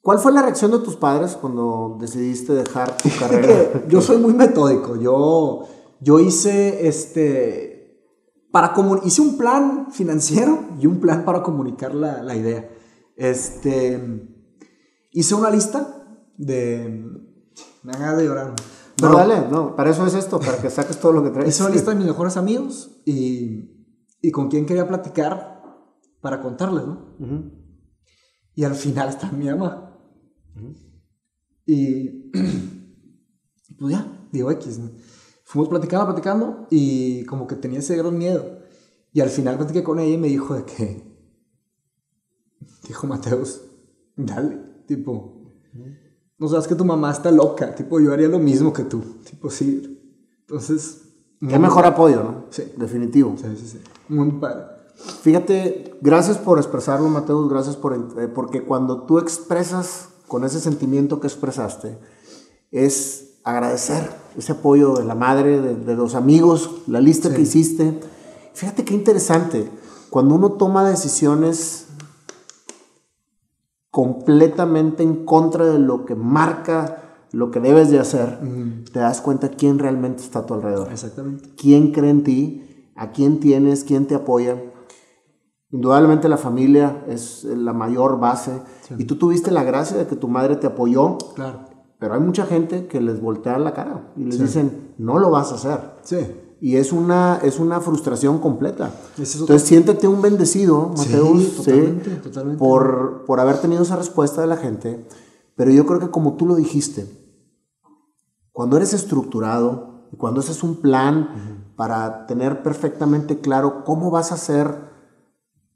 ¿Cuál 0.00 0.18
fue 0.18 0.32
la 0.32 0.42
reacción 0.42 0.70
de 0.72 0.78
tus 0.80 0.96
padres 0.96 1.36
cuando 1.40 1.96
decidiste 2.00 2.54
dejar 2.54 2.96
tu 2.96 3.08
carrera? 3.18 3.84
yo 3.88 4.00
soy 4.00 4.16
muy 4.18 4.32
metódico. 4.34 4.96
Yo, 4.96 5.64
yo 6.00 6.18
hice 6.18 6.88
este. 6.88 7.71
Para 8.52 8.74
hice 9.04 9.20
un 9.22 9.36
plan 9.36 9.88
financiero 9.90 10.68
y 10.80 10.86
un 10.86 11.00
plan 11.00 11.24
para 11.24 11.42
comunicar 11.42 11.94
la, 11.94 12.22
la 12.22 12.36
idea. 12.36 12.70
Este. 13.16 14.28
Hice 15.10 15.34
una 15.34 15.50
lista 15.50 16.06
de. 16.36 17.04
Me 17.82 17.92
hagas 17.92 18.18
de 18.18 18.24
llorar. 18.24 18.50
No, 18.50 18.54
Pero 19.08 19.14
dale, 19.16 19.48
no, 19.50 19.74
para 19.74 19.90
eso 19.90 20.06
es 20.06 20.14
esto, 20.14 20.38
para 20.38 20.58
que 20.58 20.70
saques 20.70 21.00
todo 21.00 21.12
lo 21.12 21.24
que 21.24 21.30
traes. 21.30 21.48
hice 21.54 21.62
una 21.64 21.72
lista 21.72 21.90
de 21.90 21.96
mis 21.98 22.06
mejores 22.06 22.36
amigos 22.36 23.02
y, 23.04 23.88
y 24.20 24.30
con 24.30 24.48
quién 24.48 24.66
quería 24.66 24.86
platicar 24.86 25.52
para 26.20 26.40
contarles, 26.40 26.86
¿no? 26.86 27.16
Y 28.54 28.64
al 28.64 28.74
final 28.74 29.08
está 29.08 29.30
mi 29.32 29.46
mamá. 29.46 29.98
Y 31.66 32.30
pues 33.78 33.92
ya, 33.92 34.06
digo 34.30 34.50
X. 34.52 34.78
¿no? 34.78 34.90
Fuimos 35.52 35.68
platicando, 35.68 36.06
platicando 36.06 36.66
y 36.70 37.26
como 37.26 37.46
que 37.46 37.56
tenía 37.56 37.80
ese 37.80 37.94
gran 37.94 38.16
miedo. 38.16 38.60
Y 39.12 39.20
al 39.20 39.28
final 39.28 39.58
platiqué 39.58 39.82
con 39.82 40.00
ella 40.00 40.14
y 40.14 40.16
me 40.16 40.28
dijo 40.28 40.54
de 40.54 40.64
que, 40.64 41.02
dijo 42.88 43.06
Mateus, 43.06 43.60
dale, 44.16 44.58
tipo, 44.86 45.52
no 46.38 46.48
sabes 46.48 46.66
que 46.66 46.74
tu 46.74 46.86
mamá 46.86 47.12
está 47.12 47.30
loca, 47.30 47.74
tipo, 47.74 48.00
yo 48.00 48.14
haría 48.14 48.28
lo 48.28 48.38
mismo 48.38 48.72
que 48.72 48.84
tú, 48.84 49.02
tipo, 49.24 49.50
sí. 49.50 50.16
Entonces, 50.40 51.02
Qué 51.46 51.58
mejor 51.58 51.84
apoyo, 51.84 52.22
¿no? 52.22 52.44
Sí. 52.48 52.72
Definitivo. 52.76 53.34
Sí, 53.36 53.44
sí, 53.58 53.66
sí. 53.66 53.80
Muy 54.08 54.30
padre. 54.32 54.64
Fíjate, 54.94 55.98
gracias 56.00 56.38
por 56.38 56.56
expresarlo, 56.56 57.10
Mateus, 57.10 57.50
gracias 57.50 57.76
por, 57.76 57.94
eh, 57.94 58.28
porque 58.28 58.64
cuando 58.64 59.02
tú 59.02 59.18
expresas 59.18 60.08
con 60.28 60.44
ese 60.44 60.60
sentimiento 60.60 61.20
que 61.20 61.26
expresaste, 61.26 61.98
es 62.70 63.40
agradecer 63.44 64.21
ese 64.36 64.52
apoyo 64.52 64.94
de 64.94 65.04
la 65.04 65.14
madre, 65.14 65.60
de, 65.60 65.74
de 65.74 65.94
los 65.96 66.14
amigos, 66.14 66.70
la 66.86 67.00
lista 67.00 67.28
Sí. 67.28 67.34
que 67.36 67.42
hiciste. 67.42 68.00
Fíjate 68.54 68.84
qué 68.84 68.94
interesante, 68.94 69.70
cuando 70.10 70.34
uno 70.34 70.52
toma 70.52 70.88
decisiones 70.88 71.86
completamente 73.90 75.02
en 75.02 75.24
contra 75.24 75.66
de 75.66 75.78
lo 75.78 76.04
que 76.06 76.14
marca 76.14 76.98
lo 77.32 77.50
que 77.50 77.60
debes 77.60 77.90
de 77.90 77.98
hacer, 77.98 78.38
te 78.92 78.98
das 79.00 79.20
cuenta 79.22 79.48
quién 79.50 79.78
realmente 79.78 80.22
está 80.22 80.40
a 80.40 80.46
tu 80.46 80.52
alrededor 80.54 80.90
Exactamente. 80.92 81.48
quién 81.56 81.90
cree 81.92 82.10
en 82.10 82.24
ti, 82.24 82.90
a 82.94 83.10
quién 83.12 83.40
tienes, 83.40 83.84
quién 83.84 84.06
te 84.06 84.14
apoya. 84.14 84.62
Indudablemente 85.70 86.28
la 86.28 86.36
familia 86.36 87.02
es 87.08 87.44
la 87.44 87.72
mayor 87.72 88.20
base 88.20 88.60
y 88.98 89.04
tú 89.04 89.16
tuviste 89.16 89.50
la 89.50 89.62
gracia 89.64 89.96
de 89.96 90.06
que 90.06 90.16
tu 90.16 90.28
madre 90.28 90.56
te 90.56 90.66
apoyó, 90.66 91.16
Claro. 91.34 91.60
Pero 92.02 92.14
hay 92.14 92.20
mucha 92.20 92.46
gente 92.46 92.88
que 92.88 93.00
les 93.00 93.20
voltean 93.20 93.62
la 93.62 93.74
cara 93.74 94.12
y 94.16 94.24
les 94.24 94.36
dicen, 94.36 94.92
no 94.98 95.20
lo 95.20 95.30
vas 95.30 95.52
a 95.52 95.54
hacer. 95.54 95.78
Sí. 96.02 96.16
Y 96.60 96.74
es 96.74 96.92
una, 96.92 97.38
es 97.44 97.60
una 97.60 97.80
frustración 97.80 98.40
completa. 98.40 98.90
Es 99.16 99.36
Entonces 99.36 99.62
siéntete 99.62 100.08
un 100.08 100.20
bendecido, 100.20 100.94
Sí, 100.96 101.10
Mateus, 101.10 101.42
sí, 101.44 101.50
totalmente, 101.58 102.10
totalmente. 102.16 102.58
Por, 102.58 103.24
por 103.24 103.38
haber 103.38 103.60
tenido 103.60 103.84
esa 103.84 103.94
respuesta 103.94 104.40
de 104.40 104.48
la 104.48 104.56
gente. 104.56 105.06
Pero 105.54 105.70
yo 105.70 105.86
creo 105.86 106.00
que 106.00 106.10
como 106.10 106.34
tú 106.34 106.44
lo 106.44 106.56
dijiste, 106.56 107.06
cuando 108.50 108.78
eres 108.78 108.94
estructurado 108.94 110.08
y 110.12 110.16
cuando 110.16 110.40
haces 110.40 110.64
un 110.64 110.80
plan 110.80 111.72
para 111.76 112.26
tener 112.26 112.64
perfectamente 112.64 113.38
claro 113.38 113.84
cómo 113.84 114.10
vas 114.10 114.32
a 114.32 114.34
hacer 114.34 114.90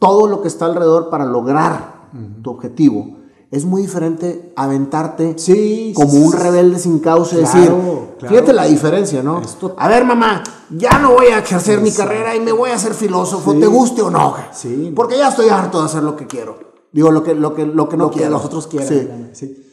todo 0.00 0.26
lo 0.26 0.42
que 0.42 0.48
está 0.48 0.66
alrededor 0.66 1.08
para 1.08 1.24
lograr 1.24 2.10
tu 2.42 2.50
objetivo, 2.50 3.15
es 3.50 3.64
muy 3.64 3.82
diferente 3.82 4.52
aventarte 4.56 5.34
Sí, 5.38 5.92
como 5.94 6.12
un 6.14 6.32
rebelde 6.32 6.78
sin 6.78 6.98
causa. 6.98 7.36
Claro, 7.36 7.52
decir, 7.54 7.70
claro. 8.18 8.34
fíjate 8.34 8.52
la 8.52 8.64
diferencia, 8.64 9.22
¿no? 9.22 9.40
A 9.76 9.88
ver, 9.88 10.04
mamá, 10.04 10.42
ya 10.70 10.98
no 10.98 11.12
voy 11.14 11.26
a 11.26 11.38
ejercer 11.38 11.80
mi 11.80 11.92
carrera 11.92 12.34
y 12.34 12.40
me 12.40 12.52
voy 12.52 12.70
a 12.70 12.74
hacer 12.74 12.92
filósofo, 12.94 13.52
Sí. 13.52 13.60
te 13.60 13.66
guste 13.66 14.02
o 14.02 14.10
no. 14.10 14.34
Sí. 14.52 14.92
Porque 14.94 15.16
ya 15.16 15.28
estoy 15.28 15.48
harto 15.48 15.78
de 15.80 15.86
hacer 15.86 16.02
lo 16.02 16.16
que 16.16 16.26
quiero. 16.26 16.58
Digo, 16.92 17.10
lo 17.10 17.22
que, 17.22 17.34
lo 17.34 17.54
que, 17.54 17.66
lo 17.66 17.88
que 17.88 17.96
no 17.96 18.04
lo 18.04 18.10
que 18.10 18.16
quiero. 18.18 18.32
los 18.32 18.44
otros 18.44 18.66
quieran. 18.66 18.88
Sí. 18.88 19.08
Sí. 19.32 19.66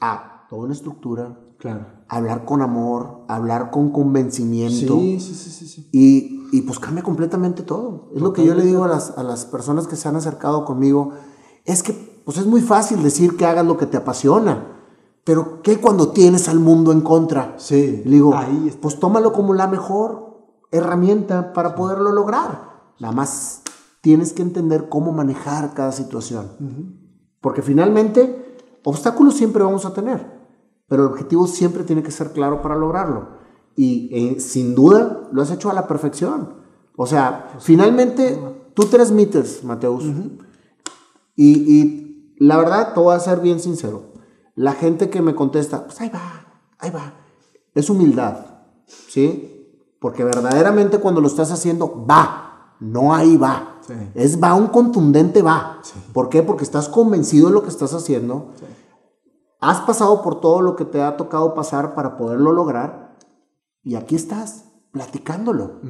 Ah, 0.00 0.46
toda 0.48 0.62
una 0.62 0.72
estructura, 0.72 1.38
Claro. 1.58 1.86
hablar 2.08 2.44
con 2.44 2.62
amor, 2.62 3.24
hablar 3.28 3.70
con 3.70 3.90
convencimiento. 3.90 4.94
Sí, 5.00 5.18
sí, 5.20 5.34
sí, 5.34 5.50
sí, 5.50 5.66
sí. 5.68 5.88
Y, 5.92 6.56
y 6.56 6.62
pues 6.62 6.78
cambia 6.78 7.02
completamente 7.02 7.62
todo. 7.62 8.10
Es 8.14 8.22
lo 8.22 8.32
que 8.32 8.44
yo 8.44 8.54
le 8.54 8.62
digo 8.64 8.84
a 8.84 8.88
las, 8.88 9.10
a 9.18 9.22
las 9.22 9.44
personas 9.44 9.86
que 9.88 9.96
se 9.96 10.08
han 10.08 10.16
acercado 10.16 10.64
conmigo. 10.64 11.10
Es 11.64 11.82
que 11.82 12.07
pues 12.28 12.36
es 12.36 12.44
muy 12.46 12.60
fácil 12.60 13.02
decir 13.02 13.38
que 13.38 13.46
hagas 13.46 13.64
lo 13.64 13.78
que 13.78 13.86
te 13.86 13.96
apasiona. 13.96 14.66
Pero 15.24 15.62
¿qué 15.62 15.80
cuando 15.80 16.10
tienes 16.10 16.46
al 16.50 16.60
mundo 16.60 16.92
en 16.92 17.00
contra? 17.00 17.54
Sí. 17.56 18.02
Le 18.04 18.10
digo, 18.10 18.34
Ahí 18.36 18.70
pues 18.82 19.00
tómalo 19.00 19.32
como 19.32 19.54
la 19.54 19.66
mejor 19.66 20.36
herramienta 20.70 21.54
para 21.54 21.74
poderlo 21.74 22.12
lograr. 22.12 22.92
Nada 23.00 23.14
más 23.14 23.62
tienes 24.02 24.34
que 24.34 24.42
entender 24.42 24.90
cómo 24.90 25.10
manejar 25.10 25.72
cada 25.72 25.90
situación. 25.90 26.50
Porque 27.40 27.62
finalmente, 27.62 28.58
obstáculos 28.84 29.32
siempre 29.32 29.64
vamos 29.64 29.86
a 29.86 29.94
tener, 29.94 30.30
pero 30.86 31.04
el 31.04 31.08
objetivo 31.08 31.46
siempre 31.46 31.82
tiene 31.82 32.02
que 32.02 32.10
ser 32.10 32.32
claro 32.32 32.60
para 32.60 32.76
lograrlo. 32.76 33.38
Y 33.74 34.10
eh, 34.12 34.38
sin 34.38 34.74
duda 34.74 35.30
lo 35.32 35.40
has 35.40 35.50
hecho 35.50 35.70
a 35.70 35.72
la 35.72 35.86
perfección. 35.88 36.56
O 36.94 37.06
sea, 37.06 37.54
finalmente 37.58 38.38
tú 38.74 38.84
transmites, 38.84 39.64
Mateus. 39.64 40.04
y, 41.34 41.74
y 41.74 42.07
la 42.38 42.56
verdad, 42.56 42.94
te 42.94 43.00
voy 43.00 43.14
a 43.14 43.20
ser 43.20 43.40
bien 43.40 43.60
sincero. 43.60 44.12
La 44.54 44.72
gente 44.72 45.10
que 45.10 45.22
me 45.22 45.34
contesta, 45.34 45.84
pues 45.84 46.00
ahí 46.00 46.08
va, 46.08 46.62
ahí 46.78 46.90
va. 46.90 47.14
Es 47.74 47.90
humildad, 47.90 48.36
¿sí? 48.86 49.54
Porque 50.00 50.24
verdaderamente 50.24 50.98
cuando 50.98 51.20
lo 51.20 51.28
estás 51.28 51.50
haciendo, 51.50 52.04
va, 52.06 52.76
no 52.80 53.14
ahí 53.14 53.36
va. 53.36 53.80
Es 54.14 54.42
va 54.42 54.54
un 54.54 54.66
contundente 54.66 55.42
va. 55.42 55.80
¿Por 56.12 56.28
qué? 56.28 56.42
Porque 56.42 56.64
estás 56.64 56.88
convencido 56.88 57.48
de 57.48 57.54
lo 57.54 57.62
que 57.62 57.70
estás 57.70 57.94
haciendo. 57.94 58.52
Has 59.60 59.80
pasado 59.80 60.22
por 60.22 60.40
todo 60.40 60.60
lo 60.60 60.76
que 60.76 60.84
te 60.84 61.02
ha 61.02 61.16
tocado 61.16 61.54
pasar 61.54 61.94
para 61.94 62.16
poderlo 62.16 62.52
lograr. 62.52 63.16
Y 63.82 63.94
aquí 63.94 64.14
estás, 64.14 64.64
platicándolo. 64.92 65.80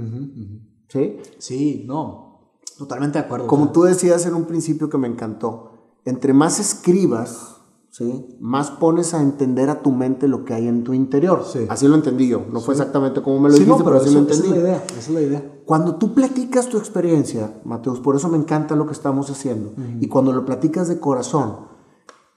¿Sí? 0.89 1.19
Sí, 1.39 1.85
no. 1.87 2.61
Totalmente 2.79 3.19
de 3.19 3.25
acuerdo. 3.25 3.47
Como 3.47 3.73
tú 3.73 3.83
decías 3.83 4.25
en 4.27 4.35
un 4.35 4.45
principio 4.45 4.89
que 4.89 4.99
me 4.99 5.09
encantó, 5.09 5.78
entre 6.05 6.33
más 6.33 6.59
escribas, 6.61 7.57
¿sí? 7.91 8.37
más 8.41 8.71
pones 8.71 9.15
a 9.15 9.23
entender 9.23 9.71
a 9.71 9.83
tu 9.83 9.91
mente 9.91 10.29
lo 10.29 10.45
que 10.45 10.55
hay 10.55 10.69
en 10.69 10.85
tu 10.85 10.95
interior. 10.95 11.45
Sí. 11.51 11.67
Así 11.69 11.87
lo 11.89 11.95
entendí 11.95 12.29
yo. 12.29 12.43
No 12.51 12.61
fue 12.61 12.75
exactamente 12.75 13.23
como 13.23 13.41
me 13.41 13.49
lo 13.49 13.55
dijiste, 13.55 13.71
no, 13.79 13.85
pero, 13.85 13.97
así 13.97 14.09
eso- 14.09 14.21
lo 14.21 14.27
esa 14.27 14.35
entendí. 14.35 14.49
es 14.57 14.63
la 14.63 14.69
idea. 14.71 14.85
Esa 14.89 14.99
es 14.99 15.09
la 15.11 15.21
idea. 15.23 15.53
Cuando 15.67 15.97
tú 15.97 16.15
platicas 16.15 16.69
tu 16.69 16.79
experiencia, 16.79 17.61
Mateus, 17.65 18.01
por 18.01 18.17
eso 18.17 18.29
me 18.29 18.39
encanta 18.39 18.75
lo 18.75 18.87
que 18.87 18.93
estamos 18.93 19.29
haciendo, 19.31 19.75
y 20.01 20.09
cuando 20.09 20.33
lo 20.33 20.45
platicas 20.47 20.89
de 20.89 20.99
corazón, 20.99 21.57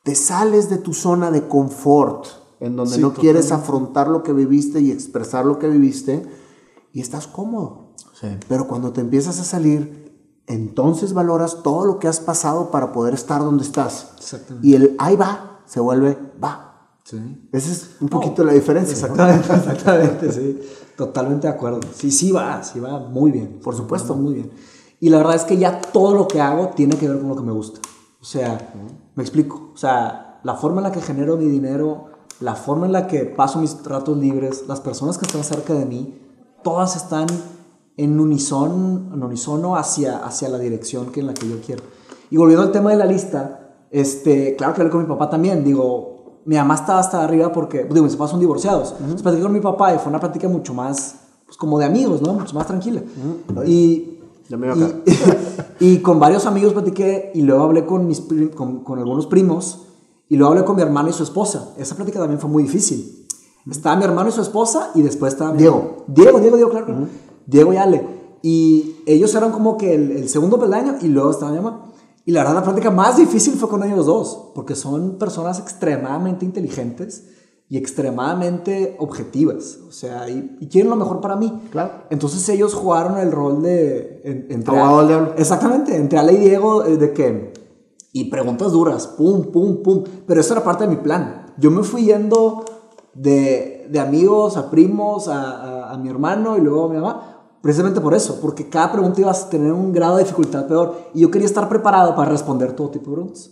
te 0.03 0.15
sales 0.15 0.69
de 0.69 0.77
tu 0.79 0.93
zona 0.93 1.31
de 1.31 1.47
confort, 1.47 2.25
en 2.59 2.75
donde 2.75 2.97
no 2.97 3.13
quieres 3.13 3.51
afrontar 3.51 4.07
lo 4.09 4.21
que 4.23 4.33
viviste 4.33 4.81
y 4.81 4.91
expresar 4.91 5.45
lo 5.45 5.59
que 5.59 5.67
viviste, 5.69 6.23
y 6.91 6.99
estás 6.99 7.27
cómodo. 7.27 7.93
Sí. 8.19 8.27
Pero 8.49 8.67
cuando 8.67 8.91
te 8.91 8.99
empiezas 9.01 9.39
a 9.39 9.43
salir, 9.45 10.10
entonces 10.53 11.13
valoras 11.13 11.63
todo 11.63 11.85
lo 11.85 11.99
que 11.99 12.07
has 12.07 12.19
pasado 12.19 12.71
para 12.71 12.91
poder 12.91 13.13
estar 13.13 13.41
donde 13.41 13.63
estás. 13.63 14.11
Exactamente. 14.17 14.67
Y 14.67 14.75
el 14.75 14.95
ahí 14.99 15.15
va 15.15 15.51
se 15.71 15.79
vuelve 15.79 16.17
va. 16.43 16.97
Sí. 17.05 17.47
Esa 17.51 17.71
es 17.71 17.95
un 18.01 18.09
poquito 18.09 18.43
la 18.43 18.51
diferencia. 18.51 19.07
¿no? 19.07 19.13
Exactamente, 19.13 19.53
exactamente, 19.55 20.31
sí. 20.33 20.59
Totalmente 20.97 21.47
de 21.47 21.53
acuerdo. 21.53 21.79
Sí, 21.95 22.11
sí 22.11 22.31
va, 22.33 22.61
sí 22.61 22.79
va 22.81 22.99
muy 22.99 23.31
bien. 23.31 23.59
Por 23.63 23.73
supuesto. 23.73 24.13
Muy 24.13 24.33
bien. 24.33 24.51
Y 24.99 25.09
la 25.09 25.17
verdad 25.17 25.35
es 25.35 25.45
que 25.45 25.55
ya 25.57 25.79
todo 25.79 26.13
lo 26.13 26.27
que 26.27 26.41
hago 26.41 26.71
tiene 26.75 26.97
que 26.97 27.07
ver 27.07 27.19
con 27.19 27.29
lo 27.29 27.37
que 27.37 27.43
me 27.43 27.53
gusta. 27.53 27.79
O 28.21 28.25
sea, 28.25 28.73
me 29.15 29.23
explico. 29.23 29.71
O 29.73 29.77
sea, 29.77 30.41
la 30.43 30.55
forma 30.55 30.81
en 30.81 30.83
la 30.83 30.91
que 30.91 31.01
genero 31.01 31.37
mi 31.37 31.45
dinero, 31.45 32.09
la 32.41 32.55
forma 32.55 32.85
en 32.85 32.91
la 32.91 33.07
que 33.07 33.23
paso 33.23 33.59
mis 33.59 33.81
ratos 33.85 34.17
libres, 34.17 34.65
las 34.67 34.81
personas 34.81 35.17
que 35.17 35.25
están 35.25 35.45
cerca 35.45 35.73
de 35.73 35.85
mí, 35.85 36.19
todas 36.63 36.97
están 36.97 37.27
en 38.03 38.19
unison, 38.19 39.11
en 39.13 39.23
unisono 39.23 39.75
hacia, 39.75 40.17
hacia 40.25 40.49
la 40.49 40.57
dirección 40.57 41.11
que 41.11 41.19
en 41.19 41.27
la 41.27 41.33
que 41.33 41.47
yo 41.47 41.61
quiero. 41.65 41.83
Y 42.29 42.37
volviendo 42.37 42.63
al 42.63 42.71
tema 42.71 42.91
de 42.91 42.97
la 42.97 43.05
lista, 43.05 43.75
este, 43.91 44.55
claro 44.55 44.73
que 44.73 44.81
hablé 44.81 44.91
con 44.91 45.01
mi 45.01 45.07
papá 45.07 45.29
también. 45.29 45.63
Digo, 45.63 46.39
mi 46.45 46.55
mamá 46.55 46.75
estaba 46.75 46.99
hasta 46.99 47.23
arriba 47.23 47.51
porque, 47.51 47.83
digo, 47.83 48.03
mis 48.03 48.15
papás 48.15 48.31
son 48.31 48.39
divorciados. 48.39 48.95
Entonces 48.99 49.21
platicé 49.21 49.43
con 49.43 49.51
mi 49.51 49.59
papá 49.59 49.93
y 49.93 49.99
fue 49.99 50.09
una 50.09 50.19
plática 50.19 50.47
mucho 50.47 50.73
más, 50.73 51.15
pues 51.45 51.57
como 51.57 51.77
de 51.77 51.85
amigos, 51.85 52.21
¿no? 52.21 52.33
Mucho 52.33 52.55
más 52.55 52.65
tranquila. 52.65 53.01
Y, 53.65 54.19
Ya 54.49 54.57
me 54.57 54.69
acá. 54.69 54.89
y, 55.79 55.85
y 55.93 55.97
con 55.99 56.19
varios 56.19 56.45
amigos 56.45 56.73
platiqué 56.73 57.31
y 57.35 57.41
luego 57.41 57.63
hablé 57.63 57.85
con, 57.85 58.07
mis, 58.07 58.23
con, 58.55 58.83
con 58.83 58.97
algunos 58.99 59.27
primos 59.27 59.87
y 60.29 60.37
luego 60.37 60.53
hablé 60.53 60.65
con 60.65 60.75
mi 60.75 60.81
hermano 60.81 61.09
y 61.09 61.13
su 61.13 61.23
esposa. 61.23 61.73
Esa 61.77 61.95
plática 61.95 62.19
también 62.19 62.39
fue 62.39 62.49
muy 62.49 62.63
difícil. 62.63 63.27
Estaba 63.69 63.95
mi 63.95 64.05
hermano 64.05 64.29
y 64.29 64.31
su 64.31 64.41
esposa 64.41 64.89
y 64.95 65.01
después 65.03 65.33
estaba 65.33 65.53
Diego. 65.53 66.05
Diego, 66.07 66.39
Diego, 66.39 66.55
Diego, 66.55 66.71
claro. 66.71 66.85
claro. 66.87 67.07
Diego 67.47 67.73
y 67.73 67.77
Ale. 67.77 68.05
Y 68.41 68.95
ellos 69.05 69.33
eran 69.35 69.51
como 69.51 69.77
que 69.77 69.93
el, 69.93 70.11
el 70.11 70.29
segundo 70.29 70.59
peldaño 70.59 70.95
y 71.01 71.07
luego 71.07 71.31
estaba 71.31 71.51
mi 71.51 71.57
mamá. 71.59 71.91
Y 72.25 72.31
la 72.31 72.41
verdad, 72.41 72.55
la 72.55 72.63
práctica 72.63 72.91
más 72.91 73.17
difícil 73.17 73.53
fue 73.55 73.67
con 73.69 73.83
ellos 73.83 74.05
dos, 74.05 74.51
porque 74.55 74.75
son 74.75 75.17
personas 75.17 75.59
extremadamente 75.59 76.45
inteligentes 76.45 77.27
y 77.67 77.77
extremadamente 77.77 78.95
objetivas. 78.99 79.79
O 79.87 79.91
sea, 79.91 80.29
y, 80.29 80.57
y 80.59 80.67
quieren 80.67 80.89
lo 80.89 80.95
mejor 80.97 81.21
para 81.21 81.35
mí. 81.35 81.61
Claro. 81.71 81.91
Entonces 82.09 82.47
ellos 82.49 82.73
jugaron 82.73 83.17
el 83.17 83.31
rol 83.31 83.61
de... 83.63 84.21
en- 84.23 84.47
entre 84.49 84.75
Abogado 84.77 84.97
del 84.99 85.07
diablo. 85.07 85.33
Exactamente, 85.37 85.95
entre 85.95 86.19
Ale 86.19 86.33
y 86.33 86.37
Diego, 86.37 86.83
eh, 86.83 86.97
de 86.97 87.13
que... 87.13 87.53
Y 88.13 88.25
preguntas 88.29 88.73
duras, 88.73 89.07
pum, 89.07 89.51
pum, 89.51 89.81
pum. 89.81 90.03
Pero 90.27 90.41
eso 90.41 90.53
era 90.53 90.63
parte 90.63 90.83
de 90.83 90.89
mi 90.89 90.97
plan. 90.97 91.53
Yo 91.57 91.71
me 91.71 91.81
fui 91.83 92.03
yendo 92.05 92.65
de, 93.13 93.87
de 93.89 93.99
amigos 93.99 94.57
a 94.57 94.69
primos, 94.69 95.27
a, 95.29 95.41
a- 95.41 95.93
a 95.93 95.97
mi 95.97 96.09
hermano 96.09 96.57
y 96.57 96.61
luego 96.61 96.85
a 96.85 96.89
mi 96.89 96.95
mamá. 96.95 97.30
Precisamente 97.61 98.01
por 98.01 98.13
eso, 98.15 98.39
porque 98.41 98.69
cada 98.69 98.91
pregunta 98.91 99.21
iba 99.21 99.31
a 99.31 99.49
tener 99.49 99.71
un 99.71 99.91
grado 99.93 100.17
de 100.17 100.23
dificultad 100.23 100.67
peor. 100.67 100.95
Y 101.13 101.21
yo 101.21 101.29
quería 101.31 101.45
estar 101.45 101.69
preparado 101.69 102.15
para 102.15 102.31
responder 102.31 102.73
todo 102.75 102.89
tipo 102.89 103.09
de 103.11 103.15
preguntas. 103.17 103.51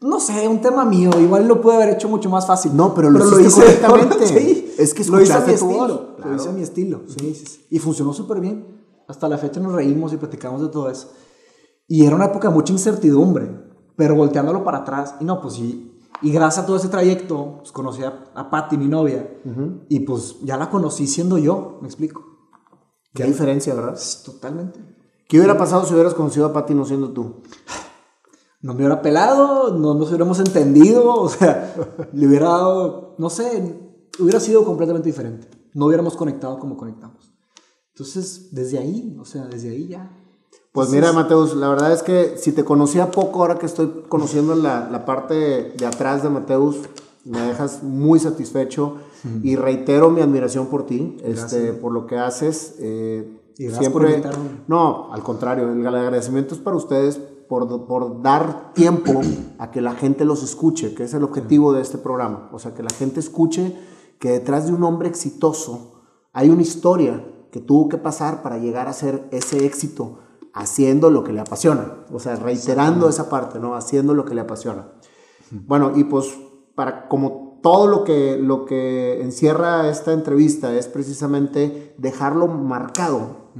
No 0.00 0.18
sé, 0.18 0.48
un 0.48 0.62
tema 0.62 0.84
mío. 0.86 1.10
Igual 1.20 1.46
lo 1.46 1.60
pude 1.60 1.74
haber 1.74 1.90
hecho 1.90 2.08
mucho 2.08 2.30
más 2.30 2.46
fácil. 2.46 2.74
No, 2.74 2.94
pero 2.94 3.10
lo 3.10 3.18
hiciste 3.40 3.78
correctamente. 3.86 4.26
sí, 4.26 4.74
Es 4.78 4.94
que 4.94 5.04
lo 5.04 5.20
hice 5.20 5.34
a 5.34 5.40
mi 5.40 5.52
estilo. 5.52 5.70
voz. 5.78 5.88
Lo 5.90 6.16
Claro. 6.16 6.36
hice 6.36 6.48
a 6.48 6.52
mi 6.52 6.62
estilo. 6.62 7.00
Sí, 7.06 7.34
sí. 7.34 7.66
Y 7.70 7.78
funcionó 7.78 8.14
súper 8.14 8.40
bien. 8.40 8.64
Hasta 9.08 9.28
la 9.28 9.36
fecha 9.36 9.60
nos 9.60 9.72
reímos 9.72 10.12
y 10.14 10.16
platicamos 10.16 10.62
de 10.62 10.68
todo 10.68 10.88
eso. 10.88 11.08
Y 11.86 12.06
era 12.06 12.16
una 12.16 12.26
época 12.26 12.48
de 12.48 12.54
mucha 12.54 12.72
incertidumbre, 12.72 13.50
pero 13.96 14.14
volteándolo 14.14 14.64
para 14.64 14.78
atrás. 14.78 15.16
Y 15.20 15.24
no, 15.24 15.40
pues 15.42 15.54
sí. 15.54 15.98
Y 16.22 16.30
gracias 16.32 16.62
a 16.64 16.66
todo 16.66 16.76
ese 16.76 16.88
trayecto, 16.88 17.56
pues 17.58 17.72
conocí 17.72 18.02
a, 18.04 18.24
a 18.34 18.48
Patty, 18.48 18.78
mi 18.78 18.88
novia. 18.88 19.28
Y 19.90 20.00
pues 20.00 20.36
ya 20.44 20.56
la 20.56 20.70
conocí 20.70 21.06
siendo 21.06 21.36
yo, 21.36 21.78
me 21.82 21.88
explico. 21.88 22.29
Qué 23.14 23.24
diferencia, 23.24 23.74
¿verdad? 23.74 23.98
Totalmente. 24.24 24.80
¿Qué 25.28 25.38
hubiera 25.38 25.56
pasado 25.56 25.84
si 25.84 25.94
hubieras 25.94 26.14
conocido 26.14 26.46
a 26.46 26.52
Patty 26.52 26.74
no 26.74 26.84
siendo 26.84 27.12
tú? 27.12 27.42
No 28.62 28.74
me 28.74 28.80
hubiera 28.80 29.00
pelado, 29.00 29.76
no 29.76 29.94
nos 29.94 30.08
hubiéramos 30.08 30.38
entendido, 30.38 31.14
o 31.14 31.28
sea, 31.28 31.74
le 32.12 32.26
hubiera 32.26 32.48
dado, 32.48 33.14
no 33.18 33.30
sé, 33.30 33.80
hubiera 34.18 34.38
sido 34.38 34.64
completamente 34.64 35.08
diferente. 35.08 35.48
No 35.72 35.86
hubiéramos 35.86 36.16
conectado 36.16 36.58
como 36.58 36.76
conectamos. 36.76 37.32
Entonces, 37.94 38.48
desde 38.52 38.78
ahí, 38.78 39.16
o 39.20 39.24
sea, 39.24 39.46
desde 39.46 39.70
ahí 39.70 39.88
ya. 39.88 40.16
Pues 40.72 40.90
mira, 40.90 41.12
Mateus, 41.12 41.54
la 41.54 41.68
verdad 41.68 41.92
es 41.92 42.02
que 42.02 42.36
si 42.36 42.52
te 42.52 42.64
conocía 42.64 43.10
poco, 43.10 43.40
ahora 43.40 43.58
que 43.58 43.66
estoy 43.66 44.04
conociendo 44.08 44.54
la, 44.54 44.88
la 44.90 45.04
parte 45.04 45.72
de 45.76 45.86
atrás 45.86 46.22
de 46.22 46.30
Mateus, 46.30 46.76
me 47.24 47.40
dejas 47.40 47.82
muy 47.82 48.20
satisfecho 48.20 48.98
y 49.42 49.56
reitero 49.56 50.10
mi 50.10 50.20
admiración 50.20 50.66
por 50.66 50.86
ti, 50.86 51.16
este, 51.24 51.72
por 51.72 51.92
lo 51.92 52.06
que 52.06 52.16
haces. 52.18 52.76
eh, 52.78 53.38
Y 53.58 53.68
por 53.68 53.78
siempre, 53.78 54.10
invitarme. 54.10 54.48
no, 54.68 55.12
al 55.12 55.22
contrario, 55.22 55.70
el 55.72 55.86
agradecimiento 55.86 56.54
es 56.54 56.60
para 56.60 56.76
ustedes 56.76 57.20
por, 57.48 57.86
por 57.86 58.22
dar 58.22 58.72
tiempo 58.74 59.20
a 59.58 59.70
que 59.70 59.80
la 59.80 59.92
gente 59.94 60.24
los 60.24 60.42
escuche, 60.42 60.94
que 60.94 61.02
es 61.04 61.14
el 61.14 61.24
objetivo 61.24 61.72
de 61.72 61.82
este 61.82 61.98
programa. 61.98 62.48
O 62.52 62.58
sea, 62.58 62.74
que 62.74 62.82
la 62.82 62.90
gente 62.90 63.20
escuche 63.20 63.76
que 64.18 64.30
detrás 64.30 64.66
de 64.66 64.72
un 64.72 64.84
hombre 64.84 65.08
exitoso 65.08 66.02
hay 66.32 66.48
una 66.48 66.62
historia 66.62 67.26
que 67.50 67.60
tuvo 67.60 67.88
que 67.88 67.98
pasar 67.98 68.42
para 68.42 68.58
llegar 68.58 68.86
a 68.86 68.92
ser 68.92 69.26
ese 69.32 69.66
éxito 69.66 70.20
haciendo 70.54 71.10
lo 71.10 71.24
que 71.24 71.32
le 71.32 71.40
apasiona. 71.40 72.04
O 72.12 72.20
sea, 72.20 72.36
reiterando 72.36 73.08
esa 73.08 73.28
parte, 73.28 73.58
¿no? 73.58 73.74
Haciendo 73.74 74.14
lo 74.14 74.24
que 74.24 74.34
le 74.34 74.40
apasiona. 74.42 74.92
Bueno, 75.50 75.92
y 75.96 76.04
pues 76.04 76.26
para 76.76 77.08
como 77.08 77.49
todo 77.62 77.86
lo 77.86 78.04
que, 78.04 78.38
lo 78.40 78.64
que 78.64 79.22
encierra 79.22 79.88
esta 79.88 80.12
entrevista 80.12 80.74
es 80.74 80.88
precisamente 80.88 81.94
dejarlo 81.98 82.46
marcado 82.48 83.50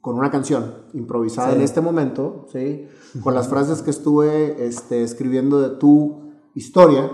con 0.00 0.16
una 0.16 0.30
canción 0.30 0.74
improvisada 0.94 1.50
Sí. 1.50 1.56
en 1.56 1.62
este 1.62 1.80
momento, 1.80 2.46
¿sí? 2.52 2.86
con 3.22 3.34
las 3.34 3.48
frases 3.48 3.82
que 3.82 3.90
estuve 3.90 4.64
este, 4.66 5.02
escribiendo 5.02 5.60
de 5.60 5.76
tu 5.76 6.30
historia. 6.54 7.10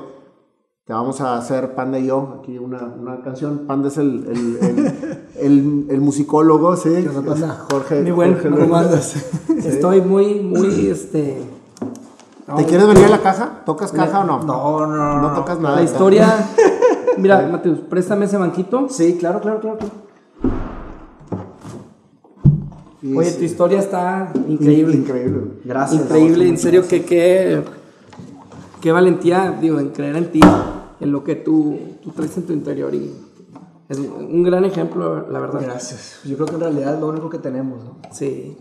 Te 0.86 0.92
vamos 0.92 1.20
a 1.22 1.38
hacer 1.38 1.74
Panda 1.74 1.98
y 1.98 2.06
yo 2.08 2.40
aquí 2.40 2.58
una, 2.58 2.84
una 2.84 3.22
canción. 3.22 3.64
Panda 3.66 3.88
es 3.88 3.96
el, 3.96 4.26
el, 4.28 4.56
el, 4.60 5.18
el- 5.40 5.86
el 5.90 6.00
musicólogo, 6.02 6.76
¿sí? 6.76 6.90
Panda? 7.26 7.66
Jorge. 7.70 8.02
Mi 8.02 8.10
buen, 8.10 8.34
Jorge 8.34 8.50
¿cómo 8.50 8.76
andas? 8.76 9.16
Estoy 9.64 10.02
muy, 10.02 10.40
muy, 10.40 10.88
este... 10.88 11.42
no, 12.46 12.56
¿Te 12.56 12.64
quieres 12.66 12.86
venir 12.86 13.04
a 13.04 13.08
la 13.08 13.20
caja? 13.20 13.62
¿Tocas 13.64 13.92
caja 13.92 14.20
o 14.20 14.24
no? 14.24 14.42
No, 14.42 14.86
no, 14.86 14.96
no. 14.96 15.22
No 15.22 15.34
tocas 15.34 15.58
nada. 15.60 15.76
La 15.76 15.82
historia... 15.82 16.48
Mira, 17.16 17.46
Mateus, 17.50 17.78
préstame 17.78 18.24
ese 18.24 18.36
banquito. 18.36 18.88
Sí, 18.90 19.16
claro, 19.18 19.40
claro, 19.40 19.60
claro. 19.60 19.78
claro. 19.78 20.04
Oye, 23.16 23.30
sí, 23.30 23.38
tu 23.38 23.44
historia 23.44 23.78
está 23.78 24.32
increíble. 24.48 24.96
Increíble. 24.96 25.42
Gracias. 25.64 26.02
Increíble, 26.02 26.48
en 26.48 26.58
serio, 26.58 26.88
que 26.88 27.04
qué, 27.04 27.62
qué 28.80 28.92
valentía, 28.92 29.56
digo, 29.60 29.78
en 29.78 29.90
creer 29.90 30.16
en 30.16 30.32
ti, 30.32 30.40
en 31.00 31.12
lo 31.12 31.22
que 31.22 31.36
tú, 31.36 31.78
tú 32.02 32.10
traes 32.10 32.36
en 32.38 32.44
tu 32.44 32.52
interior. 32.52 32.94
Y 32.94 33.14
es 33.88 33.98
un 33.98 34.42
gran 34.42 34.64
ejemplo, 34.64 35.30
la 35.30 35.38
verdad. 35.38 35.60
Gracias. 35.62 36.20
Yo 36.24 36.36
creo 36.36 36.46
que 36.46 36.54
en 36.54 36.60
realidad 36.60 36.94
es 36.94 37.00
lo 37.00 37.08
único 37.08 37.28
que 37.28 37.38
tenemos, 37.38 37.84
¿no? 37.84 37.98
Sí. 38.10 38.56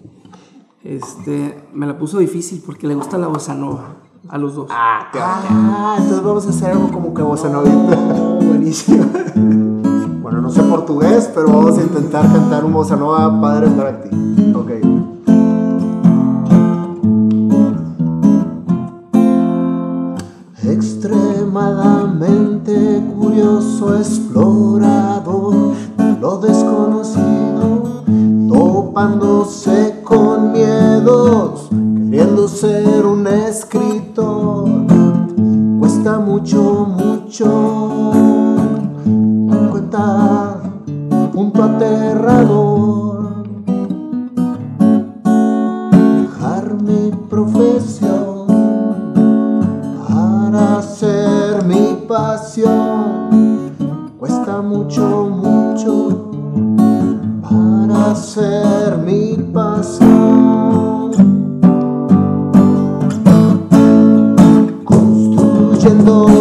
Este, 0.83 1.63
me 1.73 1.87
la 1.87 1.97
puso 1.97 2.19
difícil 2.19 2.61
porque 2.65 2.87
le 2.87 2.95
gusta 2.95 3.17
la 3.17 3.27
bossa 3.27 3.55
nova 3.55 3.95
a 4.27 4.37
los 4.37 4.55
dos. 4.55 4.67
Ah, 4.69 5.95
entonces 5.97 6.21
vamos 6.21 6.45
a 6.45 6.49
hacer 6.49 6.71
algo 6.71 6.91
como 6.91 7.13
que 7.13 7.21
bossa 7.21 7.47
nova. 7.47 7.69
Buenísimo. 8.41 9.05
Bueno, 10.21 10.41
no 10.41 10.49
sé 10.49 10.61
portugués, 10.63 11.31
pero 11.33 11.47
vamos 11.47 11.77
a 11.77 11.83
intentar 11.83 12.29
cantar 12.33 12.65
un 12.65 12.73
bossa 12.73 12.97
nova 12.97 13.39
padre 13.39 13.69
para 13.69 14.01
ti. 14.01 14.09
Ok. 14.53 14.71
Extremadamente 20.63 23.01
curioso 23.17 23.97
explorador 23.97 25.73
de 25.97 26.17
lo 26.19 26.39
desconocido, 26.39 28.03
topándose 28.49 29.92
con 30.03 30.51
miedos 30.51 31.69
un 33.05 33.27
escritor 33.27 34.69
cuesta 35.79 36.19
mucho, 36.19 36.85
mucho. 36.85 38.11
Cuenta 39.71 40.57
punto 41.33 41.63
aterrador. 41.63 43.43
Dejar 46.21 46.81
mi 46.81 47.11
profesión 47.29 48.47
para 50.07 50.81
ser 50.81 51.63
mi 51.65 52.05
pasión. 52.07 53.71
Cuesta 54.19 54.61
mucho, 54.61 55.29
mucho 55.29 56.22
ser 58.15 58.97
mi 58.97 59.35
pasión. 59.53 61.11
Construyendo 64.85 66.32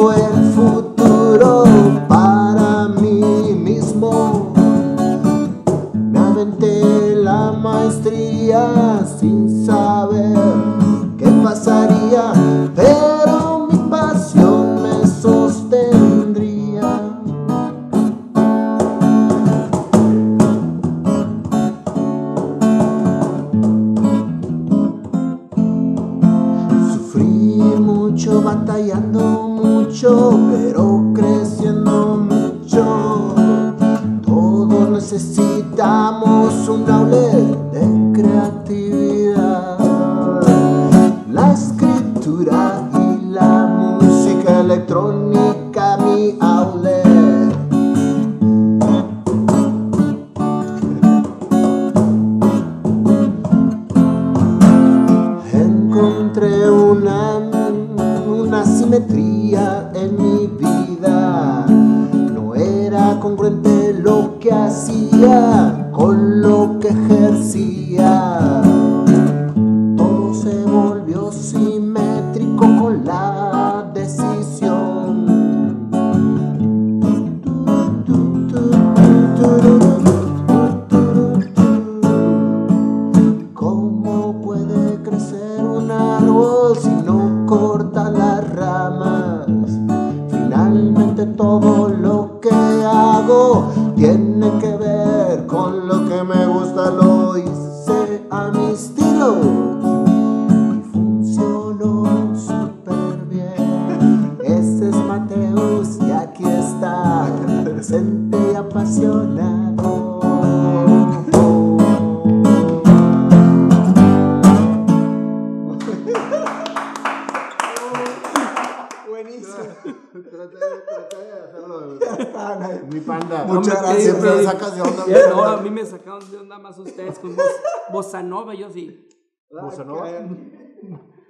Mi 122.93 123.01
panda. 123.01 123.45
Muchas 123.45 123.81
gracias. 123.83 124.03
Siempre 124.03 124.31
me 124.37 124.45
sacas 124.45 124.75
de 124.77 124.83
onda. 124.83 125.07
Ya, 125.07 125.29
No, 125.31 125.45
a 125.45 125.57
mí 125.61 125.71
me 125.71 125.85
sacaron 125.87 126.31
de 126.31 126.39
onda 126.39 126.59
más 126.59 126.79
ustedes 126.79 127.19
con 127.19 127.35
vos, 127.37 127.45
bossa 127.93 128.23
nova, 128.23 128.55
yo 128.55 128.71
sí. 128.71 129.09
Bossa 129.51 129.85
nova. 129.85 130.07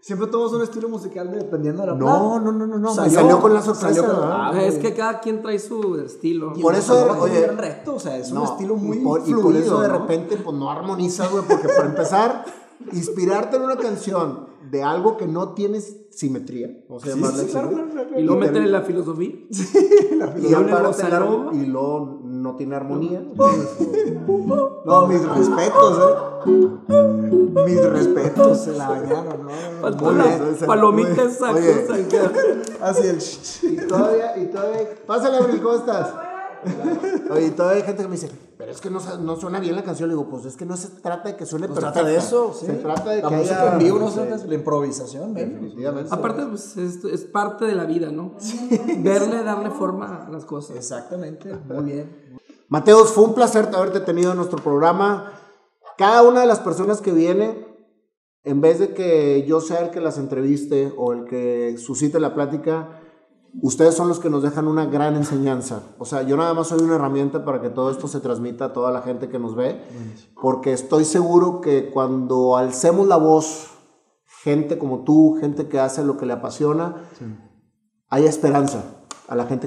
Siempre 0.00 0.26
tomamos 0.26 0.52
un 0.54 0.62
estilo 0.62 0.88
musical 0.88 1.30
dependiendo 1.30 1.82
de 1.82 1.88
la 1.92 1.94
No, 1.94 2.40
no, 2.40 2.50
no, 2.50 2.66
no, 2.66 2.76
no. 2.78 2.92
Salió- 2.94 3.20
salió 3.20 3.40
con 3.40 3.54
la 3.54 3.62
sorpresa. 3.62 3.88
salió 3.94 4.04
con- 4.10 4.20
¿verdad? 4.20 4.50
Ah, 4.52 4.62
es 4.64 4.78
que 4.78 4.94
cada 4.94 5.20
quien 5.20 5.42
trae 5.42 5.60
su 5.60 5.96
estilo. 5.98 6.52
Por 6.54 6.74
eso, 6.74 6.94
oye, 7.04 7.20
oye, 7.20 7.36
un 7.38 7.42
gran 7.44 7.58
reto, 7.58 7.94
o 7.94 8.00
sea, 8.00 8.16
es 8.18 8.30
un 8.32 8.38
No, 8.38 8.44
estilo 8.44 8.74
muy 8.74 8.98
y 8.98 9.00
por, 9.04 9.20
y 9.20 9.24
fluido, 9.26 9.42
por 9.42 9.54
eso 9.56 9.80
de 9.80 9.88
¿no? 9.88 9.98
repente 10.00 10.36
pues 10.38 10.56
no 10.56 10.68
armonizas, 10.70 11.30
güey, 11.30 11.44
porque 11.46 11.68
para 11.68 11.86
empezar, 11.86 12.44
inspirarte 12.92 13.56
en 13.58 13.62
una 13.62 13.76
canción 13.76 14.48
de 14.72 14.82
algo 14.82 15.18
que 15.18 15.26
no 15.26 15.50
tienes 15.52 15.98
simetría, 16.10 16.70
vamos 16.88 17.04
a 17.04 17.08
llamarle 17.08 17.42
así, 17.42 17.52
güey, 17.52 18.20
Y 18.20 18.22
luego 18.22 18.40
te- 18.40 18.46
meterle 18.46 18.68
la 18.70 18.80
filosofía. 18.80 19.28
y 19.50 20.18
luego 20.18 20.32
en 20.40 20.44
el 20.46 20.54
aparte 20.54 20.86
bossa 20.86 21.08
la- 21.10 21.20
nova. 21.20 21.54
y 21.54 21.66
luego 21.66 22.20
no 22.24 22.56
tiene 22.56 22.74
armonía. 22.76 23.22
No, 24.84 25.06
mis 25.06 25.22
respetos, 25.28 25.98
eh. 26.46 26.68
Mis 27.66 27.84
respetos. 27.84 28.60
Se 28.64 28.72
la 28.72 28.88
bañaron, 28.88 29.42
¿no? 29.44 29.50
Faltó 29.82 30.04
Muy 30.06 30.14
la 30.14 30.24
bien, 30.24 30.54
esa- 30.54 30.66
palomita 30.66 31.22
esa 31.24 31.52
Oye. 31.52 31.86
cosa. 31.86 32.08
que- 32.08 32.62
Así 32.82 33.06
el 33.08 33.72
Y 33.72 33.86
todavía, 33.86 34.38
y 34.38 34.46
todavía, 34.46 34.88
pásale, 35.06 35.36
Abril, 35.36 35.60
¿cómo 35.62 35.74
estás? 35.76 36.14
Oye, 37.30 37.46
y 37.46 37.50
todavía 37.50 37.82
hay 37.82 37.86
gente 37.86 38.02
que 38.02 38.08
me 38.08 38.14
dice, 38.14 38.30
pero 38.62 38.70
es 38.70 38.80
que 38.80 38.90
no, 38.90 39.00
no 39.18 39.34
suena 39.34 39.58
bien 39.58 39.74
la 39.74 39.82
canción. 39.82 40.08
Le 40.08 40.14
digo, 40.14 40.28
pues 40.28 40.44
es 40.44 40.56
que 40.56 40.64
no 40.64 40.76
se 40.76 40.86
trata 41.00 41.30
de 41.30 41.36
que 41.36 41.46
suene 41.46 41.66
Se 41.66 41.72
perfecta. 41.72 41.94
trata 41.94 42.08
de 42.08 42.16
eso, 42.16 42.54
sí. 42.54 42.66
Se 42.66 42.74
trata 42.74 43.10
de 43.10 43.20
la 43.20 43.28
que 43.28 43.34
música 43.34 43.60
haya... 43.60 43.72
en 43.72 43.78
vivo, 43.80 43.98
no 43.98 44.08
se 44.08 44.20
trata 44.20 44.36
de 44.38 44.48
la 44.48 44.54
improvisación. 44.54 45.34
Definitivamente. 45.34 46.14
Aparte, 46.14 46.46
pues 46.46 46.76
es, 46.76 47.04
es 47.04 47.24
parte 47.24 47.64
de 47.64 47.74
la 47.74 47.86
vida, 47.86 48.12
¿no? 48.12 48.36
Verle, 48.98 49.42
darle 49.42 49.70
forma 49.72 50.26
a 50.26 50.30
las 50.30 50.44
cosas. 50.44 50.76
Exactamente, 50.76 51.52
muy 51.68 51.82
bien. 51.86 52.38
Mateos, 52.68 53.10
fue 53.10 53.24
un 53.24 53.34
placer 53.34 53.68
haberte 53.74 53.98
tenido 53.98 54.30
en 54.30 54.36
nuestro 54.36 54.62
programa. 54.62 55.32
Cada 55.98 56.22
una 56.22 56.42
de 56.42 56.46
las 56.46 56.60
personas 56.60 57.00
que 57.00 57.10
viene, 57.10 57.66
en 58.44 58.60
vez 58.60 58.78
de 58.78 58.94
que 58.94 59.44
yo 59.44 59.60
sea 59.60 59.80
el 59.80 59.90
que 59.90 60.00
las 60.00 60.18
entreviste 60.18 60.94
o 60.96 61.12
el 61.12 61.24
que 61.24 61.78
suscite 61.78 62.20
la 62.20 62.32
plática, 62.32 63.01
ustedes 63.60 63.94
son 63.94 64.08
los 64.08 64.18
que 64.18 64.30
nos 64.30 64.42
dejan 64.42 64.66
una 64.66 64.86
gran 64.86 65.16
enseñanza. 65.16 65.82
O 65.98 66.04
sea, 66.04 66.22
yo 66.22 66.36
nada 66.36 66.54
más 66.54 66.68
soy 66.68 66.80
una 66.80 66.94
herramienta 66.94 67.44
para 67.44 67.60
que 67.60 67.70
todo 67.70 67.90
esto 67.90 68.08
se 68.08 68.20
transmita 68.20 68.66
a 68.66 68.72
toda 68.72 68.90
la 68.90 69.02
gente 69.02 69.28
que 69.28 69.38
nos 69.38 69.54
ve, 69.54 69.80
porque 70.40 70.72
estoy 70.72 71.04
seguro 71.04 71.60
que 71.60 71.90
cuando 71.90 72.56
alcemos 72.56 73.06
la 73.06 73.16
voz, 73.16 73.68
gente 74.42 74.78
como 74.78 75.04
tú, 75.04 75.36
gente 75.40 75.68
que 75.68 75.78
hace 75.78 76.04
lo 76.04 76.16
que 76.16 76.26
le 76.26 76.32
apasiona, 76.32 76.96
hay 78.08 78.24
esperanza 78.24 78.84
a 79.28 79.36
la 79.36 79.46
gente 79.46 79.60